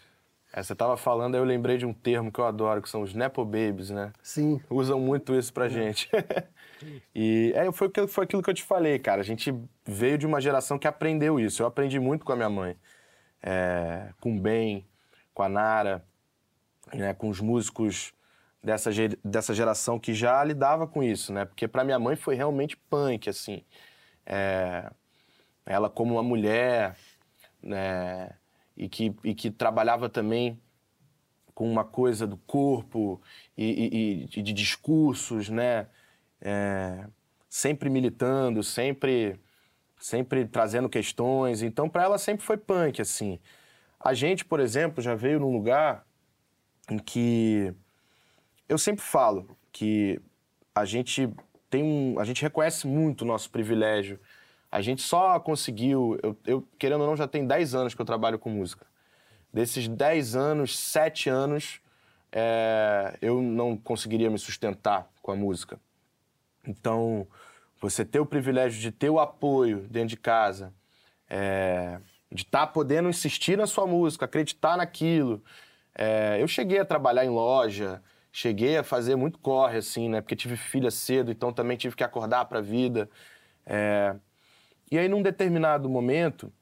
É, 0.53 0.63
você 0.63 0.73
estava 0.73 0.97
falando, 0.97 1.35
aí 1.35 1.41
eu 1.41 1.45
lembrei 1.45 1.77
de 1.77 1.85
um 1.85 1.93
termo 1.93 2.31
que 2.31 2.39
eu 2.39 2.47
adoro, 2.47 2.81
que 2.81 2.89
são 2.89 3.03
os 3.03 3.13
Nepo 3.13 3.45
Babies, 3.45 3.91
né? 3.91 4.13
Sim. 4.23 4.61
Usam 4.71 5.01
muito 5.01 5.35
isso 5.35 5.53
pra 5.53 5.69
gente. 5.69 6.09
e 7.15 7.53
é, 7.57 7.71
foi, 7.73 7.91
foi 8.07 8.25
aquilo 8.25 8.43
que 8.43 8.51
eu 8.51 8.55
te 8.55 8.63
falei, 8.63 8.99
cara. 8.99 9.21
A 9.21 9.25
gente 9.25 9.53
veio 9.85 10.17
de 10.17 10.27
uma 10.27 10.41
geração 10.41 10.79
que 10.79 10.87
aprendeu 10.87 11.41
isso. 11.41 11.63
Eu 11.63 11.67
aprendi 11.67 11.99
muito 11.99 12.25
com 12.25 12.33
a 12.33 12.37
minha 12.37 12.51
mãe. 12.51 12.77
É, 13.43 14.11
com 14.21 14.37
o 14.37 14.41
Ben, 14.41 14.87
com 15.35 15.43
a 15.43 15.49
Nara 15.49 16.05
né, 16.93 17.15
com 17.15 17.29
os 17.29 17.41
músicos 17.41 18.13
dessa, 18.63 18.91
dessa 19.25 19.55
geração 19.55 19.99
que 19.99 20.13
já 20.15 20.43
lidava 20.43 20.87
com 20.87 21.03
isso, 21.03 21.33
né? 21.33 21.45
Porque 21.45 21.69
para 21.69 21.85
minha 21.85 21.99
mãe 21.99 22.17
foi 22.17 22.35
realmente 22.35 22.77
punk, 22.77 23.29
assim. 23.29 23.63
É, 24.27 24.91
ela 25.67 25.89
como 25.89 26.15
uma 26.15 26.23
mulher, 26.23 26.97
né? 27.65 28.31
E 28.77 28.89
que, 28.89 29.15
e 29.25 29.35
que 29.35 29.51
trabalhava 29.51 30.09
também 30.09 30.61
com 31.55 31.71
uma 31.71 31.85
coisa 31.85 32.27
do 32.27 32.37
corpo 32.37 33.23
e, 33.57 34.27
e, 34.35 34.39
e 34.39 34.43
de 34.43 34.53
discursos, 34.53 35.49
né? 35.49 35.87
É, 36.41 37.07
sempre 37.49 37.89
militando, 37.89 38.63
sempre 38.63 39.41
sempre 39.99 40.47
trazendo 40.47 40.89
questões. 40.89 41.63
Então, 41.63 41.89
para 41.89 42.03
ela 42.05 42.19
sempre 42.19 42.45
foi 42.45 42.59
punk, 42.59 43.01
assim. 43.01 43.39
A 43.99 44.13
gente, 44.13 44.45
por 44.45 44.61
exemplo, 44.61 45.03
já 45.03 45.15
veio 45.15 45.41
num 45.41 45.53
lugar 45.53 46.07
em 46.91 46.99
que 46.99 47.73
eu 48.69 48.77
sempre 48.77 49.03
falo 49.03 49.57
que 49.73 50.21
a 50.75 50.85
gente 50.85 51.33
tem 51.71 51.83
um, 51.83 52.19
a 52.19 52.25
gente 52.25 52.43
reconhece 52.43 52.87
muito 52.87 53.23
o 53.23 53.25
nosso 53.25 53.51
privilégio. 53.51 54.21
A 54.75 54.81
gente 54.81 55.03
só 55.03 55.39
conseguiu, 55.39 56.19
eu, 56.21 56.37
eu 56.45 56.69
querendo 56.77 57.03
ou 57.03 57.07
não, 57.07 57.17
já 57.17 57.29
tem 57.29 57.47
10 57.47 57.77
anos 57.77 57.95
que 57.95 58.03
eu 58.03 58.05
trabalho 58.05 58.41
com 58.41 58.51
música. 58.51 58.85
Desses 59.53 59.87
10 59.87 60.35
anos, 60.35 60.77
7 60.77 61.31
anos, 61.31 61.81
é, 62.33 63.17
eu 63.23 63.41
não 63.41 63.77
conseguiria 63.77 64.29
me 64.29 64.37
sustentar 64.37 65.09
com 65.23 65.31
a 65.31 65.37
música. 65.37 65.79
Então, 66.67 67.25
você 67.81 68.05
ter 68.05 68.19
o 68.19 68.27
privilégio 68.27 68.81
de 68.81 68.91
ter 68.91 69.09
o 69.09 69.21
apoio 69.21 69.87
dentro 69.89 70.09
de 70.09 70.17
casa, 70.17 70.75
é, 71.31 72.01
de 72.33 72.43
estar 72.43 72.67
tá 72.67 72.73
podendo 72.73 73.09
insistir 73.09 73.57
na 73.57 73.69
sua 73.69 73.87
música, 73.87 74.25
acreditar 74.25 74.77
naquilo, 74.77 75.41
é, 75.95 76.43
eu 76.43 76.49
cheguei 76.49 76.81
a 76.81 76.85
trabalhar 76.85 77.25
em 77.25 77.31
loja, 77.31 78.03
cheguei 78.33 78.77
a 78.77 78.83
fazer 78.83 79.15
muito 79.15 79.39
corre, 79.39 79.79
assim, 79.79 80.09
né? 80.09 80.21
Porque 80.21 80.35
tive 80.35 80.57
filha 80.57 80.91
cedo, 80.91 81.31
então 81.31 81.53
também 81.53 81.77
tive 81.77 81.95
que 81.95 82.03
acordar 82.03 82.47
para 82.47 82.59
a 82.59 82.63
vida. 82.63 83.09
É... 83.65 84.17
E 84.95 84.99
aí, 84.99 85.09
num 85.09 85.23
determinado 85.23 85.91
momento, 85.91 86.53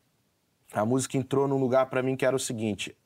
a 0.72 0.86
música 0.86 1.18
entrou 1.18 1.46
num 1.46 1.58
lugar 1.58 1.90
para 1.90 2.02
mim 2.02 2.16
que 2.16 2.24
era 2.24 2.34
o 2.34 2.38
seguinte: 2.38 2.96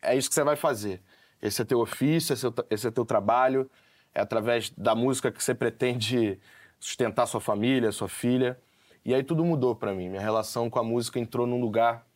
é 0.00 0.16
isso 0.16 0.28
que 0.28 0.36
você 0.36 0.44
vai 0.44 0.54
fazer. 0.54 1.02
Esse 1.42 1.62
é 1.62 1.64
teu 1.64 1.80
ofício, 1.80 2.32
esse 2.32 2.46
é, 2.46 2.50
esse 2.70 2.86
é 2.86 2.90
teu 2.92 3.04
trabalho, 3.04 3.68
é 4.14 4.20
através 4.20 4.70
da 4.70 4.94
música 4.94 5.32
que 5.32 5.42
você 5.42 5.52
pretende 5.52 6.38
sustentar 6.78 7.26
sua 7.26 7.40
família, 7.40 7.90
sua 7.90 8.08
filha. 8.08 8.56
E 9.04 9.12
aí 9.12 9.24
tudo 9.24 9.44
mudou 9.44 9.74
para 9.74 9.92
mim. 9.92 10.08
Minha 10.08 10.22
relação 10.22 10.70
com 10.70 10.78
a 10.78 10.84
música 10.84 11.18
entrou 11.18 11.44
num 11.44 11.60
lugar 11.60 12.06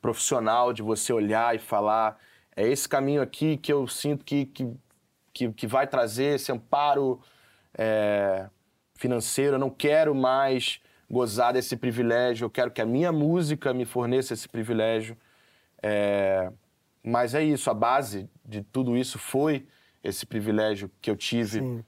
profissional 0.00 0.72
de 0.72 0.82
você 0.82 1.12
olhar 1.12 1.52
e 1.52 1.58
falar 1.58 2.16
é 2.54 2.68
esse 2.68 2.88
caminho 2.88 3.20
aqui 3.20 3.56
que 3.56 3.72
eu 3.72 3.88
sinto 3.88 4.24
que, 4.24 4.46
que, 4.46 4.72
que, 5.32 5.52
que 5.52 5.66
vai 5.66 5.88
trazer 5.88 6.36
esse 6.36 6.52
amparo 6.52 7.20
é, 7.76 8.48
financeiro. 8.94 9.56
Eu 9.56 9.58
não 9.58 9.70
quero 9.70 10.14
mais 10.14 10.80
gozar 11.10 11.52
desse 11.52 11.76
privilégio, 11.76 12.46
eu 12.46 12.50
quero 12.50 12.70
que 12.70 12.80
a 12.80 12.86
minha 12.86 13.12
música 13.12 13.72
me 13.72 13.84
forneça 13.84 14.34
esse 14.34 14.48
privilégio. 14.48 15.16
É, 15.82 16.50
mas 17.02 17.34
é 17.34 17.42
isso, 17.42 17.70
a 17.70 17.74
base 17.74 18.28
de 18.44 18.62
tudo 18.62 18.96
isso 18.96 19.18
foi 19.18 19.66
esse 20.02 20.24
privilégio 20.24 20.90
que 21.00 21.10
eu 21.10 21.16
tive. 21.16 21.60
Sim. 21.60 21.84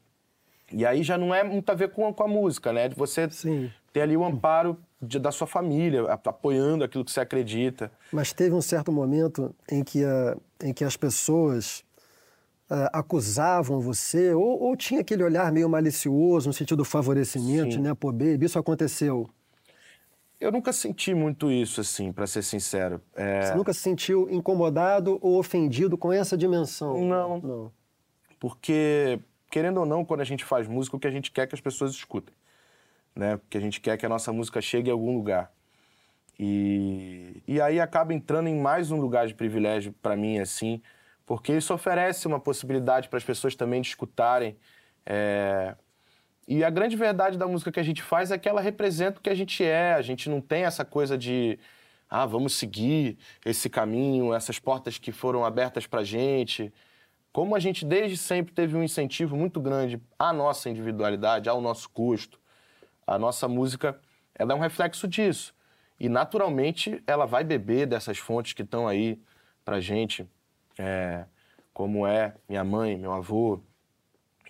E 0.73 0.85
aí 0.85 1.03
já 1.03 1.17
não 1.17 1.35
é 1.35 1.45
muito 1.45 1.71
a 1.71 1.75
ver 1.75 1.91
com, 1.91 2.13
com 2.13 2.23
a 2.23 2.29
música, 2.29 2.73
né? 2.73 2.89
De 2.89 2.95
você 2.95 3.31
Sim. 3.31 3.71
ter 3.93 4.01
ali 4.01 4.17
o 4.17 4.25
amparo 4.25 4.77
de, 5.01 5.19
da 5.19 5.31
sua 5.31 5.47
família, 5.47 6.03
apoiando 6.13 6.83
aquilo 6.83 7.05
que 7.05 7.13
você 7.13 7.21
acredita. 7.21 7.91
Mas 8.13 8.33
teve 8.33 8.55
um 8.55 8.61
certo 8.61 8.91
momento 8.91 9.55
em 9.71 9.85
que, 9.85 10.05
a, 10.05 10.37
em 10.63 10.75
que 10.75 10.85
as 10.85 10.97
pessoas 10.97 11.85
uh, 12.71 12.89
acusavam 12.93 13.81
você? 13.81 14.33
Ou, 14.35 14.63
ou, 14.63 14.77
tinha 14.77 15.01
aquele 15.01 15.23
olhar 15.23 15.51
meio 15.53 15.69
malicioso, 15.69 16.49
no 16.49 16.53
sentido 16.53 16.79
do 16.79 16.85
favorecimento, 16.85 17.75
Sim. 17.75 17.81
né? 17.81 17.95
Pô, 17.95 18.13
baby, 18.13 18.47
isso 18.47 18.59
aconteceu? 18.59 19.29
Eu 20.39 20.53
nunca 20.53 20.73
senti 20.73 21.15
muito 21.15 21.51
isso, 21.51 21.81
assim, 21.81 22.13
para 22.13 22.27
ser 22.27 22.43
sincero. 22.43 23.01
É... 23.15 23.43
Você 23.43 23.55
nunca 23.55 23.73
se 23.73 23.81
sentiu 23.81 24.29
incomodado 24.31 25.19
ou 25.23 25.39
ofendido 25.39 25.97
com 25.97 26.13
essa 26.13 26.37
dimensão? 26.37 27.03
Não. 27.05 27.41
Não. 27.41 27.73
Porque, 28.39 29.19
querendo 29.51 29.79
ou 29.81 29.87
não, 29.87 30.05
quando 30.05 30.21
a 30.21 30.25
gente 30.25 30.45
faz 30.45 30.69
música, 30.69 30.97
o 30.97 31.01
que 31.01 31.07
a 31.07 31.11
gente 31.11 31.31
quer 31.31 31.43
é 31.43 31.47
que 31.47 31.55
as 31.55 31.61
pessoas 31.61 31.93
escutem. 31.93 32.35
Né? 33.15 33.39
Porque 33.39 33.57
a 33.57 33.61
gente 33.61 33.81
quer 33.81 33.97
que 33.97 34.05
a 34.05 34.09
nossa 34.11 34.31
música 34.31 34.61
chegue 34.61 34.91
a 34.91 34.93
algum 34.93 35.17
lugar. 35.17 35.51
E, 36.39 37.43
e 37.49 37.59
aí 37.59 37.81
acaba 37.81 38.13
entrando 38.13 38.49
em 38.49 38.61
mais 38.61 38.91
um 38.91 39.01
lugar 39.01 39.27
de 39.27 39.33
privilégio 39.33 39.95
para 40.03 40.15
mim, 40.15 40.39
assim, 40.39 40.83
porque 41.27 41.53
isso 41.53 41.75
oferece 41.75 42.29
uma 42.29 42.39
possibilidade 42.39 43.09
para 43.09 43.19
as 43.19 43.25
pessoas 43.25 43.57
também 43.57 43.83
de 43.83 43.89
escutarem. 43.89 44.57
É... 45.05 45.75
E 46.47 46.63
a 46.63 46.71
grande 46.71 46.97
verdade 46.97 47.37
da 47.37 47.49
música 47.49 47.73
que 47.73 47.81
a 47.81 47.83
gente 47.83 48.01
faz 48.01 48.31
é 48.31 48.39
que 48.39 48.49
ela 48.49 48.61
representa 48.61 49.19
o 49.19 49.23
que 49.23 49.29
a 49.29 49.35
gente 49.35 49.65
é. 49.65 49.95
A 49.95 50.03
gente 50.03 50.31
não 50.31 50.41
tem 50.41 50.63
essa 50.63 50.85
coisa 50.85 51.19
de, 51.19 51.59
ah, 52.09 52.25
vamos 52.25 52.55
seguir 52.55 53.19
esse 53.45 53.69
caminho, 53.69 54.33
essas 54.33 54.61
portas 54.61 54.97
que 54.97 55.11
foram 55.11 55.45
abertas 55.45 55.89
para 55.89 56.05
gente. 56.05 56.73
Como 57.33 57.57
a 57.57 57.59
gente 57.59 57.85
desde 57.85 58.17
sempre 58.17 58.55
teve 58.55 58.77
um 58.77 58.83
incentivo 58.83 59.37
muito 59.37 59.61
grande 59.61 60.01
à 60.17 60.33
nossa 60.33 60.71
individualidade, 60.71 61.49
ao 61.49 61.61
nosso 61.61 61.91
custo, 61.91 62.39
a 63.05 63.19
nossa 63.19 63.49
música, 63.49 64.01
ela 64.33 64.53
é 64.53 64.55
um 64.55 64.61
reflexo 64.61 65.09
disso. 65.09 65.53
E 65.99 66.09
naturalmente 66.09 67.03
ela 67.07 67.27
vai 67.27 67.43
beber 67.43 67.87
dessas 67.87 68.19
fontes 68.19 68.53
que 68.53 68.63
estão 68.63 68.87
aí 68.87 69.21
para 69.65 69.81
gente 69.81 70.29
é, 70.79 71.25
como 71.73 72.07
é 72.07 72.35
minha 72.49 72.65
mãe, 72.65 72.97
meu 72.97 73.13
avô, 73.13 73.61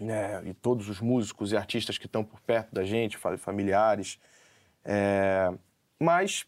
né, 0.01 0.43
e 0.45 0.53
todos 0.53 0.89
os 0.89 1.01
músicos 1.01 1.53
e 1.53 1.57
artistas 1.57 1.99
que 1.99 2.07
estão 2.07 2.23
por 2.23 2.41
perto 2.41 2.75
da 2.75 2.85
gente, 2.85 3.19
familiares. 3.39 4.19
É, 4.85 5.53
mas 5.99 6.47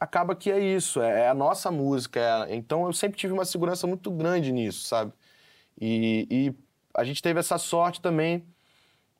acaba 0.00 0.34
que 0.34 0.50
é 0.50 0.58
isso, 0.58 1.02
é, 1.02 1.22
é 1.22 1.28
a 1.28 1.34
nossa 1.34 1.70
música. 1.70 2.20
É, 2.48 2.54
então 2.54 2.86
eu 2.86 2.92
sempre 2.92 3.18
tive 3.18 3.32
uma 3.32 3.44
segurança 3.44 3.86
muito 3.86 4.10
grande 4.10 4.52
nisso, 4.52 4.86
sabe? 4.86 5.12
E, 5.80 6.26
e, 6.30 6.54
a 6.94 7.04
gente 7.04 7.22
teve 7.22 7.38
essa 7.38 7.58
sorte 7.58 8.00
também 8.00 8.44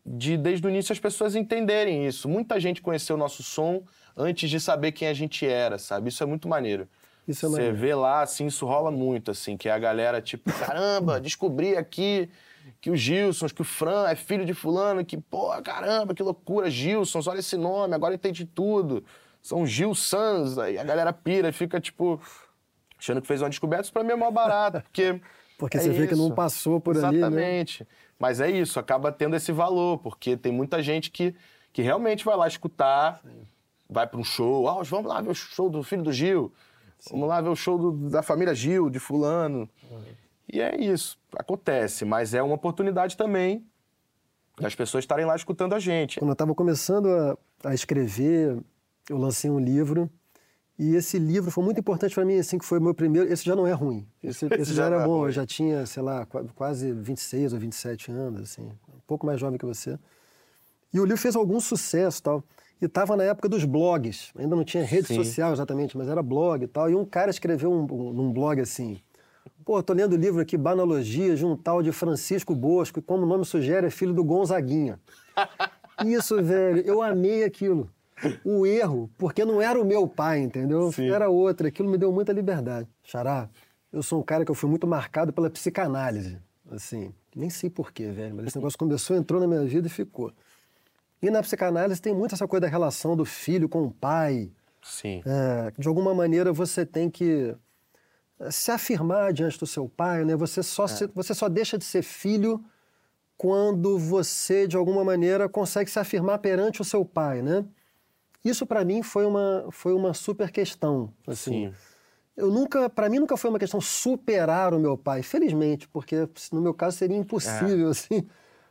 de, 0.05 0.37
desde 0.37 0.67
o 0.67 0.71
início, 0.71 0.93
as 0.93 0.99
pessoas 0.99 1.37
entenderem 1.37 2.07
isso. 2.07 2.29
Muita 2.29 2.59
gente 2.59 2.83
conheceu 2.83 3.15
o 3.15 3.19
nosso 3.19 3.43
som 3.43 3.85
antes 4.17 4.51
de 4.51 4.59
saber 4.59 4.93
quem 4.93 5.07
a 5.07 5.15
gente 5.15 5.47
era, 5.47 5.79
sabe? 5.79 6.09
Isso 6.09 6.23
é 6.23 6.27
muito 6.27 6.49
maneiro. 6.49 6.89
Isso 7.29 7.45
é 7.45 7.49
Você 7.49 7.73
vê 7.73 7.95
lá, 7.95 8.23
assim, 8.23 8.47
isso 8.47 8.65
rola 8.65 8.91
muito, 8.91 9.31
assim, 9.31 9.57
que 9.57 9.69
é 9.69 9.73
a 9.73 9.79
galera, 9.79 10.21
tipo, 10.23 10.51
caramba, 10.51 11.21
descobri 11.21 11.77
aqui 11.77 12.31
que 12.81 12.91
o 12.91 12.97
Gilson, 12.97 13.49
que 13.49 13.61
o 13.61 13.65
Fran 13.65 14.09
é 14.09 14.15
filho 14.15 14.45
de 14.45 14.55
fulano, 14.55 15.05
que, 15.05 15.19
pô, 15.19 15.51
caramba, 15.63 16.15
que 16.15 16.23
loucura, 16.23 16.71
Gilson, 16.71 17.21
olha 17.27 17.41
esse 17.41 17.57
nome, 17.57 17.95
agora 17.95 18.15
entendi 18.15 18.47
tudo. 18.47 19.05
São 19.43 19.67
Gil 19.67 19.95
Sans, 19.95 20.59
aí 20.59 20.79
a 20.79 20.85
galera 20.85 21.13
pira 21.13 21.49
e 21.49 21.53
fica, 21.53 21.81
tipo, 21.81 22.21
achando 22.99 23.21
que 23.21 23.27
fez 23.27 23.43
uma 23.43 23.51
descoberta, 23.51 23.85
isso 23.85 23.93
pra 23.93 24.03
mim 24.03 24.13
é 24.13 24.17
mó 24.17 24.31
barato, 24.31 24.83
porque... 24.83 25.21
Porque 25.59 25.77
é 25.77 25.81
você 25.81 25.91
vê 25.91 26.07
que 26.07 26.15
não 26.15 26.31
passou 26.31 26.81
por 26.81 26.95
Exatamente. 26.95 27.25
ali, 27.25 27.35
né? 27.35 27.43
Exatamente. 27.57 27.89
Mas 28.17 28.41
é 28.41 28.49
isso, 28.49 28.79
acaba 28.79 29.11
tendo 29.11 29.35
esse 29.35 29.51
valor, 29.51 29.99
porque 29.99 30.37
tem 30.37 30.53
muita 30.53 30.81
gente 30.81 31.11
que, 31.11 31.35
que 31.73 31.83
realmente 31.83 32.25
vai 32.25 32.37
lá 32.37 32.47
escutar, 32.47 33.21
Sim. 33.25 33.43
vai 33.91 34.07
para 34.07 34.21
um 34.21 34.23
show, 34.23 34.69
ah, 34.69 34.81
vamos 34.85 35.09
lá 35.09 35.21
ver 35.21 35.31
o 35.31 35.35
show 35.35 35.69
do 35.69 35.83
filho 35.83 36.05
do 36.05 36.13
Gil. 36.13 36.53
Sim. 36.99 37.11
Vamos 37.13 37.29
lá 37.29 37.41
ver 37.41 37.49
o 37.49 37.57
show 37.57 37.79
do, 37.79 38.11
da 38.11 38.23
família 38.23 38.55
Gil, 38.55 38.91
de 38.91 38.99
fulano. 38.99 39.69
Uhum. 39.91 40.03
E 40.53 40.61
é 40.61 40.81
isso, 40.81 41.19
acontece, 41.37 42.05
mas 42.05 42.33
é 42.33 42.43
uma 42.43 42.55
oportunidade 42.55 43.17
também 43.17 43.67
das 44.59 44.75
pessoas 44.75 45.05
estarem 45.05 45.27
lá 45.27 45.37
escutando 45.37 45.75
a 45.75 45.79
gente. 45.79 46.19
Quando 46.19 46.31
eu 46.31 46.33
estava 46.33 46.55
começando 46.55 47.09
a, 47.09 47.39
a, 47.65 47.75
escrever, 47.75 48.59
eu 49.09 49.19
lancei 49.19 49.51
um 49.51 49.59
livro 49.59 50.11
e 50.79 50.95
esse 50.95 51.19
livro 51.19 51.51
foi 51.51 51.63
muito 51.63 51.79
importante 51.79 52.15
para 52.15 52.25
mim, 52.25 52.39
assim, 52.39 52.59
que 52.59 52.65
foi 52.65 52.79
o 52.79 52.83
meu 52.83 52.95
primeiro. 52.95 53.31
Esse 53.31 53.45
já 53.45 53.55
não 53.55 53.67
é 53.67 53.73
ruim. 53.73 54.07
Esse, 54.23 54.47
esse 54.55 54.73
já, 54.73 54.85
já, 54.85 54.87
era 54.87 55.03
é 55.03 55.07
bom. 55.07 55.19
Ruim. 55.19 55.27
Eu 55.27 55.33
já 55.33 55.47
tinha, 55.47 55.85
sei 55.87 56.03
lá, 56.03 56.27
quase 56.55 56.93
26 56.93 57.53
ou 57.53 57.59
27 57.59 58.11
anos, 58.11 58.43
assim, 58.43 58.63
um 58.63 59.01
pouco 59.07 59.27
mais 59.27 59.39
jovem 59.39 59.59
que 59.59 59.67
você. 59.67 59.99
E 60.93 61.01
o 61.01 61.05
livro 61.05 61.21
fez 61.21 61.37
algum 61.37 61.61
sucesso, 61.61 62.23
tal. 62.23 62.45
E 62.81 62.85
estava 62.85 63.17
na 63.17 63.25
época 63.25 63.49
dos 63.49 63.65
blogs. 63.65 64.31
Ainda 64.39 64.55
não 64.55 64.65
tinha 64.65 64.85
rede 64.85 65.09
Sim. 65.09 65.17
social 65.17 65.53
exatamente, 65.53 65.97
mas 65.97 66.09
era 66.09 66.23
blog 66.23 66.63
e 66.63 66.69
tal. 66.69 66.91
E 66.91 66.95
um 66.95 67.05
cara 67.05 67.31
escreveu 67.31 67.73
um, 67.73 67.83
um, 67.83 68.13
num 68.13 68.33
blog 68.33 68.61
assim: 68.61 69.01
Pô, 69.65 69.83
tô 69.83 69.93
lendo 69.93 70.15
o 70.15 70.17
livro 70.17 70.41
aqui, 70.41 70.57
Banologia, 70.57 71.35
de 71.35 71.45
um 71.45 71.57
tal 71.57 71.83
de 71.83 71.93
Francisco 71.93 72.55
Bosco, 72.55 73.01
e 73.01 73.03
como 73.03 73.25
o 73.25 73.27
nome 73.27 73.45
sugere, 73.45 73.87
é 73.87 73.91
filho 73.91 74.15
do 74.15 74.25
Gonzaguinha. 74.25 75.01
Isso, 76.07 76.43
velho, 76.43 76.81
eu 76.87 77.03
amei 77.03 77.45
aquilo. 77.45 77.91
O 78.45 78.67
erro, 78.67 79.11
porque 79.19 79.45
não 79.45 79.61
era 79.61 79.81
o 79.81 79.85
meu 79.85 80.09
pai, 80.09 80.41
entendeu? 80.41 80.91
Sim. 80.91 81.11
Era 81.11 81.29
outro. 81.29 81.67
Aquilo 81.67 81.89
me 81.89 81.99
deu 81.99 82.13
muita 82.13 82.33
liberdade. 82.33 82.89
Xará, 83.03 83.49
eu 83.93 84.03
sou 84.03 84.21
um 84.21 84.23
cara 84.23 84.45
que 84.45 84.51
eu 84.51 84.55
fui 84.55 84.69
muito 84.69 84.87
marcado 84.87 85.33
pela 85.33 85.51
psicanálise. 85.51 86.39
Assim, 86.71 87.13
nem 87.35 87.49
sei 87.49 87.71
porquê, 87.71 88.11
velho, 88.11 88.35
mas 88.35 88.47
esse 88.49 88.57
negócio 88.57 88.79
começou, 88.79 89.17
entrou 89.17 89.41
na 89.41 89.47
minha 89.47 89.65
vida 89.65 89.87
e 89.87 89.91
ficou. 89.91 90.33
E 91.21 91.31
na 91.31 91.43
psicanálise 91.43 92.01
tem 92.01 92.15
muito 92.15 92.35
essa 92.35 92.47
coisa 92.47 92.63
da 92.63 92.69
relação 92.69 93.17
do 93.17 93.25
filho 93.25 93.69
com 93.69 93.83
o 93.83 93.91
pai. 93.91 94.51
Sim. 94.83 95.23
É, 95.27 95.73
de 95.77 95.89
alguma 95.89 96.15
maneira 96.15 96.53
você 96.53 96.87
tem 96.87 97.11
que 97.11 97.55
é, 98.39 98.51
se 98.51 98.71
afirmar 98.71 99.33
diante 99.33 99.59
do 99.59 99.67
seu 99.67 99.89
pai, 99.89 100.25
né? 100.25 100.37
Você 100.37 100.63
só, 100.63 100.85
é. 100.85 100.89
se, 100.89 101.07
você 101.09 101.35
só 101.35 101.49
deixa 101.49 101.77
de 101.77 101.85
ser 101.85 102.03
filho 102.03 102.65
quando 103.37 103.99
você, 103.99 104.67
de 104.67 104.77
alguma 104.77 105.05
maneira, 105.05 105.49
consegue 105.49 105.91
se 105.91 105.99
afirmar 105.99 106.39
perante 106.39 106.81
o 106.81 106.85
seu 106.85 107.05
pai, 107.05 107.43
né? 107.43 107.65
Isso 108.45 108.67
para 108.67 108.85
mim 108.85 109.03
foi 109.03 109.27
uma, 109.27 109.67
foi 109.71 109.93
uma 109.93 110.15
super 110.15 110.51
questão, 110.51 111.13
assim. 111.27 111.69
Sim. 111.69 111.75
Eu 112.37 112.53
nunca, 112.53 112.89
para 112.89 113.09
mim 113.09 113.19
nunca 113.19 113.37
foi 113.37 113.51
uma 113.51 113.59
questão 113.59 113.81
superar 113.81 114.73
o 114.73 114.79
meu 114.79 114.97
pai, 114.97 115.25
felizmente, 115.25 115.89
porque 115.89 116.29
no 116.53 116.61
meu 116.61 116.73
caso 116.73 116.97
seria 116.97 117.17
impossível, 117.17 117.89
é. 117.89 117.91
assim. 117.91 118.29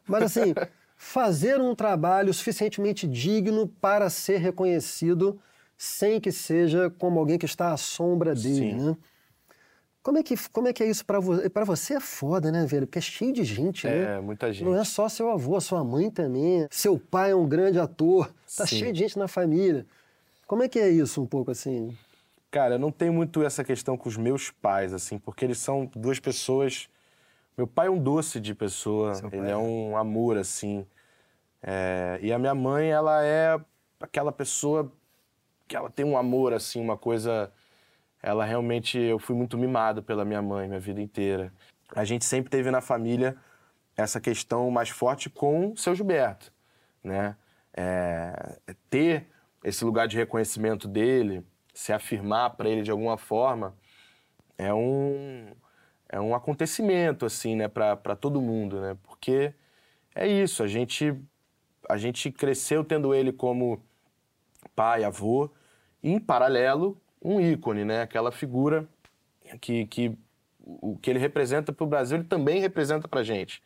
Mas 0.07 0.23
assim, 0.23 0.53
fazer 0.97 1.61
um 1.61 1.75
trabalho 1.75 2.33
suficientemente 2.33 3.07
digno 3.07 3.67
para 3.79 4.09
ser 4.09 4.37
reconhecido 4.37 5.39
sem 5.77 6.19
que 6.19 6.31
seja 6.31 6.89
como 6.89 7.19
alguém 7.19 7.37
que 7.37 7.45
está 7.45 7.71
à 7.71 7.77
sombra 7.77 8.33
dele, 8.33 8.71
Sim. 8.71 8.73
né? 8.73 8.97
Como 10.01 10.17
é 10.17 10.23
que, 10.23 10.35
como 10.49 10.67
é, 10.69 10.73
que 10.73 10.81
é 10.81 10.89
isso 10.89 11.05
para 11.05 11.19
você? 11.19 11.49
Para 11.49 11.65
você 11.65 11.95
é 11.95 11.99
foda, 11.99 12.49
né, 12.49 12.65
velho? 12.65 12.87
Porque 12.87 12.97
é 12.97 13.01
cheio 13.01 13.33
de 13.33 13.43
gente, 13.43 13.85
é, 13.85 13.89
né? 13.89 14.15
É, 14.15 14.21
muita 14.21 14.51
gente. 14.51 14.63
Não 14.63 14.73
é 14.73 14.83
só 14.85 15.09
seu 15.09 15.29
avô, 15.29 15.59
sua 15.59 15.83
mãe 15.83 16.09
também. 16.09 16.65
Seu 16.71 16.97
pai 16.97 17.31
é 17.31 17.35
um 17.35 17.45
grande 17.47 17.77
ator. 17.77 18.33
Tá 18.55 18.65
Sim. 18.65 18.77
cheio 18.77 18.93
de 18.93 18.99
gente 18.99 19.19
na 19.19 19.27
família. 19.27 19.85
Como 20.47 20.63
é 20.63 20.69
que 20.69 20.79
é 20.79 20.89
isso 20.89 21.21
um 21.21 21.25
pouco 21.25 21.51
assim? 21.51 21.95
Cara, 22.49 22.75
eu 22.75 22.79
não 22.79 22.89
tenho 22.89 23.11
muito 23.11 23.43
essa 23.43 23.65
questão 23.65 23.97
com 23.97 24.07
os 24.07 24.15
meus 24.15 24.49
pais, 24.49 24.93
assim, 24.93 25.19
porque 25.19 25.43
eles 25.43 25.57
são 25.57 25.91
duas 25.93 26.19
pessoas 26.19 26.87
meu 27.57 27.65
pai 27.65 27.87
é 27.87 27.89
um 27.89 27.97
doce 27.97 28.39
de 28.39 28.53
pessoa, 28.53 29.13
ele 29.31 29.47
é, 29.47 29.51
é 29.51 29.57
um 29.57 29.97
amor, 29.97 30.37
assim. 30.37 30.85
É, 31.61 32.19
e 32.21 32.31
a 32.31 32.37
minha 32.37 32.53
mãe, 32.53 32.91
ela 32.91 33.25
é 33.25 33.59
aquela 33.99 34.31
pessoa 34.31 34.91
que 35.67 35.75
ela 35.75 35.89
tem 35.89 36.05
um 36.05 36.15
amor, 36.15 36.53
assim, 36.53 36.79
uma 36.79 36.95
coisa. 36.95 37.51
Ela 38.21 38.45
realmente. 38.45 38.99
Eu 38.99 39.17
fui 39.17 39.35
muito 39.35 39.57
mimado 39.57 40.03
pela 40.03 40.23
minha 40.23 40.41
mãe 40.41 40.67
minha 40.67 40.79
vida 40.79 41.01
inteira. 41.01 41.51
A 41.95 42.03
gente 42.03 42.25
sempre 42.25 42.51
teve 42.51 42.69
na 42.69 42.79
família 42.79 43.35
essa 43.95 44.21
questão 44.21 44.69
mais 44.69 44.89
forte 44.89 45.27
com 45.27 45.71
o 45.71 45.77
seu 45.77 45.95
Gilberto, 45.95 46.53
né? 47.03 47.35
É, 47.73 48.59
ter 48.89 49.27
esse 49.63 49.83
lugar 49.83 50.07
de 50.07 50.15
reconhecimento 50.15 50.87
dele, 50.87 51.43
se 51.73 51.91
afirmar 51.91 52.51
para 52.51 52.69
ele 52.69 52.83
de 52.83 52.91
alguma 52.91 53.17
forma, 53.17 53.75
é 54.57 54.73
um 54.73 55.51
é 56.09 56.19
um 56.19 56.33
acontecimento, 56.33 57.25
assim, 57.25 57.55
né, 57.55 57.67
para 57.67 58.15
todo 58.15 58.41
mundo, 58.41 58.79
né? 58.79 58.97
Porque 59.03 59.53
é 60.15 60.27
isso, 60.27 60.63
a 60.63 60.67
gente, 60.67 61.13
a 61.89 61.97
gente 61.97 62.31
cresceu 62.31 62.83
tendo 62.83 63.13
ele 63.13 63.31
como 63.31 63.81
pai, 64.75 65.03
avô, 65.03 65.49
e 66.01 66.11
em 66.11 66.19
paralelo, 66.19 66.99
um 67.21 67.41
ícone, 67.41 67.83
né? 67.83 68.01
Aquela 68.01 68.31
figura 68.31 68.87
que, 69.59 69.85
que 69.87 70.17
o 70.59 70.97
que 70.97 71.09
ele 71.09 71.19
representa 71.19 71.71
para 71.71 71.83
o 71.83 71.87
Brasil, 71.87 72.17
ele 72.17 72.27
também 72.27 72.59
representa 72.59 73.07
para 73.07 73.21
a 73.21 73.23
gente, 73.23 73.61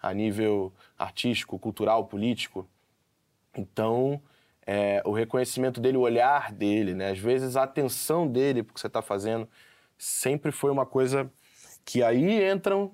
a 0.00 0.12
nível 0.12 0.72
artístico, 0.98 1.58
cultural, 1.58 2.06
político. 2.06 2.66
Então, 3.54 4.20
é, 4.66 5.02
o 5.04 5.12
reconhecimento 5.12 5.80
dele, 5.80 5.96
o 5.96 6.00
olhar 6.00 6.52
dele, 6.52 6.94
né? 6.94 7.10
Às 7.10 7.18
vezes 7.18 7.56
a 7.56 7.62
atenção 7.62 8.26
dele 8.26 8.62
para 8.62 8.72
o 8.72 8.74
que 8.74 8.80
você 8.80 8.86
está 8.86 9.02
fazendo 9.02 9.48
sempre 9.98 10.50
foi 10.50 10.70
uma 10.70 10.84
coisa 10.84 11.30
que 11.86 12.02
aí 12.02 12.44
entram 12.52 12.90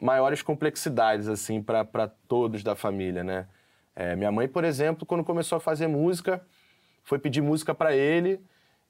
maiores 0.00 0.42
complexidades, 0.42 1.26
assim, 1.28 1.60
para 1.62 2.06
todos 2.28 2.62
da 2.62 2.76
família, 2.76 3.24
né? 3.24 3.46
É, 3.96 4.14
minha 4.14 4.30
mãe, 4.30 4.46
por 4.46 4.62
exemplo, 4.64 5.06
quando 5.06 5.24
começou 5.24 5.56
a 5.56 5.60
fazer 5.60 5.86
música, 5.88 6.40
foi 7.02 7.18
pedir 7.18 7.40
música 7.40 7.74
para 7.74 7.96
ele, 7.96 8.40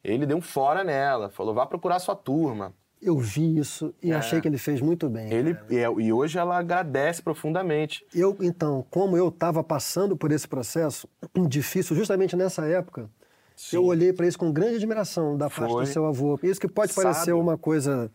ele 0.03 0.27
deu 0.27 0.37
um 0.37 0.41
fora 0.43 0.83
nela, 0.83 1.31
falou, 1.31 1.55
vá 1.55 1.65
procurar 1.67 1.99
sua 2.01 2.17
turma. 2.17 2.75
Eu 3.01 3.19
vi 3.19 3.59
isso 3.59 3.95
e 4.03 4.11
É. 4.13 4.15
achei 4.17 4.41
que 4.41 4.49
ele 4.49 4.57
fez 4.59 4.81
muito 4.81 5.09
bem. 5.11 5.31
Ele, 5.33 5.57
e, 5.71 5.77
é- 5.77 5.93
e 6.01 6.13
hoje 6.13 6.39
ela 6.39 6.57
agradece 6.59 7.23
profundamente. 7.23 8.05
Eu, 8.15 8.37
então, 8.41 8.85
como 8.91 9.17
eu 9.17 9.29
estava 9.29 9.63
passando 9.63 10.17
por 10.17 10.33
esse 10.33 10.49
processo 10.49 11.07
difícil 11.49 11.95
justamente 11.95 12.35
nessa 12.35 12.67
época, 12.67 13.09
Sim. 13.55 13.77
eu 13.77 13.85
olhei 13.85 14.13
para 14.13 14.27
isso 14.27 14.39
com 14.39 14.51
grande 14.51 14.77
admiração 14.77 15.37
da 15.37 15.51
parte 15.51 15.71
Foi. 15.71 15.85
do 15.85 15.87
seu 15.91 16.07
avô. 16.07 16.41
Isso 16.43 16.59
que 16.61 16.67
pode 16.67 16.95
parecer 16.95 17.21
Sábio. 17.27 17.39
uma 17.41 17.59
coisa 17.59 18.11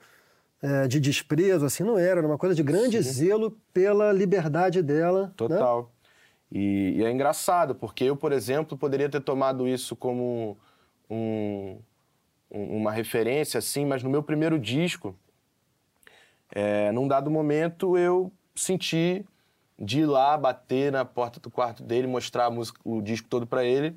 é, 0.61 0.87
de 0.87 0.99
desprezo, 0.99 1.65
assim, 1.65 1.83
não 1.83 1.97
era, 1.97 2.19
era 2.19 2.27
uma 2.27 2.37
coisa 2.37 2.53
de 2.55 2.63
grande 2.63 3.01
zelo 3.01 3.57
pela 3.73 4.11
liberdade 4.11 4.81
dela. 4.81 5.27
né? 5.27 5.33
Total. 5.37 5.91
E, 6.51 6.95
e 6.97 7.03
é 7.03 7.11
engraçado, 7.11 7.75
porque 7.75 8.03
eu, 8.05 8.15
por 8.17 8.31
exemplo, 8.31 8.77
poderia 8.77 9.07
ter 9.09 9.21
tomado 9.21 9.67
isso 9.67 9.95
como 9.95 10.57
um- 11.09 11.77
um- 12.51 12.77
uma 12.77 12.91
referência, 12.91 13.57
assim, 13.59 13.85
mas 13.85 14.01
no 14.03 14.09
meu 14.09 14.23
primeiro 14.23 14.57
disco, 14.59 15.15
é, 16.51 16.91
num 16.91 17.07
dado 17.07 17.29
momento, 17.29 17.97
eu 17.97 18.31
senti 18.55 19.23
de 19.77 20.01
ir 20.01 20.05
lá, 20.05 20.35
bater 20.37 20.91
na 20.91 21.05
porta 21.05 21.39
do 21.39 21.49
quarto 21.49 21.83
dele, 21.83 22.07
mostrar 22.07 22.49
música, 22.49 22.79
o 22.83 23.01
disco 23.01 23.27
todo 23.29 23.47
pra 23.47 23.63
ele. 23.63 23.95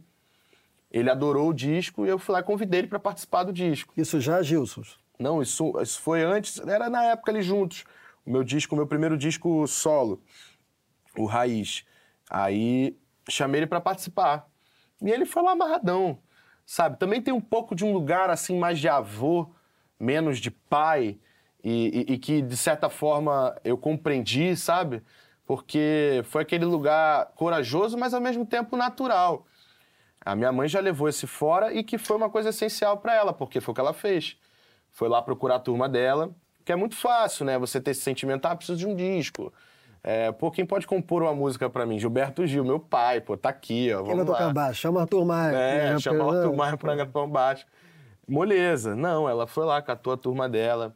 Ele 0.90 1.11
adorou 1.11 1.48
o 1.48 1.55
disco 1.55 2.05
e 2.05 2.09
eu 2.11 2.18
fui 2.18 2.35
lá 2.35 2.40
e 2.40 2.44
convidei 2.44 2.81
ele 2.81 2.87
para 2.87 2.98
participar 3.01 3.44
do 3.44 3.53
disco. 3.53 3.92
Isso 3.96 4.20
já, 4.20 4.42
Gilson. 4.42 4.83
Não, 5.18 5.40
isso, 5.42 5.72
isso 5.81 6.01
foi 6.01 6.22
antes, 6.22 6.59
era 6.61 6.88
na 6.90 7.05
época 7.05 7.31
ali 7.31 7.42
juntos. 7.42 7.85
O 8.25 8.31
meu 8.31 8.42
disco, 8.44 8.75
o 8.75 8.79
meu 8.79 8.87
primeiro 8.87 9.16
disco 9.16 9.66
solo, 9.66 10.22
o 11.16 11.27
Raiz. 11.27 11.85
Aí 12.31 12.96
chamei 13.29 13.61
ele 13.61 13.66
pra 13.66 13.81
participar. 13.81 14.46
E 15.03 15.11
ele 15.11 15.27
foi 15.27 15.42
lá 15.42 15.53
amarradão, 15.53 16.18
sabe? 16.64 16.98
Também 16.98 17.20
tem 17.20 17.35
um 17.35 17.40
pouco 17.40 17.75
de 17.75 17.85
um 17.85 17.92
lugar 17.92 18.31
assim 18.31 18.59
mais 18.59 18.79
de 18.79 18.88
avô, 18.88 19.48
menos 19.98 20.38
de 20.38 20.51
pai, 20.51 21.18
e, 21.62 22.07
e- 22.11 22.14
e 22.14 22.18
que 22.18 22.42
de 22.42 22.57
certa 22.57 22.88
forma 22.88 23.57
eu 23.64 23.77
compreendi, 23.77 24.57
sabe? 24.57 25.03
Porque 25.46 26.22
foi 26.27 26.42
aquele 26.42 26.64
lugar 26.64 27.27
corajoso, 27.35 27.98
mas 27.98 28.14
ao 28.14 28.20
mesmo 28.20 28.46
tempo 28.46 28.77
natural. 28.77 29.46
A 30.25 30.37
minha 30.37 30.53
mãe 30.53 30.68
já 30.68 30.81
levou 30.81 31.09
esse 31.09 31.27
fora 31.27 31.72
e 31.75 31.83
que 31.83 31.98
foi 31.98 32.16
uma 32.16 32.31
coisa 32.31 32.51
essencial 32.51 32.98
pra 32.98 33.14
ela, 33.14 33.33
porque 33.33 33.61
foi 33.61 33.72
o 33.72 33.75
que 33.75 33.81
ela 33.81 33.92
fez. 33.92 34.37
Foi 34.92 35.09
lá 35.09 35.20
procurar 35.22 35.57
a 35.57 35.61
turma 35.61 35.88
dela, 35.88 36.31
que 36.64 36.70
é 36.72 36.76
muito 36.76 36.94
fácil, 36.96 37.44
né? 37.44 37.59
Você 37.59 37.81
ter 37.81 37.90
esse 37.92 38.02
sentimento, 38.02 38.46
ah, 38.46 38.55
preciso 38.55 38.78
de 38.78 38.87
um 38.87 38.94
disco. 38.94 39.52
É, 40.05 40.33
pô, 40.33 40.50
quem 40.50 40.66
pode 40.66 40.87
compor 40.87 41.22
uma 41.22 41.35
música 41.35 41.70
pra 41.70 41.87
mim? 41.87 41.98
Gilberto 41.98 42.46
Gil, 42.46 42.64
meu 42.64 42.78
pai, 42.81 43.20
pô, 43.20 43.37
tá 43.37 43.48
aqui, 43.50 43.92
ó. 43.92 43.98
Quem 43.98 44.07
vai 44.09 44.24
Vamos 44.24 44.33
tocar 44.38 44.52
baixo? 44.52 44.81
Chama 44.81 45.00
Arthur 45.02 45.24
Maia. 45.24 45.57
É, 45.57 45.90
né? 45.92 45.98
chama 46.00 46.24
Arthur 46.24 46.57
Maia 46.57 46.76
pra 46.76 46.94
gravar 46.96 47.22
um 47.22 47.28
baixo. 47.31 47.66
Moleza. 48.28 48.94
Não, 48.96 49.28
ela 49.28 49.46
foi 49.46 49.64
lá, 49.64 49.81
catou 49.81 50.12
a 50.12 50.16
turma 50.16 50.48
dela. 50.48 50.94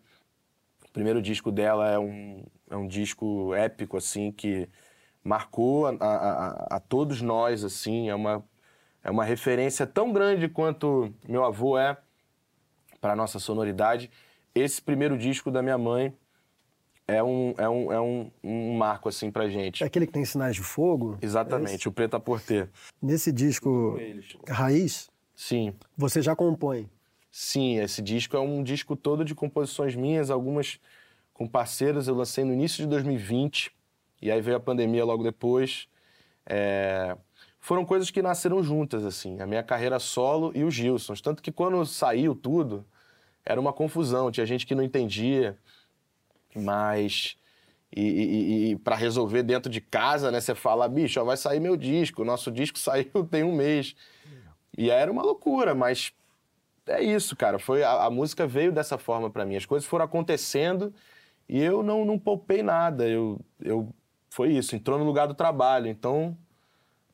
O 0.89 0.93
primeiro 0.93 1.21
disco 1.23 1.51
dela 1.53 1.89
é 1.89 1.99
um, 1.99 2.45
é 2.71 2.77
um 2.77 2.87
disco 2.87 3.55
épico, 3.55 3.97
assim, 3.97 4.33
que 4.33 4.69
marcou 5.23 5.87
a, 5.87 5.91
a- 6.01 6.47
a- 6.47 6.67
a 6.77 6.81
todos 6.81 7.23
nós, 7.23 7.63
assim. 7.65 8.09
É 8.09 8.15
uma, 8.15 8.45
é 9.05 9.11
uma 9.11 9.25
referência 9.25 9.87
tão 9.87 10.13
grande 10.13 10.49
quanto 10.49 11.13
meu 11.29 11.45
avô 11.45 11.79
é 11.79 11.97
para 13.07 13.15
nossa 13.15 13.39
sonoridade. 13.39 14.11
Esse 14.53 14.83
primeiro 14.83 15.17
disco 15.17 15.49
da 15.49 15.63
minha 15.63 15.79
mãe 15.79 16.13
é 17.07 17.23
um, 17.23 17.55
é 17.57 17.69
um, 17.69 17.93
é 17.93 18.01
um, 18.01 18.33
um 18.43 18.77
marco, 18.77 19.09
assim, 19.09 19.31
pra 19.31 19.49
gente. 19.49 19.85
É 19.85 19.87
aquele 19.87 20.09
que 20.09 20.13
tem 20.13 20.25
sinais 20.25 20.57
de 20.57 20.63
fogo. 20.63 21.17
Exatamente, 21.23 21.87
o 21.87 21.93
Preta 21.93 22.19
Porter. 22.19 22.69
Nesse 23.01 23.31
disco 23.31 23.97
Raiz, 24.49 25.09
Sim. 25.37 25.73
você 25.97 26.21
já 26.21 26.35
compõe. 26.35 26.91
Sim, 27.31 27.79
esse 27.79 28.03
disco 28.03 28.37
é 28.37 28.41
um 28.41 28.61
disco 28.65 28.97
todo 28.97 29.25
de 29.25 29.37
composições 29.37 29.95
minhas, 29.95 30.31
algumas 30.31 30.81
com 31.33 31.47
parceiros. 31.47 32.09
Eu 32.09 32.17
lancei 32.17 32.43
no 32.43 32.53
início 32.53 32.83
de 32.83 32.89
2020 32.89 33.71
e 34.21 34.33
aí 34.33 34.41
veio 34.41 34.57
a 34.57 34.61
pandemia 34.61 35.05
logo 35.05 35.23
depois. 35.23 35.87
É, 36.45 37.17
Foram 37.61 37.85
coisas 37.85 38.11
que 38.11 38.21
nasceram 38.21 38.65
juntas, 38.65 39.05
assim, 39.05 39.41
a 39.41 39.47
minha 39.47 39.63
carreira 39.63 40.01
solo 40.01 40.51
e 40.57 40.65
o 40.65 40.71
Gilson. 40.73 41.15
Tanto 41.15 41.41
que 41.41 41.53
quando 41.53 41.87
saiu 41.87 42.35
tudo, 42.35 42.85
era 43.47 43.61
uma 43.61 43.73
confusão. 43.73 44.31
Tinha 44.31 44.45
gente 44.45 44.67
que 44.67 44.75
não 44.75 44.83
entendia, 44.83 45.57
mas. 46.55 47.37
E, 47.95 48.03
e, 48.03 48.71
e 48.71 48.77
para 48.77 48.97
resolver 48.97 49.45
dentro 49.45 49.71
de 49.71 49.81
casa, 49.81 50.31
né? 50.31 50.41
Você 50.41 50.55
fala, 50.55 50.89
bicho, 50.89 51.21
ó, 51.21 51.25
vai 51.25 51.37
sair 51.37 51.61
meu 51.61 51.77
disco. 51.77 52.23
O 52.23 52.25
nosso 52.25 52.51
disco 52.51 52.77
saiu 52.81 53.25
tem 53.31 53.45
um 53.45 53.55
mês. 53.55 53.95
E 54.77 54.91
aí 54.91 55.01
era 55.01 55.11
uma 55.11 55.23
loucura, 55.23 55.75
mas 55.75 56.13
é 56.87 57.03
isso, 57.03 57.37
cara. 57.37 57.59
Foi 57.59 57.83
a, 57.83 58.05
a 58.05 58.11
música 58.11 58.47
veio 58.47 58.73
dessa 58.73 58.99
forma 58.99 59.31
pra 59.31 59.47
mim. 59.47 59.57
As 59.57 59.65
coisas 59.65 59.89
foram 59.89 60.05
acontecendo 60.05 60.93
e 61.49 61.63
eu 61.63 61.83
não, 61.83 62.05
não 62.05 62.19
poupei 62.19 62.63
nada. 62.63 63.09
Eu, 63.09 63.41
eu 63.61 63.89
foi 64.29 64.53
isso. 64.53 64.75
Entrou 64.75 64.99
no 64.99 65.05
lugar 65.05 65.27
do 65.27 65.35
trabalho. 65.35 65.87
Então, 65.87 66.37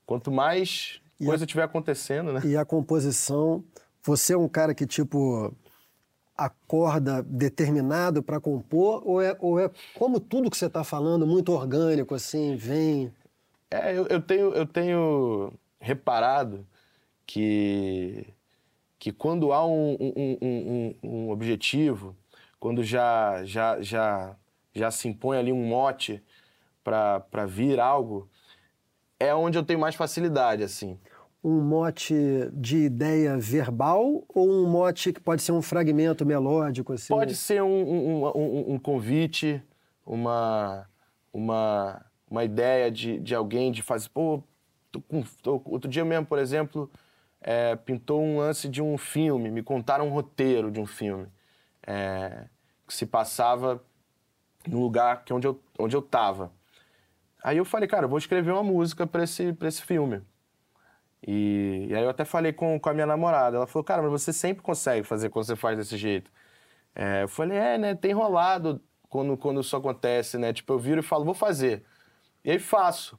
quanto 0.04 0.32
mais 0.32 1.00
E 1.20 1.26
coisa 1.26 1.46
tiver 1.46 1.62
acontecendo, 1.62 2.32
né? 2.32 2.40
E 2.44 2.56
a 2.56 2.64
composição, 2.64 3.62
você 4.02 4.32
é 4.32 4.36
um 4.36 4.48
cara 4.48 4.74
que, 4.74 4.86
tipo, 4.86 5.54
acorda 6.36 7.22
determinado 7.22 8.22
para 8.22 8.40
compor 8.40 9.02
ou 9.06 9.20
é, 9.20 9.36
ou 9.40 9.60
é 9.60 9.70
como 9.94 10.18
tudo 10.18 10.50
que 10.50 10.56
você 10.56 10.66
está 10.66 10.82
falando, 10.84 11.26
muito 11.26 11.52
orgânico, 11.52 12.14
assim, 12.14 12.56
vem... 12.56 13.12
É, 13.70 13.96
eu, 13.96 14.06
eu 14.08 14.20
tenho, 14.20 14.52
eu 14.52 14.66
tenho 14.66 15.52
reparado 15.80 16.66
que, 17.26 18.26
que 18.98 19.12
quando 19.12 19.52
há 19.52 19.66
um, 19.66 19.92
um, 19.98 20.12
um- 20.16 20.38
um- 20.42 20.94
um 21.02 21.30
objetivo, 21.30 22.14
quando 22.60 22.82
já, 22.82 23.42
já, 23.44 23.80
já, 23.80 24.36
já 24.74 24.90
se 24.90 25.08
impõe 25.08 25.38
ali 25.38 25.52
um 25.52 25.64
mote 25.66 26.22
para 26.84 27.46
vir 27.46 27.80
algo, 27.80 28.28
é 29.18 29.34
onde 29.34 29.56
eu 29.56 29.62
tenho 29.62 29.78
mais 29.78 29.94
facilidade, 29.94 30.62
assim. 30.62 30.98
Um 31.44 31.60
mote 31.60 32.14
de 32.52 32.76
ideia 32.78 33.36
verbal 33.36 34.24
ou 34.28 34.48
um 34.50 34.66
mote 34.68 35.12
que 35.12 35.20
pode 35.20 35.42
ser 35.42 35.52
um 35.52 35.62
fragmento 35.62 36.24
melódico, 36.24 36.92
assim? 36.92 37.08
Pode 37.08 37.34
ser 37.34 37.62
um, 37.62 37.66
um, 37.68 38.26
um- 38.26 38.72
um- 38.74 38.78
convite, 38.78 39.60
uma, 40.06 40.86
uma, 41.32 42.04
uma 42.30 42.44
ideia 42.44 42.90
de, 42.90 43.18
de 43.18 43.34
alguém 43.34 43.72
de 43.72 43.82
fazer. 43.82 44.08
Pô, 44.10 44.42
tô 44.92 45.00
com- 45.00 45.24
tô- 45.42 45.60
outro 45.64 45.90
dia 45.90 46.04
mesmo, 46.04 46.26
por 46.26 46.38
exemplo, 46.38 46.88
é, 47.40 47.74
pintou 47.74 48.22
um 48.22 48.38
lance 48.38 48.68
de 48.68 48.80
um 48.80 48.96
filme, 48.96 49.50
me 49.50 49.62
contaram 49.64 50.06
um 50.06 50.10
roteiro 50.10 50.70
de 50.70 50.78
um 50.78 50.86
filme 50.86 51.26
é, 51.84 52.44
que 52.86 52.94
se 52.94 53.04
passava 53.04 53.82
no 54.68 54.80
lugar 54.80 55.24
que 55.24 55.32
onde 55.32 55.46
eu, 55.48 55.58
onde 55.76 55.96
eu. 55.96 56.08
Aí 57.42 57.56
eu 57.56 57.64
falei, 57.64 57.88
cara, 57.88 58.04
eu 58.04 58.08
vou 58.08 58.18
escrever 58.18 58.52
uma 58.52 58.62
música 58.62 59.04
para 59.08 59.24
esse, 59.24 59.56
esse 59.62 59.82
filme. 59.82 60.20
E, 61.26 61.86
e 61.88 61.94
aí 61.94 62.02
eu 62.02 62.10
até 62.10 62.24
falei 62.24 62.52
com, 62.52 62.78
com 62.78 62.88
a 62.88 62.94
minha 62.94 63.06
namorada. 63.06 63.56
Ela 63.56 63.66
falou, 63.66 63.84
cara, 63.84 64.02
mas 64.02 64.10
você 64.10 64.32
sempre 64.32 64.62
consegue 64.62 65.06
fazer 65.06 65.30
quando 65.30 65.44
você 65.46 65.56
faz 65.56 65.76
desse 65.78 65.96
jeito. 65.96 66.30
É, 66.94 67.22
eu 67.22 67.28
falei, 67.28 67.56
é, 67.58 67.78
né? 67.78 67.94
Tem 67.94 68.12
rolado 68.12 68.80
quando, 69.08 69.36
quando 69.36 69.60
isso 69.60 69.76
acontece, 69.76 70.36
né? 70.36 70.52
Tipo, 70.52 70.72
eu 70.72 70.78
viro 70.78 71.00
e 71.00 71.02
falo, 71.02 71.24
vou 71.24 71.34
fazer. 71.34 71.84
E 72.44 72.50
aí 72.50 72.58
faço. 72.58 73.18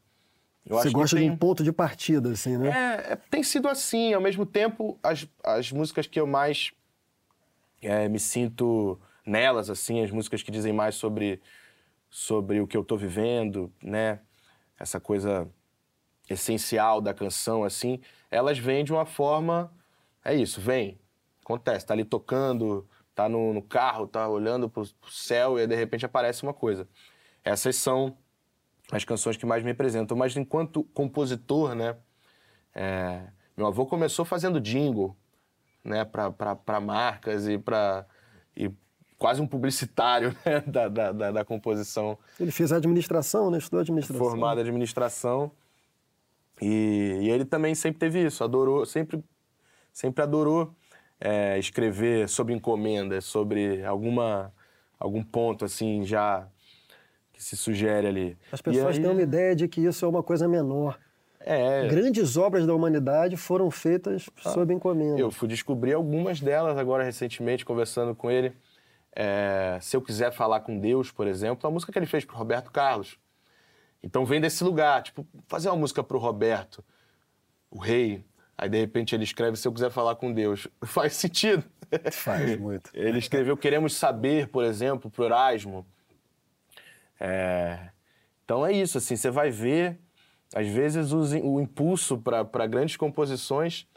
Eu 0.66 0.78
Você 0.78 0.92
gosta 0.92 1.16
tem- 1.16 1.28
de 1.28 1.34
um 1.34 1.38
ponto 1.38 1.64
de 1.64 1.72
partida, 1.72 2.32
assim, 2.32 2.58
né? 2.58 2.70
é, 2.70 3.14
é, 3.14 3.16
tem 3.16 3.44
sido 3.44 3.68
assim. 3.68 4.14
Ao 4.14 4.22
mesmo 4.22 4.46
tempo, 4.46 4.98
as, 5.04 5.28
as 5.44 5.72
músicas 5.72 6.08
que 6.08 6.20
eu 6.20 6.28
mais 6.28 6.72
é, 7.82 8.08
me 8.08 8.20
sinto 8.20 9.00
nelas, 9.26 9.70
assim, 9.70 10.04
as 10.04 10.12
músicas 10.12 10.42
que 10.42 10.52
dizem 10.52 10.72
mais 10.74 10.96
sobre, 10.96 11.42
sobre 12.10 12.60
o 12.62 12.68
que 12.68 12.78
eu 12.78 12.84
tô 12.84 12.96
vivendo, 12.96 13.72
né? 13.82 14.20
Essa 14.80 15.00
coisa 15.00 15.48
essencial 16.34 17.02
da 17.02 17.14
canção, 17.14 17.64
assim, 17.64 18.00
elas 18.30 18.58
vêm 18.58 18.84
de 18.84 18.92
uma 18.92 19.06
forma. 19.06 19.72
É 20.24 20.34
isso, 20.34 20.60
vem, 20.62 21.00
acontece, 21.42 21.86
tá 21.86 21.94
ali 21.94 22.06
tocando, 22.06 22.88
tá 23.16 23.28
no, 23.30 23.54
no 23.54 23.62
carro, 23.62 24.08
tá 24.08 24.28
olhando 24.28 24.70
pro, 24.70 24.86
pro 24.86 25.12
céu 25.12 25.58
e 25.58 25.62
aí, 25.62 25.68
de 25.68 25.76
repente 25.76 26.06
aparece 26.06 26.44
uma 26.44 26.54
coisa. 26.54 26.88
Essas 27.44 27.76
são 27.76 28.18
as 28.92 29.04
canções 29.04 29.38
que 29.38 29.46
mais 29.46 29.64
me 29.64 29.72
representam. 29.72 30.16
Mas 30.16 30.36
enquanto 30.36 30.84
compositor, 30.94 31.76
né? 31.76 31.96
é, 32.74 33.22
meu 33.56 33.68
avô 33.68 33.86
começou 33.86 34.26
fazendo 34.26 34.60
jingle, 34.60 35.16
né? 35.84 36.04
Para 36.06 36.80
marcas 36.80 37.48
e 37.48 37.58
para 37.58 38.06
e 38.56 38.72
quase 39.18 39.42
um 39.42 39.48
publicitário 39.48 40.36
né, 40.46 40.62
da, 40.62 40.88
da, 40.88 41.12
da, 41.12 41.32
da 41.32 41.46
composição 41.46 42.18
Ele 42.40 42.52
fez 42.52 42.72
administração, 42.72 43.50
né? 43.52 43.58
Estudou 43.58 43.82
administração. 43.82 44.26
formada 44.26 44.62
em 44.62 44.64
administração. 44.64 45.52
E, 46.64 47.20
e 47.26 47.30
ele 47.30 47.46
também 47.46 47.76
sempre 47.76 48.00
teve 48.00 48.26
isso, 48.26 48.44
adorou, 48.44 48.86
sempre, 48.86 49.24
sempre 49.92 50.24
adorou 50.24 50.74
é, 51.20 51.58
escrever 51.60 52.30
sobre 52.30 52.54
encomenda, 52.54 53.20
sobre 53.22 53.84
alguma, 53.84 54.54
algum 55.00 55.24
ponto 55.24 55.66
assim 55.66 56.06
já 56.06 56.48
que 57.34 57.44
se 57.44 57.58
sugere 57.58 58.08
ali. 58.08 58.38
As 58.52 58.62
pessoas 58.62 58.96
aí- 58.96 59.02
têm 59.02 59.12
uma 59.12 59.22
ideia 59.22 59.56
de 59.56 59.68
que 59.68 59.82
isso 59.82 60.06
é 60.06 60.08
uma 60.08 60.24
coisa 60.24 60.48
menor. 60.48 60.98
É, 61.46 61.88
Grandes 61.90 62.38
obras 62.38 62.66
da 62.66 62.74
humanidade 62.74 63.36
foram 63.36 63.70
feitas 63.70 64.30
sob 64.38 64.74
encomenda. 64.74 65.20
eu 65.20 65.30
fui 65.30 65.48
descobrir 65.48 65.92
algumas 65.92 66.40
delas 66.40 66.78
agora 66.78 67.04
recentemente, 67.04 67.66
conversando 67.66 68.16
com 68.16 68.32
ele. 68.32 68.54
é, 69.14 69.78
Se 69.82 69.98
Eu 69.98 70.02
Quiser 70.02 70.32
Falar 70.32 70.62
com 70.62 70.80
Deus, 70.80 71.12
por 71.12 71.28
exemplo, 71.28 71.68
a 71.68 71.72
música 71.72 71.92
que 71.92 72.00
ele 72.00 72.06
fez 72.06 72.24
pro 72.24 72.38
Roberto 72.38 72.72
Carlos. 72.72 73.18
Então 74.04 74.26
vem 74.26 74.42
desse 74.42 74.64
lugar, 74.64 75.02
tipo, 75.02 75.26
fazer 75.48 75.70
uma 75.70 75.78
música 75.78 76.04
pro 76.04 76.18
Roberto, 76.20 76.84
o 77.72 77.80
rei, 77.80 78.24
aí 78.58 78.70
de 78.70 78.78
repente 78.78 79.16
ele 79.16 79.24
escreve 79.24 79.56
Se 79.56 79.68
Eu 79.68 79.72
Quiser 79.72 79.90
Falar 79.90 80.16
com 80.16 80.34
Deus. 80.34 80.68
Faz 80.84 81.14
sentido. 81.14 81.64
Faz 82.12 82.60
muito. 82.60 82.90
Ele 82.94 83.20
escreveu 83.20 83.56
Queremos 83.56 83.96
Saber, 83.96 84.48
por 84.48 84.64
exemplo, 84.64 85.12
pro 85.12 85.26
Erasmo. 85.26 85.86
É... 87.20 87.92
Então 88.44 88.66
é 88.66 88.74
isso, 88.74 88.98
assim, 88.98 89.16
você 89.16 89.30
vai 89.30 89.52
ver, 89.52 89.98
às 90.54 90.68
vezes 90.68 91.12
o, 91.14 91.20
o 91.20 91.62
impulso 91.62 92.18
para 92.18 92.68
grandes 92.68 92.98
composições 92.98 93.88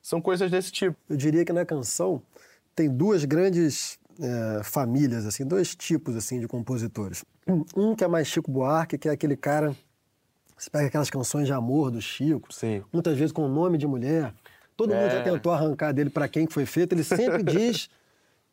são 0.00 0.20
coisas 0.20 0.50
desse 0.50 0.70
tipo. 0.70 0.96
Eu 1.08 1.16
diria 1.16 1.44
que 1.44 1.52
na 1.52 1.64
canção 1.64 2.22
tem 2.74 2.88
duas 2.88 3.24
grandes 3.24 3.98
é, 4.20 4.62
famílias, 4.62 5.26
assim, 5.26 5.44
dois 5.44 5.74
tipos 5.74 6.16
assim 6.16 6.40
de 6.40 6.48
compositores. 6.48 7.24
Um 7.76 7.94
que 7.94 8.04
é 8.04 8.08
mais 8.08 8.26
Chico 8.26 8.50
Buarque, 8.50 8.98
que 8.98 9.08
é 9.08 9.12
aquele 9.12 9.36
cara. 9.36 9.74
Você 10.56 10.70
pega 10.70 10.86
aquelas 10.86 11.10
canções 11.10 11.46
de 11.46 11.52
amor 11.52 11.90
do 11.90 12.00
Chico, 12.00 12.52
Sim. 12.52 12.82
muitas 12.92 13.16
vezes 13.16 13.32
com 13.32 13.44
o 13.44 13.48
nome 13.48 13.76
de 13.76 13.86
mulher. 13.86 14.32
Todo 14.76 14.92
é. 14.92 15.00
mundo 15.00 15.10
já 15.10 15.22
tentou 15.22 15.52
arrancar 15.52 15.92
dele 15.92 16.10
para 16.10 16.28
quem 16.28 16.46
foi 16.46 16.66
feito. 16.66 16.94
Ele 16.94 17.04
sempre 17.04 17.42
diz 17.44 17.88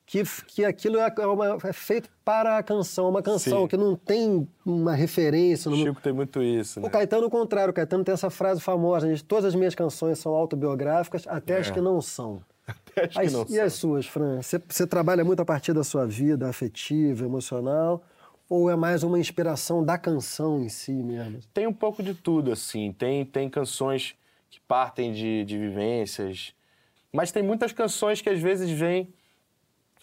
que, 0.05 0.23
que 0.47 0.65
aquilo 0.65 0.97
é, 0.97 1.13
é 1.17 1.27
uma, 1.27 1.57
é, 1.63 1.73
feito 1.73 2.09
para 2.25 2.57
a 2.57 2.63
canção, 2.63 3.09
uma 3.09 3.21
canção 3.21 3.61
Sim. 3.61 3.67
que 3.67 3.77
não 3.77 3.95
tem 3.95 4.47
uma 4.65 4.93
referência. 4.93 5.71
O 5.71 5.75
Chico 5.75 6.01
tem 6.01 6.13
muito 6.13 6.41
isso. 6.41 6.79
Né? 6.79 6.87
O 6.87 6.89
Caetano, 6.89 7.27
o 7.27 7.29
contrário, 7.29 7.71
o 7.71 7.73
Caetano 7.73 8.03
tem 8.03 8.13
essa 8.13 8.29
frase 8.29 8.61
famosa: 8.61 9.13
de 9.13 9.23
todas 9.23 9.45
as 9.45 9.55
minhas 9.55 9.75
canções 9.75 10.19
são 10.19 10.33
autobiográficas, 10.33 11.25
até 11.27 11.53
é. 11.53 11.59
as 11.59 11.71
que 11.71 11.81
não 11.81 12.01
são. 12.01 12.41
Até 12.67 13.03
as, 13.03 13.17
as 13.17 13.27
que 13.27 13.31
não 13.31 13.43
e 13.43 13.47
são. 13.47 13.65
as 13.65 13.73
suas, 13.73 14.05
Fran? 14.05 14.41
Você, 14.41 14.61
você 14.67 14.87
trabalha 14.87 15.23
muito 15.23 15.41
a 15.41 15.45
partir 15.45 15.73
da 15.73 15.83
sua 15.83 16.05
vida 16.05 16.47
afetiva, 16.47 17.25
emocional? 17.25 18.03
Ou 18.49 18.69
é 18.69 18.75
mais 18.75 19.03
uma 19.03 19.19
inspiração 19.19 19.83
da 19.83 19.97
canção 19.97 20.61
em 20.61 20.69
si 20.69 20.91
mesmo? 20.91 21.39
Tem 21.53 21.65
um 21.65 21.73
pouco 21.73 22.03
de 22.03 22.13
tudo, 22.13 22.51
assim. 22.51 22.91
Tem, 22.91 23.25
tem 23.25 23.49
canções 23.49 24.15
que 24.49 24.59
partem 24.61 25.11
de, 25.11 25.43
de 25.45 25.57
vivências, 25.57 26.53
mas 27.11 27.31
tem 27.31 27.41
muitas 27.41 27.71
canções 27.71 28.21
que 28.21 28.29
às 28.29 28.39
vezes 28.39 28.69
vêm 28.69 29.11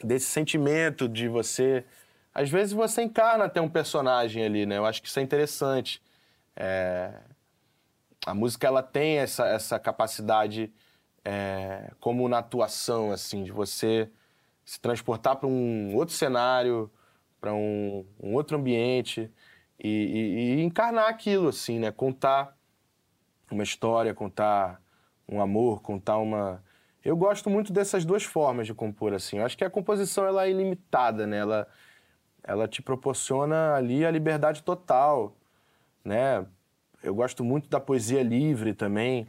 desse 0.03 0.27
sentimento 0.27 1.09
de 1.09 1.29
você. 1.29 1.85
Às 2.35 2.49
vezes 2.51 2.73
você 2.73 3.03
encarna 3.03 3.45
até 3.45 3.61
um 3.61 3.69
personagem 3.69 4.45
ali, 4.45 4.67
né? 4.67 4.79
Eu 4.79 4.87
acho 4.87 5.03
que 5.03 5.09
isso 5.09 5.19
é 5.19 5.23
interessante. 5.23 6.03
É... 6.57 7.13
A 8.27 8.35
música 8.35 8.67
ela 8.67 8.83
tem 8.83 9.19
essa, 9.19 9.47
essa 9.47 9.79
capacidade, 9.79 10.73
é... 11.25 11.93
como 12.01 12.29
na 12.29 12.39
atuação, 12.39 13.13
assim, 13.13 13.45
de 13.45 13.53
você 13.53 14.11
se 14.65 14.81
transportar 14.81 15.37
para 15.37 15.49
um 15.49 15.95
outro 15.95 16.15
cenário, 16.15 16.91
para 17.41 17.53
um, 17.55 18.07
um, 18.23 18.35
outro 18.35 18.57
ambiente 18.57 19.31
e, 19.79 19.89
e, 19.89 20.61
e, 20.61 20.63
encarnar 20.63 21.09
aquilo, 21.09 21.49
assim, 21.49 21.79
né? 21.79 21.91
Contar 21.91 22.57
uma 23.51 23.63
história, 23.63 24.15
contar 24.15 24.81
um 25.29 25.41
amor, 25.41 25.83
contar 25.83 26.19
uma 26.19 26.63
eu 27.05 27.17
gosto 27.17 27.49
muito 27.49 27.73
dessas 27.73 28.05
duas 28.05 28.25
formas 28.25 28.67
de 28.67 28.75
compor, 28.75 29.15
assim. 29.15 29.39
Eu 29.39 29.47
acho 29.47 29.57
que 29.57 29.65
a 29.65 29.71
composição 29.71 30.27
ela 30.27 30.45
é 30.45 30.51
ilimitada, 30.51 31.27
né? 31.27 31.39
Ela, 31.39 31.67
ela 32.43 32.69
te 32.69 32.83
proporciona 32.83 33.75
ali 33.75 34.05
a 34.05 34.11
liberdade 34.11 34.63
total, 34.63 35.35
né? 36.05 36.45
Eu 37.03 37.15
gosto 37.15 37.43
muito 37.43 37.71
da 37.71 37.81
poesia 37.81 38.23
livre 38.23 38.75
também, 38.75 39.27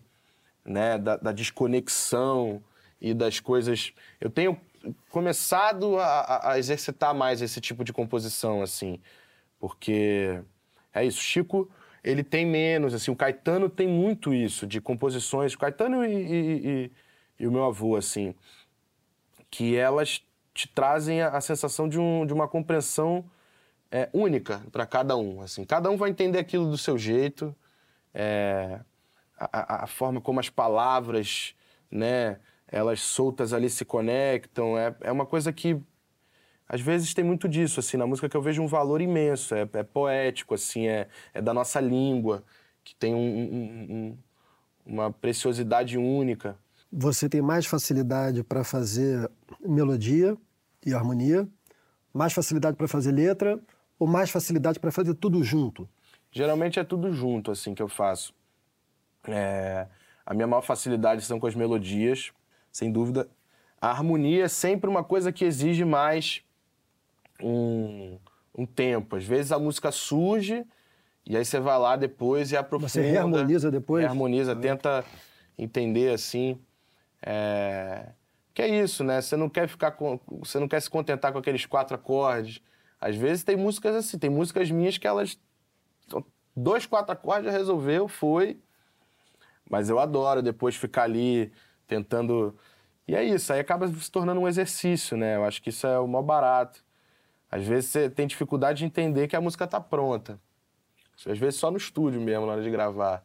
né? 0.65 0.97
Da, 0.97 1.17
da 1.17 1.31
desconexão 1.31 2.61
e 2.99 3.13
das 3.13 3.39
coisas. 3.39 3.93
Eu 4.19 4.29
tenho 4.29 4.59
começado 5.09 5.97
a, 5.97 6.51
a, 6.51 6.59
exercitar 6.59 7.13
mais 7.13 7.41
esse 7.41 7.61
tipo 7.61 7.83
de 7.83 7.93
composição, 7.93 8.61
assim, 8.61 8.99
porque 9.59 10.41
é 10.93 11.05
isso. 11.05 11.21
Chico 11.21 11.69
ele 12.03 12.23
tem 12.23 12.45
menos, 12.45 12.93
assim. 12.93 13.11
O 13.11 13.15
Caetano 13.15 13.69
tem 13.69 13.87
muito 13.87 14.33
isso 14.33 14.65
de 14.65 14.81
composições. 14.81 15.53
O 15.53 15.59
Caetano 15.59 16.03
e, 16.03 16.09
e, 16.09 16.67
e 16.67 16.91
e 17.41 17.47
o 17.47 17.51
meu 17.51 17.65
avô, 17.65 17.95
assim, 17.95 18.35
que 19.49 19.75
elas 19.75 20.23
te 20.53 20.67
trazem 20.67 21.23
a, 21.23 21.29
a 21.29 21.41
sensação 21.41 21.89
de, 21.89 21.99
um, 21.99 22.23
de 22.23 22.31
uma 22.31 22.47
compreensão 22.47 23.25
é, 23.89 24.07
única 24.13 24.61
para 24.71 24.85
cada 24.85 25.17
um. 25.17 25.41
Assim, 25.41 25.65
cada 25.65 25.89
um 25.89 25.97
vai 25.97 26.11
entender 26.11 26.37
aquilo 26.37 26.69
do 26.69 26.77
seu 26.77 26.99
jeito, 26.99 27.55
é, 28.13 28.79
a, 29.51 29.83
a, 29.83 29.87
forma 29.87 30.19
como 30.21 30.39
as 30.39 30.49
palavras, 30.49 31.55
né, 31.89 32.39
elas 32.67 33.01
soltas 33.01 33.53
ali 33.53 33.69
se 33.69 33.85
conectam. 33.85 34.77
É, 34.77 34.95
é 35.01 35.11
uma 35.11 35.25
coisa 35.25 35.51
que 35.53 35.79
às 36.67 36.81
vezes 36.81 37.13
tem 37.13 37.23
muito 37.23 37.49
disso 37.49 37.79
assim 37.79 37.97
na 37.97 38.07
música 38.07 38.29
que 38.29 38.37
eu 38.37 38.41
vejo 38.41 38.61
um 38.61 38.67
valor 38.67 39.01
imenso. 39.01 39.55
É, 39.55 39.67
é 39.73 39.83
poético, 39.83 40.53
assim, 40.53 40.87
é, 40.87 41.07
é 41.33 41.41
da 41.41 41.53
nossa 41.53 41.79
língua 41.79 42.43
que 42.83 42.95
tem 42.95 43.13
um, 43.13 43.19
um, 43.19 43.95
um, 43.95 44.17
uma 44.85 45.11
preciosidade 45.11 45.97
única 45.97 46.57
você 46.91 47.29
tem 47.29 47.41
mais 47.41 47.65
facilidade 47.65 48.43
para 48.43 48.63
fazer 48.63 49.31
melodia 49.65 50.37
e 50.85 50.93
harmonia, 50.93 51.47
mais 52.13 52.33
facilidade 52.33 52.75
para 52.75 52.87
fazer 52.87 53.13
letra 53.13 53.59
ou 53.97 54.05
mais 54.05 54.29
facilidade 54.29 54.79
para 54.79 54.91
fazer 54.91 55.13
tudo 55.13 55.41
junto? 55.41 55.87
Geralmente 56.31 56.79
é 56.79 56.83
tudo 56.83 57.13
junto, 57.13 57.51
assim, 57.51 57.73
que 57.73 57.81
eu 57.81 57.87
faço. 57.87 58.33
É... 59.27 59.87
A 60.25 60.33
minha 60.33 60.47
maior 60.47 60.61
facilidade 60.61 61.23
são 61.23 61.39
com 61.39 61.47
as 61.47 61.55
melodias, 61.55 62.31
sem 62.71 62.91
dúvida. 62.91 63.29
A 63.81 63.89
harmonia 63.89 64.45
é 64.45 64.47
sempre 64.47 64.89
uma 64.89 65.03
coisa 65.03 65.31
que 65.31 65.43
exige 65.43 65.83
mais 65.83 66.43
um, 67.41 68.19
um 68.55 68.65
tempo. 68.65 69.15
Às 69.15 69.25
vezes 69.25 69.51
a 69.51 69.59
música 69.59 69.91
surge 69.91 70.65
e 71.25 71.35
aí 71.35 71.43
você 71.43 71.59
vai 71.59 71.77
lá 71.77 71.95
depois 71.95 72.51
e 72.51 72.57
aprofunda. 72.57 72.89
Você 72.89 73.01
reharmoniza 73.01 73.71
depois? 73.71 74.03
Reharmoniza, 74.03 74.55
tenta 74.55 75.03
entender 75.57 76.13
assim. 76.13 76.59
É... 77.21 78.09
Que 78.53 78.61
é 78.61 78.67
isso, 78.83 79.03
né? 79.03 79.21
Você 79.21 79.35
não 79.35 79.49
quer 79.49 79.67
ficar 79.67 79.91
com... 79.91 80.19
Você 80.39 80.59
não 80.59 80.67
quer 80.67 80.81
se 80.81 80.89
contentar 80.89 81.31
com 81.31 81.39
aqueles 81.39 81.65
quatro 81.65 81.95
acordes. 81.95 82.61
Às 82.99 83.15
vezes 83.15 83.43
tem 83.43 83.55
músicas 83.55 83.95
assim, 83.95 84.19
tem 84.19 84.29
músicas 84.29 84.69
minhas 84.69 84.97
que 84.97 85.07
elas. 85.07 85.39
Dois, 86.55 86.85
quatro 86.85 87.11
acordes 87.11 87.51
já 87.51 87.57
resolveu, 87.57 88.07
foi. 88.07 88.59
Mas 89.71 89.89
eu 89.89 89.99
adoro 89.99 90.41
depois 90.43 90.75
ficar 90.75 91.03
ali 91.03 91.49
tentando. 91.87 92.53
E 93.07 93.15
é 93.15 93.23
isso, 93.23 93.53
aí 93.53 93.59
acaba 93.61 93.87
se 93.87 94.11
tornando 94.11 94.41
um 94.41 94.47
exercício, 94.47 95.15
né? 95.15 95.37
Eu 95.37 95.45
acho 95.45 95.61
que 95.61 95.69
isso 95.69 95.87
é 95.87 95.97
o 95.97 96.05
maior 96.05 96.23
barato. 96.23 96.83
Às 97.49 97.65
vezes 97.65 97.89
você 97.89 98.09
tem 98.09 98.27
dificuldade 98.27 98.79
de 98.79 98.85
entender 98.85 99.29
que 99.29 99.35
a 99.35 99.41
música 99.41 99.63
está 99.63 99.79
pronta. 99.79 100.37
Às 101.25 101.37
vezes 101.37 101.55
só 101.55 101.71
no 101.71 101.77
estúdio 101.77 102.19
mesmo, 102.19 102.45
na 102.45 102.53
hora 102.53 102.61
de 102.61 102.69
gravar. 102.69 103.23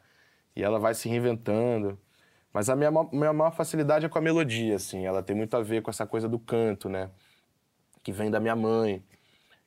E 0.55 0.63
ela 0.63 0.79
vai 0.79 0.95
se 0.95 1.09
reinventando. 1.09 1.99
Mas 2.53 2.71
a 2.71 2.77
minha, 2.77 2.91
minha 3.13 3.33
maior 3.33 3.51
facilidade 3.51 4.07
é 4.07 4.09
com 4.09 4.19
a 4.19 4.23
melodia, 4.23 4.77
assim. 4.77 5.05
Ela 5.05 5.23
tem 5.23 5.35
muito 5.35 5.57
a 5.57 5.63
ver 5.63 5.83
com 5.83 5.91
essa 5.91 6.07
coisa 6.07 6.29
do 6.29 6.39
canto, 6.39 6.89
né? 6.89 7.11
Que 8.05 8.13
vem 8.13 8.31
da 8.31 8.39
minha 8.39 8.55
mãe. 8.55 9.05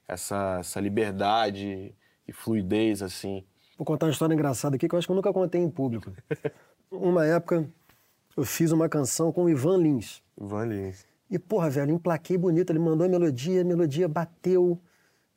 Essa, 0.07 0.57
essa 0.61 0.79
liberdade 0.79 1.93
e 2.27 2.31
fluidez, 2.31 3.01
assim. 3.01 3.45
Vou 3.77 3.85
contar 3.85 4.07
uma 4.07 4.11
história 4.11 4.33
engraçada 4.33 4.75
aqui 4.75 4.87
que 4.89 4.95
eu 4.95 4.99
acho 4.99 5.07
que 5.07 5.11
eu 5.11 5.15
nunca 5.15 5.31
contei 5.31 5.61
em 5.61 5.69
público. 5.69 6.11
uma 6.91 7.25
época, 7.25 7.67
eu 8.36 8.43
fiz 8.43 8.71
uma 8.71 8.89
canção 8.89 9.32
com 9.32 9.45
o 9.45 9.49
Ivan 9.49 9.78
Lins. 9.78 10.21
Ivan 10.39 10.65
Lins. 10.65 11.06
E, 11.30 11.38
porra, 11.38 11.69
velho, 11.69 11.91
emplaquei 11.91 12.38
bonito. 12.38 12.71
Ele 12.71 12.80
mandou 12.80 13.06
a 13.06 13.10
melodia, 13.10 13.62
a 13.62 13.63
melodia 13.63 14.08
bateu. 14.08 14.80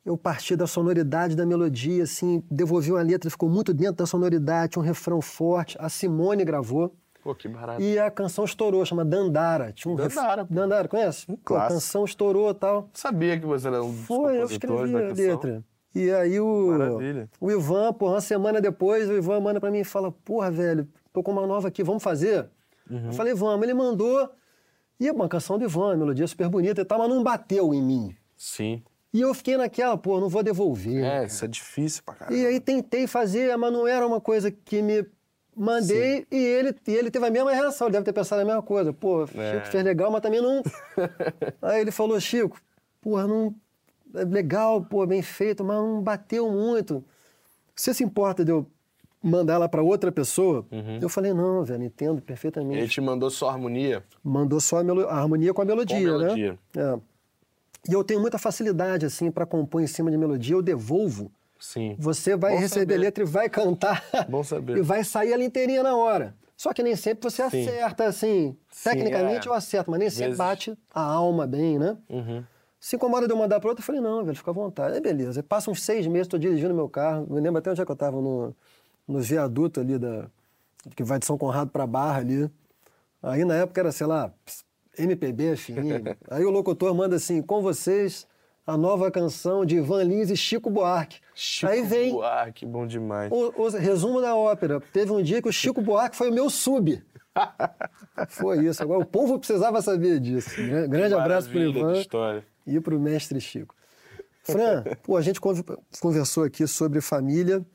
Eu 0.05 0.17
parti 0.17 0.55
da 0.55 0.67
sonoridade 0.67 1.35
da 1.35 1.45
melodia, 1.45 2.03
assim, 2.03 2.43
devolvi 2.51 2.91
uma 2.91 3.01
letra, 3.01 3.29
ficou 3.29 3.47
muito 3.47 3.73
dentro 3.73 3.97
da 3.97 4.05
sonoridade, 4.05 4.77
um 4.77 4.81
refrão 4.81 5.21
forte. 5.21 5.77
A 5.79 5.87
Simone 5.87 6.43
gravou. 6.43 6.93
Pô, 7.23 7.33
que 7.33 7.47
barato. 7.47 7.81
E 7.81 7.97
a 7.97 8.11
canção 8.11 8.43
estourou, 8.43 8.85
chama 8.85 9.05
Dandara. 9.05 9.71
Tinha 9.71 9.93
um 9.93 9.95
Dandara. 9.95 10.41
Ref... 10.41 10.51
Dandara, 10.51 10.87
conhece? 10.89 11.25
Um 11.29 11.37
Pô, 11.37 11.55
a 11.55 11.69
canção 11.69 12.03
estourou 12.03 12.51
e 12.51 12.53
tal. 12.53 12.89
Sabia 12.93 13.39
que 13.39 13.45
você 13.45 13.67
era 13.67 13.81
um 13.81 13.91
dos 13.91 14.01
Foi, 14.01 14.41
eu 14.41 14.45
escrevi 14.45 14.93
a 14.93 15.13
letra. 15.13 15.63
E 15.95 16.11
aí 16.11 16.37
o, 16.39 16.67
Maravilha. 16.71 17.29
o 17.39 17.51
Ivan, 17.51 17.93
por 17.93 18.09
uma 18.09 18.19
semana 18.19 18.59
depois, 18.59 19.07
o 19.07 19.13
Ivan 19.13 19.39
manda 19.39 19.61
pra 19.61 19.71
mim 19.71 19.79
e 19.79 19.83
fala, 19.85 20.11
porra, 20.11 20.51
velho, 20.51 20.87
tô 21.13 21.23
com 21.23 21.31
uma 21.31 21.47
nova 21.47 21.67
aqui, 21.69 21.83
vamos 21.83 22.03
fazer? 22.03 22.49
Uhum. 22.89 23.07
Eu 23.07 23.13
falei, 23.13 23.33
vamos. 23.33 23.63
Ele 23.63 23.73
mandou, 23.73 24.29
e 24.99 25.09
uma 25.09 25.29
canção 25.29 25.57
do 25.57 25.63
Ivan, 25.63 25.95
melodia 25.95 26.27
super 26.27 26.49
bonita 26.49 26.81
e 26.81 26.85
tal, 26.85 26.99
mas 26.99 27.09
não 27.09 27.23
bateu 27.23 27.73
em 27.73 27.81
mim. 27.81 28.15
Sim. 28.35 28.83
E 29.13 29.21
eu 29.21 29.33
fiquei 29.33 29.55
naquela, 29.55 29.95
pô, 29.95 30.19
não 30.19 30.27
vou 30.27 30.41
devolver. 30.41 31.03
É, 31.03 31.09
cara. 31.09 31.25
isso 31.25 31.45
é 31.45 31.47
difícil 31.47 32.03
pra 32.03 32.15
caramba. 32.15 32.37
E 32.37 32.45
aí 32.45 32.59
tentei 32.59 33.05
fazer, 33.05 33.55
mas 33.55 33.71
não 33.71 33.87
era 33.87 34.05
uma 34.05 34.19
coisa 34.19 34.49
que 34.49 34.81
me 34.81 35.05
Mandei 35.55 36.25
e 36.31 36.35
ele, 36.35 36.75
e 36.87 36.91
ele 36.91 37.11
teve 37.11 37.27
a 37.27 37.29
mesma 37.29 37.51
reação, 37.51 37.87
ele 37.87 37.93
deve 37.93 38.05
ter 38.05 38.13
pensado 38.13 38.41
a 38.41 38.45
mesma 38.45 38.63
coisa. 38.63 38.91
Pô, 38.91 39.27
Chico 39.27 39.39
é. 39.39 39.65
fez 39.65 39.83
legal, 39.83 40.11
mas 40.11 40.21
também 40.21 40.41
não. 40.41 40.63
Aí 41.61 41.81
ele 41.81 41.91
falou: 41.91 42.19
Chico, 42.19 42.59
porra, 42.99 43.27
não. 43.27 43.53
É 44.15 44.23
legal, 44.23 44.83
pô, 44.83 45.05
bem 45.05 45.21
feito, 45.21 45.63
mas 45.63 45.75
não 45.75 46.01
bateu 46.01 46.51
muito. 46.51 47.03
Você 47.75 47.93
se 47.93 48.03
importa 48.03 48.43
de 48.43 48.51
eu 48.51 48.67
mandar 49.23 49.53
ela 49.53 49.69
para 49.69 49.81
outra 49.81 50.11
pessoa? 50.11 50.65
Uhum. 50.71 50.99
Eu 51.01 51.09
falei: 51.09 51.33
não, 51.33 51.63
velho, 51.63 51.83
entendo 51.83 52.21
perfeitamente. 52.21 52.77
Ele 52.79 52.87
te 52.87 52.99
mandou 53.01 53.29
só 53.29 53.49
a 53.49 53.53
harmonia? 53.53 54.03
Mandou 54.23 54.59
só 54.59 54.77
a, 54.79 54.81
a 55.09 55.15
harmonia 55.21 55.53
com 55.53 55.61
a 55.61 55.65
melodia, 55.65 55.97
com 55.97 56.15
a 56.15 56.19
melodia. 56.19 56.59
né? 56.75 56.81
É. 56.83 56.99
E 57.89 57.93
eu 57.93 58.03
tenho 58.03 58.19
muita 58.21 58.37
facilidade, 58.37 59.05
assim, 59.05 59.29
para 59.31 59.45
compor 59.45 59.81
em 59.81 59.87
cima 59.87 60.09
de 60.11 60.17
melodia, 60.17 60.55
eu 60.55 60.61
devolvo. 60.61 61.31
Sim. 61.59 61.95
Você 61.97 62.35
vai 62.35 62.53
Bom 62.53 62.59
receber 62.59 62.93
a 62.93 62.95
saber. 62.95 62.97
letra 62.97 63.23
e 63.23 63.27
vai 63.27 63.49
cantar. 63.49 64.03
Bom 64.29 64.43
saber. 64.43 64.75
e 64.77 64.81
vai 64.81 65.03
sair 65.03 65.31
ela 65.33 65.43
inteirinha 65.43 65.81
na 65.83 65.95
hora. 65.95 66.35
Só 66.55 66.71
que 66.73 66.83
nem 66.83 66.95
sempre 66.95 67.29
você 67.29 67.49
Sim. 67.49 67.67
acerta, 67.67 68.05
assim. 68.05 68.55
Sim, 68.69 68.89
Tecnicamente 68.89 69.47
é. 69.47 69.49
eu 69.51 69.53
acerto, 69.53 69.89
mas 69.91 69.99
nem 69.99 70.09
sempre 70.09 70.25
Vezes- 70.27 70.37
bate 70.37 70.77
a 70.93 71.01
alma 71.01 71.45
bem, 71.47 71.77
né? 71.79 71.97
Uhum. 72.09 72.43
Se 72.79 72.95
incomoda 72.97 73.27
de 73.27 73.33
eu 73.33 73.37
mandar 73.37 73.59
para 73.61 73.69
outra, 73.69 73.81
eu 73.81 73.85
falei, 73.85 74.01
não, 74.01 74.23
velho, 74.25 74.35
fica 74.37 74.51
à 74.51 74.53
vontade. 74.53 74.95
Aí 74.95 75.01
beleza. 75.01 75.41
Passa 75.41 75.71
uns 75.71 75.81
seis 75.83 76.05
meses, 76.05 76.27
tô 76.27 76.37
dirigindo 76.37 76.73
meu 76.73 76.87
carro. 76.89 77.25
Me 77.29 77.39
lembro 77.41 77.59
até 77.59 77.71
onde 77.71 77.81
é 77.81 77.85
que 77.85 77.91
eu 77.91 77.95
tava, 77.95 78.21
no, 78.21 78.53
no 79.07 79.19
viaduto 79.19 79.79
ali 79.79 79.97
da. 79.97 80.27
que 80.95 81.03
vai 81.03 81.19
de 81.19 81.25
São 81.25 81.37
Conrado 81.37 81.69
pra 81.71 81.85
Barra 81.87 82.19
ali. 82.19 82.49
Aí 83.21 83.45
na 83.45 83.55
época 83.55 83.79
era, 83.81 83.91
sei 83.91 84.05
lá, 84.07 84.31
MPB, 84.97 85.55
FM. 85.55 85.73
Aí 86.29 86.43
o 86.45 86.49
locutor 86.49 86.93
manda 86.93 87.15
assim, 87.15 87.41
com 87.41 87.61
vocês, 87.61 88.27
a 88.67 88.75
nova 88.77 89.09
canção 89.09 89.65
de 89.65 89.77
Ivan 89.77 90.03
Lins 90.03 90.29
e 90.29 90.35
Chico 90.37 90.69
Buarque. 90.69 91.19
Chico 91.33 91.71
Aí 91.71 91.81
vem 91.83 92.11
Buarque, 92.11 92.65
bom 92.65 92.85
demais. 92.85 93.31
o, 93.31 93.53
o 93.61 93.69
resumo 93.69 94.21
da 94.21 94.35
ópera. 94.35 94.81
Teve 94.91 95.11
um 95.11 95.21
dia 95.23 95.41
que 95.41 95.47
o 95.49 95.53
Chico 95.53 95.81
Buarque 95.81 96.15
foi 96.17 96.29
o 96.29 96.33
meu 96.33 96.49
sub. 96.49 97.01
Foi 98.29 98.65
isso. 98.65 98.83
Agora 98.83 98.99
o 98.99 99.05
povo 99.05 99.39
precisava 99.39 99.81
saber 99.81 100.19
disso. 100.19 100.51
Gra- 100.55 100.85
Grande 100.87 101.15
abraço 101.15 101.49
pro 101.49 101.57
Maravilha 101.59 102.05
Ivan 102.07 102.41
e 102.67 102.79
para 102.79 102.95
o 102.95 102.99
mestre 102.99 103.41
Chico. 103.41 103.73
Fran, 104.43 104.83
pô, 105.01 105.17
a 105.17 105.21
gente 105.21 105.41
conv- 105.41 105.63
conversou 105.99 106.43
aqui 106.43 106.67
sobre 106.67 107.01
família, 107.01 107.65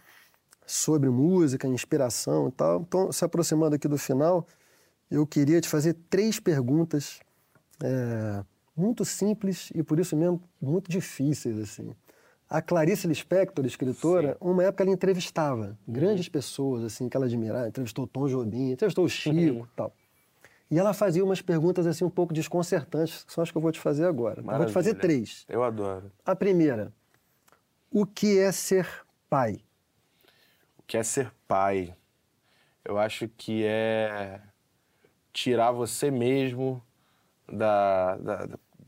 sobre 0.68 1.08
música, 1.08 1.66
inspiração 1.66 2.48
e 2.48 2.52
tal. 2.52 2.80
Então, 2.82 3.10
se 3.10 3.24
aproximando 3.24 3.74
aqui 3.74 3.88
do 3.88 3.96
final, 3.96 4.46
eu 5.10 5.26
queria 5.26 5.60
te 5.60 5.68
fazer 5.68 5.94
três 6.10 6.38
perguntas 6.38 7.20
é, 7.82 8.44
muito 8.76 9.04
simples 9.04 9.70
e, 9.74 9.82
por 9.82 9.98
isso 9.98 10.14
mesmo, 10.14 10.42
muito 10.60 10.90
difíceis. 10.90 11.58
assim. 11.58 11.90
A 12.50 12.60
Clarice 12.60 13.06
Lispector, 13.06 13.64
escritora, 13.64 14.36
uma 14.40 14.62
época 14.62 14.84
ela 14.84 14.92
entrevistava 14.92 15.78
grandes 15.86 16.28
pessoas 16.28 16.84
assim 16.84 17.08
que 17.08 17.16
ela 17.16 17.26
admirava. 17.26 17.68
Entrevistou 17.68 18.04
o 18.04 18.08
Tom 18.08 18.26
Jobim, 18.26 18.70
entrevistou 18.70 19.04
o 19.04 19.08
Chico 19.08 19.36
e 19.36 19.66
tal. 19.74 19.92
E 20.70 20.78
ela 20.78 20.92
fazia 20.92 21.24
umas 21.24 21.40
perguntas 21.40 21.86
assim 21.86 22.04
um 22.04 22.10
pouco 22.10 22.34
desconcertantes, 22.34 23.24
que 23.24 23.32
são 23.32 23.42
as 23.42 23.50
que 23.50 23.56
eu 23.56 23.62
vou 23.62 23.72
te 23.72 23.80
fazer 23.80 24.04
agora. 24.04 24.40
Eu 24.40 24.44
vou 24.44 24.66
te 24.66 24.72
fazer 24.72 24.92
Maravilha. 24.94 25.00
três. 25.00 25.46
Eu 25.48 25.62
adoro. 25.62 26.12
A 26.26 26.36
primeira, 26.36 26.92
o 27.90 28.04
que 28.04 28.38
é 28.38 28.52
ser 28.52 28.86
pai? 29.30 29.60
Que 30.89 30.99
é 30.99 31.05
ser 31.05 31.32
pai? 31.49 31.97
Eu 32.84 32.99
acho 32.99 33.28
que 33.28 33.64
é 33.64 34.41
tirar 35.32 35.72
você 35.72 36.11
mesmo 36.11 36.82
da, 37.53 38.16
da- 38.18 38.47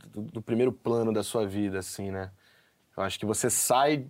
do, 0.09 0.23
do 0.23 0.43
primeiro 0.43 0.73
plano 0.73 1.13
da 1.13 1.23
sua 1.23 1.47
vida, 1.47 1.79
assim, 1.81 2.11
né? 2.11 2.33
Eu 2.97 3.03
acho 3.05 3.19
que 3.19 3.27
você 3.27 3.51
sai 3.51 4.07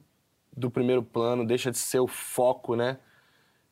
do 0.57 0.71
primeiro 0.71 1.03
plano, 1.03 1.47
deixa 1.47 1.71
de 1.71 1.79
ser 1.79 2.01
o 2.01 2.09
foco, 2.09 2.77
né? 2.77 2.99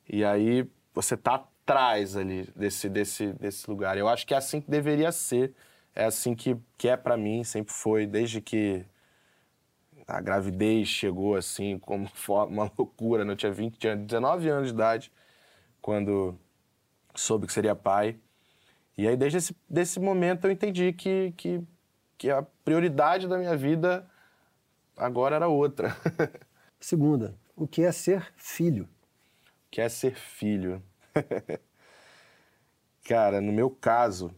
E 0.08 0.24
aí 0.24 0.68
você 0.94 1.16
tá 1.16 1.36
atrás 1.36 2.16
ali 2.16 2.44
desse, 2.56 2.88
desse, 2.88 3.32
desse 3.34 3.70
lugar. 3.70 3.98
Eu 3.98 4.08
acho 4.08 4.26
que 4.26 4.34
é 4.34 4.36
assim 4.38 4.60
que 4.60 4.70
deveria 4.70 5.12
ser. 5.12 5.54
É 5.94 6.04
assim 6.06 6.34
que, 6.34 6.56
que 6.78 6.88
é 6.88 6.96
pra 6.96 7.16
mim, 7.16 7.44
sempre 7.44 7.74
foi, 7.74 8.06
desde 8.06 8.40
que 8.40 8.84
a 10.08 10.20
gravidez 10.20 10.88
chegou 10.88 11.36
assim 11.36 11.78
como 11.78 12.08
uma 12.48 12.70
loucura, 12.76 13.24
né? 13.24 13.32
Eu 13.32 13.36
tinha 13.36 13.52
20, 13.52 13.78
tinha 13.78 13.96
19 13.96 14.48
anos 14.48 14.68
de 14.68 14.74
idade 14.74 15.12
quando 15.80 16.38
soube 17.14 17.46
que 17.46 17.52
seria 17.52 17.76
pai. 17.76 18.18
E 18.96 19.06
aí 19.06 19.16
desde 19.16 19.38
esse 19.38 19.56
desse 19.68 20.00
momento 20.00 20.46
eu 20.46 20.50
entendi 20.50 20.92
que, 20.92 21.32
que, 21.36 21.62
que 22.16 22.30
a 22.30 22.42
prioridade 22.64 23.28
da 23.28 23.38
minha 23.38 23.56
vida 23.56 24.08
agora 24.96 25.36
era 25.36 25.46
outra, 25.46 25.94
Segunda, 26.80 27.36
o 27.56 27.66
que 27.66 27.82
é 27.82 27.90
ser 27.90 28.32
filho? 28.36 28.88
que 29.70 29.80
é 29.80 29.88
ser 29.88 30.14
filho. 30.14 30.82
Cara, 33.04 33.40
no 33.40 33.52
meu 33.52 33.70
caso, 33.70 34.34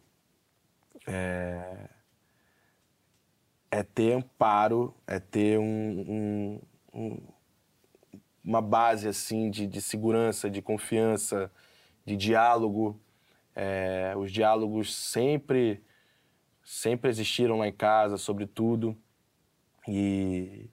é, 1.07 1.89
é 3.71 3.83
ter 3.83 4.13
amparo, 4.15 4.95
é 5.07 5.19
ter 5.21 5.59
um, 5.59 5.65
um- 5.65 6.61
um- 6.93 7.23
uma 8.45 8.61
base 8.63 9.07
assim 9.07 9.51
de, 9.51 9.67
de 9.67 9.81
segurança, 9.81 10.51
de 10.51 10.61
confiança, 10.63 11.51
de 12.05 12.17
diálogo. 12.17 13.01
É, 13.55 14.15
os 14.17 14.33
diálogos 14.33 14.95
sempre, 14.95 15.83
sempre 16.65 17.11
existiram 17.11 17.59
lá 17.59 17.69
em 17.69 17.73
casa, 17.73 18.17
sobre 18.17 18.47
tudo. 18.47 18.97
E, 19.89 20.69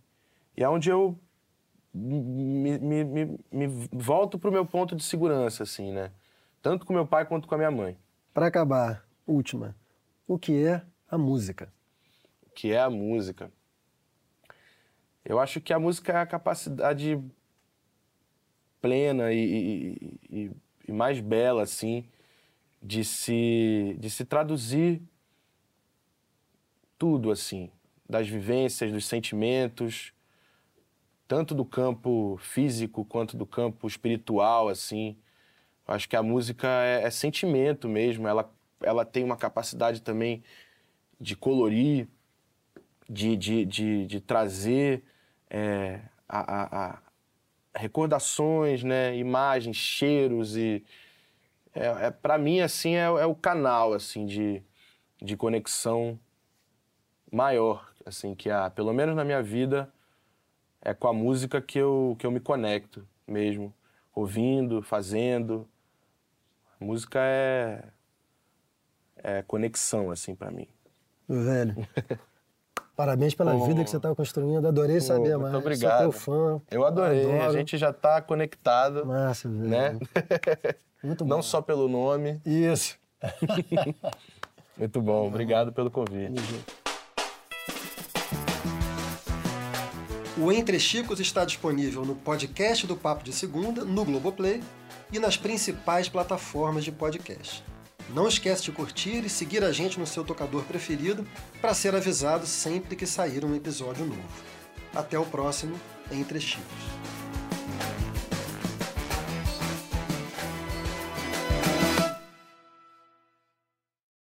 e 0.56 0.64
é 0.64 0.70
onde 0.70 0.90
eu 0.90 1.20
me, 1.94 2.78
me, 2.80 3.04
me, 3.04 3.40
me 3.52 3.68
volto 3.92 4.38
pro 4.40 4.52
meu 4.52 4.66
ponto 4.66 4.96
de 4.96 5.04
segurança, 5.04 5.64
assim, 5.64 5.92
né? 5.92 6.12
Tanto 6.62 6.86
com 6.86 6.94
meu 6.94 7.06
pai 7.08 7.26
quanto 7.26 7.48
com 7.48 7.56
a 7.56 7.58
minha 7.58 7.72
mãe. 7.72 7.98
Para 8.34 8.48
acabar, 8.48 9.06
última, 9.26 9.76
o 10.28 10.38
que 10.38 10.64
é 10.66 10.84
a 11.10 11.18
música? 11.18 11.72
Que 12.58 12.72
é 12.72 12.80
a 12.80 12.90
música. 12.90 13.52
Eu 15.24 15.40
acho 15.40 15.62
que 15.62 15.72
a 15.72 15.78
música 15.78 16.12
é 16.12 16.16
a 16.18 16.26
capacidade 16.26 17.24
plena 18.82 19.32
e, 19.32 20.00
e- 20.32 20.52
e- 20.88 20.92
mais 20.92 21.20
bela, 21.20 21.62
assim, 21.62 22.04
de 22.82 23.06
se, 23.06 23.96
de 24.00 24.10
se 24.10 24.26
traduzir 24.26 25.04
tudo, 26.98 27.30
assim, 27.30 27.70
das 28.10 28.28
vivências, 28.28 28.92
dos 28.92 29.06
sentimentos, 29.06 30.12
tanto 31.28 31.54
do 31.54 31.64
campo 31.64 32.38
físico 32.40 33.06
quanto 33.06 33.38
do 33.38 33.46
campo 33.46 33.86
espiritual, 33.88 34.68
assim. 34.68 35.16
Acho 35.86 36.10
que 36.10 36.16
a 36.16 36.24
música 36.24 36.68
é, 36.68 37.04
é 37.04 37.12
sentimento 37.12 37.88
mesmo, 37.88 38.28
ela, 38.28 38.52
ela 38.82 39.06
tem 39.06 39.24
uma 39.24 39.38
capacidade 39.38 40.02
também 40.02 40.44
de 41.20 41.36
colorir, 41.36 42.08
de, 43.10 43.36
de, 43.38 43.66
de, 43.66 44.06
de 44.08 44.20
trazer 44.22 45.04
é, 45.50 46.02
a, 46.28 46.40
a- 46.64 47.00
a 47.74 47.80
recordações, 47.80 48.84
né, 48.84 49.16
imagens, 49.18 49.76
cheiros 49.78 50.58
e 50.58 50.84
é, 51.74 52.08
é, 52.08 52.12
para 52.12 52.38
mim 52.38 52.60
assim 52.60 52.96
é, 52.96 53.04
é 53.04 53.26
o 53.26 53.36
canal 53.36 53.94
assim 53.94 54.26
de, 54.26 54.64
de 55.22 55.38
conexão 55.38 56.20
maior 57.32 57.92
assim 58.06 58.34
que 58.34 58.50
há, 58.50 58.70
pelo 58.70 58.94
menos 58.94 59.16
na 59.16 59.24
minha 59.24 59.44
vida 59.44 59.92
é 60.82 60.94
com 60.94 61.08
a 61.08 61.14
música 61.14 61.62
que 61.62 61.78
eu 61.78 62.16
que 62.20 62.26
eu 62.26 62.32
me 62.32 62.40
conecto 62.40 63.08
mesmo, 63.28 63.74
ouvindo, 64.16 64.82
fazendo. 64.82 65.68
A 66.80 66.86
música 66.86 67.20
é 67.22 67.84
é 69.18 69.42
conexão 69.42 70.12
assim 70.12 70.36
para 70.36 70.52
mim. 70.52 70.68
Velho. 71.28 71.76
Parabéns 72.98 73.36
pela 73.36 73.52
Pô. 73.54 73.64
vida 73.68 73.84
que 73.84 73.90
você 73.92 73.98
está 73.98 74.14
construindo. 74.16 74.68
Adorei 74.68 75.00
saber 75.00 75.34
Pô, 75.34 75.40
mais. 75.40 75.52
muito 75.52 75.52
Sou 75.52 75.60
obrigado. 75.60 76.00
teu 76.02 76.12
fã. 76.12 76.62
Eu 76.72 76.84
adorei, 76.84 77.32
a 77.32 77.44
Adoro. 77.44 77.54
gente 77.60 77.78
já 77.78 77.94
tá 77.94 78.20
conectado, 78.24 79.06
Massa, 79.06 79.48
velho. 79.48 79.70
né? 79.70 80.00
Muito 81.04 81.24
bom. 81.24 81.36
Não 81.36 81.42
só 81.44 81.62
pelo 81.62 81.88
nome. 81.88 82.42
Isso. 82.44 82.98
Muito 84.76 85.00
bom, 85.00 85.28
obrigado 85.28 85.72
pelo 85.72 85.92
convite. 85.92 86.42
O 90.36 90.52
Entre 90.52 90.80
Chicos 90.80 91.20
está 91.20 91.46
disponível 91.46 92.04
no 92.04 92.16
podcast 92.16 92.88
do 92.88 92.96
Papo 92.98 93.24
de 93.24 93.32
Segunda, 93.32 93.86
no 93.86 94.04
Globoplay 94.06 94.64
e 95.14 95.20
nas 95.20 95.38
principais 95.38 96.10
plataformas 96.10 96.84
de 96.84 96.92
podcast. 96.92 97.64
Não 98.14 98.28
esquece 98.28 98.64
de 98.64 98.72
curtir 98.72 99.26
e 99.26 99.30
seguir 99.30 99.64
a 99.64 99.72
gente 99.72 100.00
no 100.00 100.08
seu 100.08 100.24
tocador 100.24 100.64
preferido 100.64 101.28
para 101.62 101.74
ser 101.74 101.94
avisado 101.96 102.46
sempre 102.46 102.96
que 102.96 103.06
sair 103.06 103.44
um 103.44 103.56
episódio 103.56 104.06
novo. 104.06 104.22
Até 104.96 105.20
o 105.20 105.26
próximo 105.26 105.80
Entre 106.12 106.40
Chicos. 106.40 107.17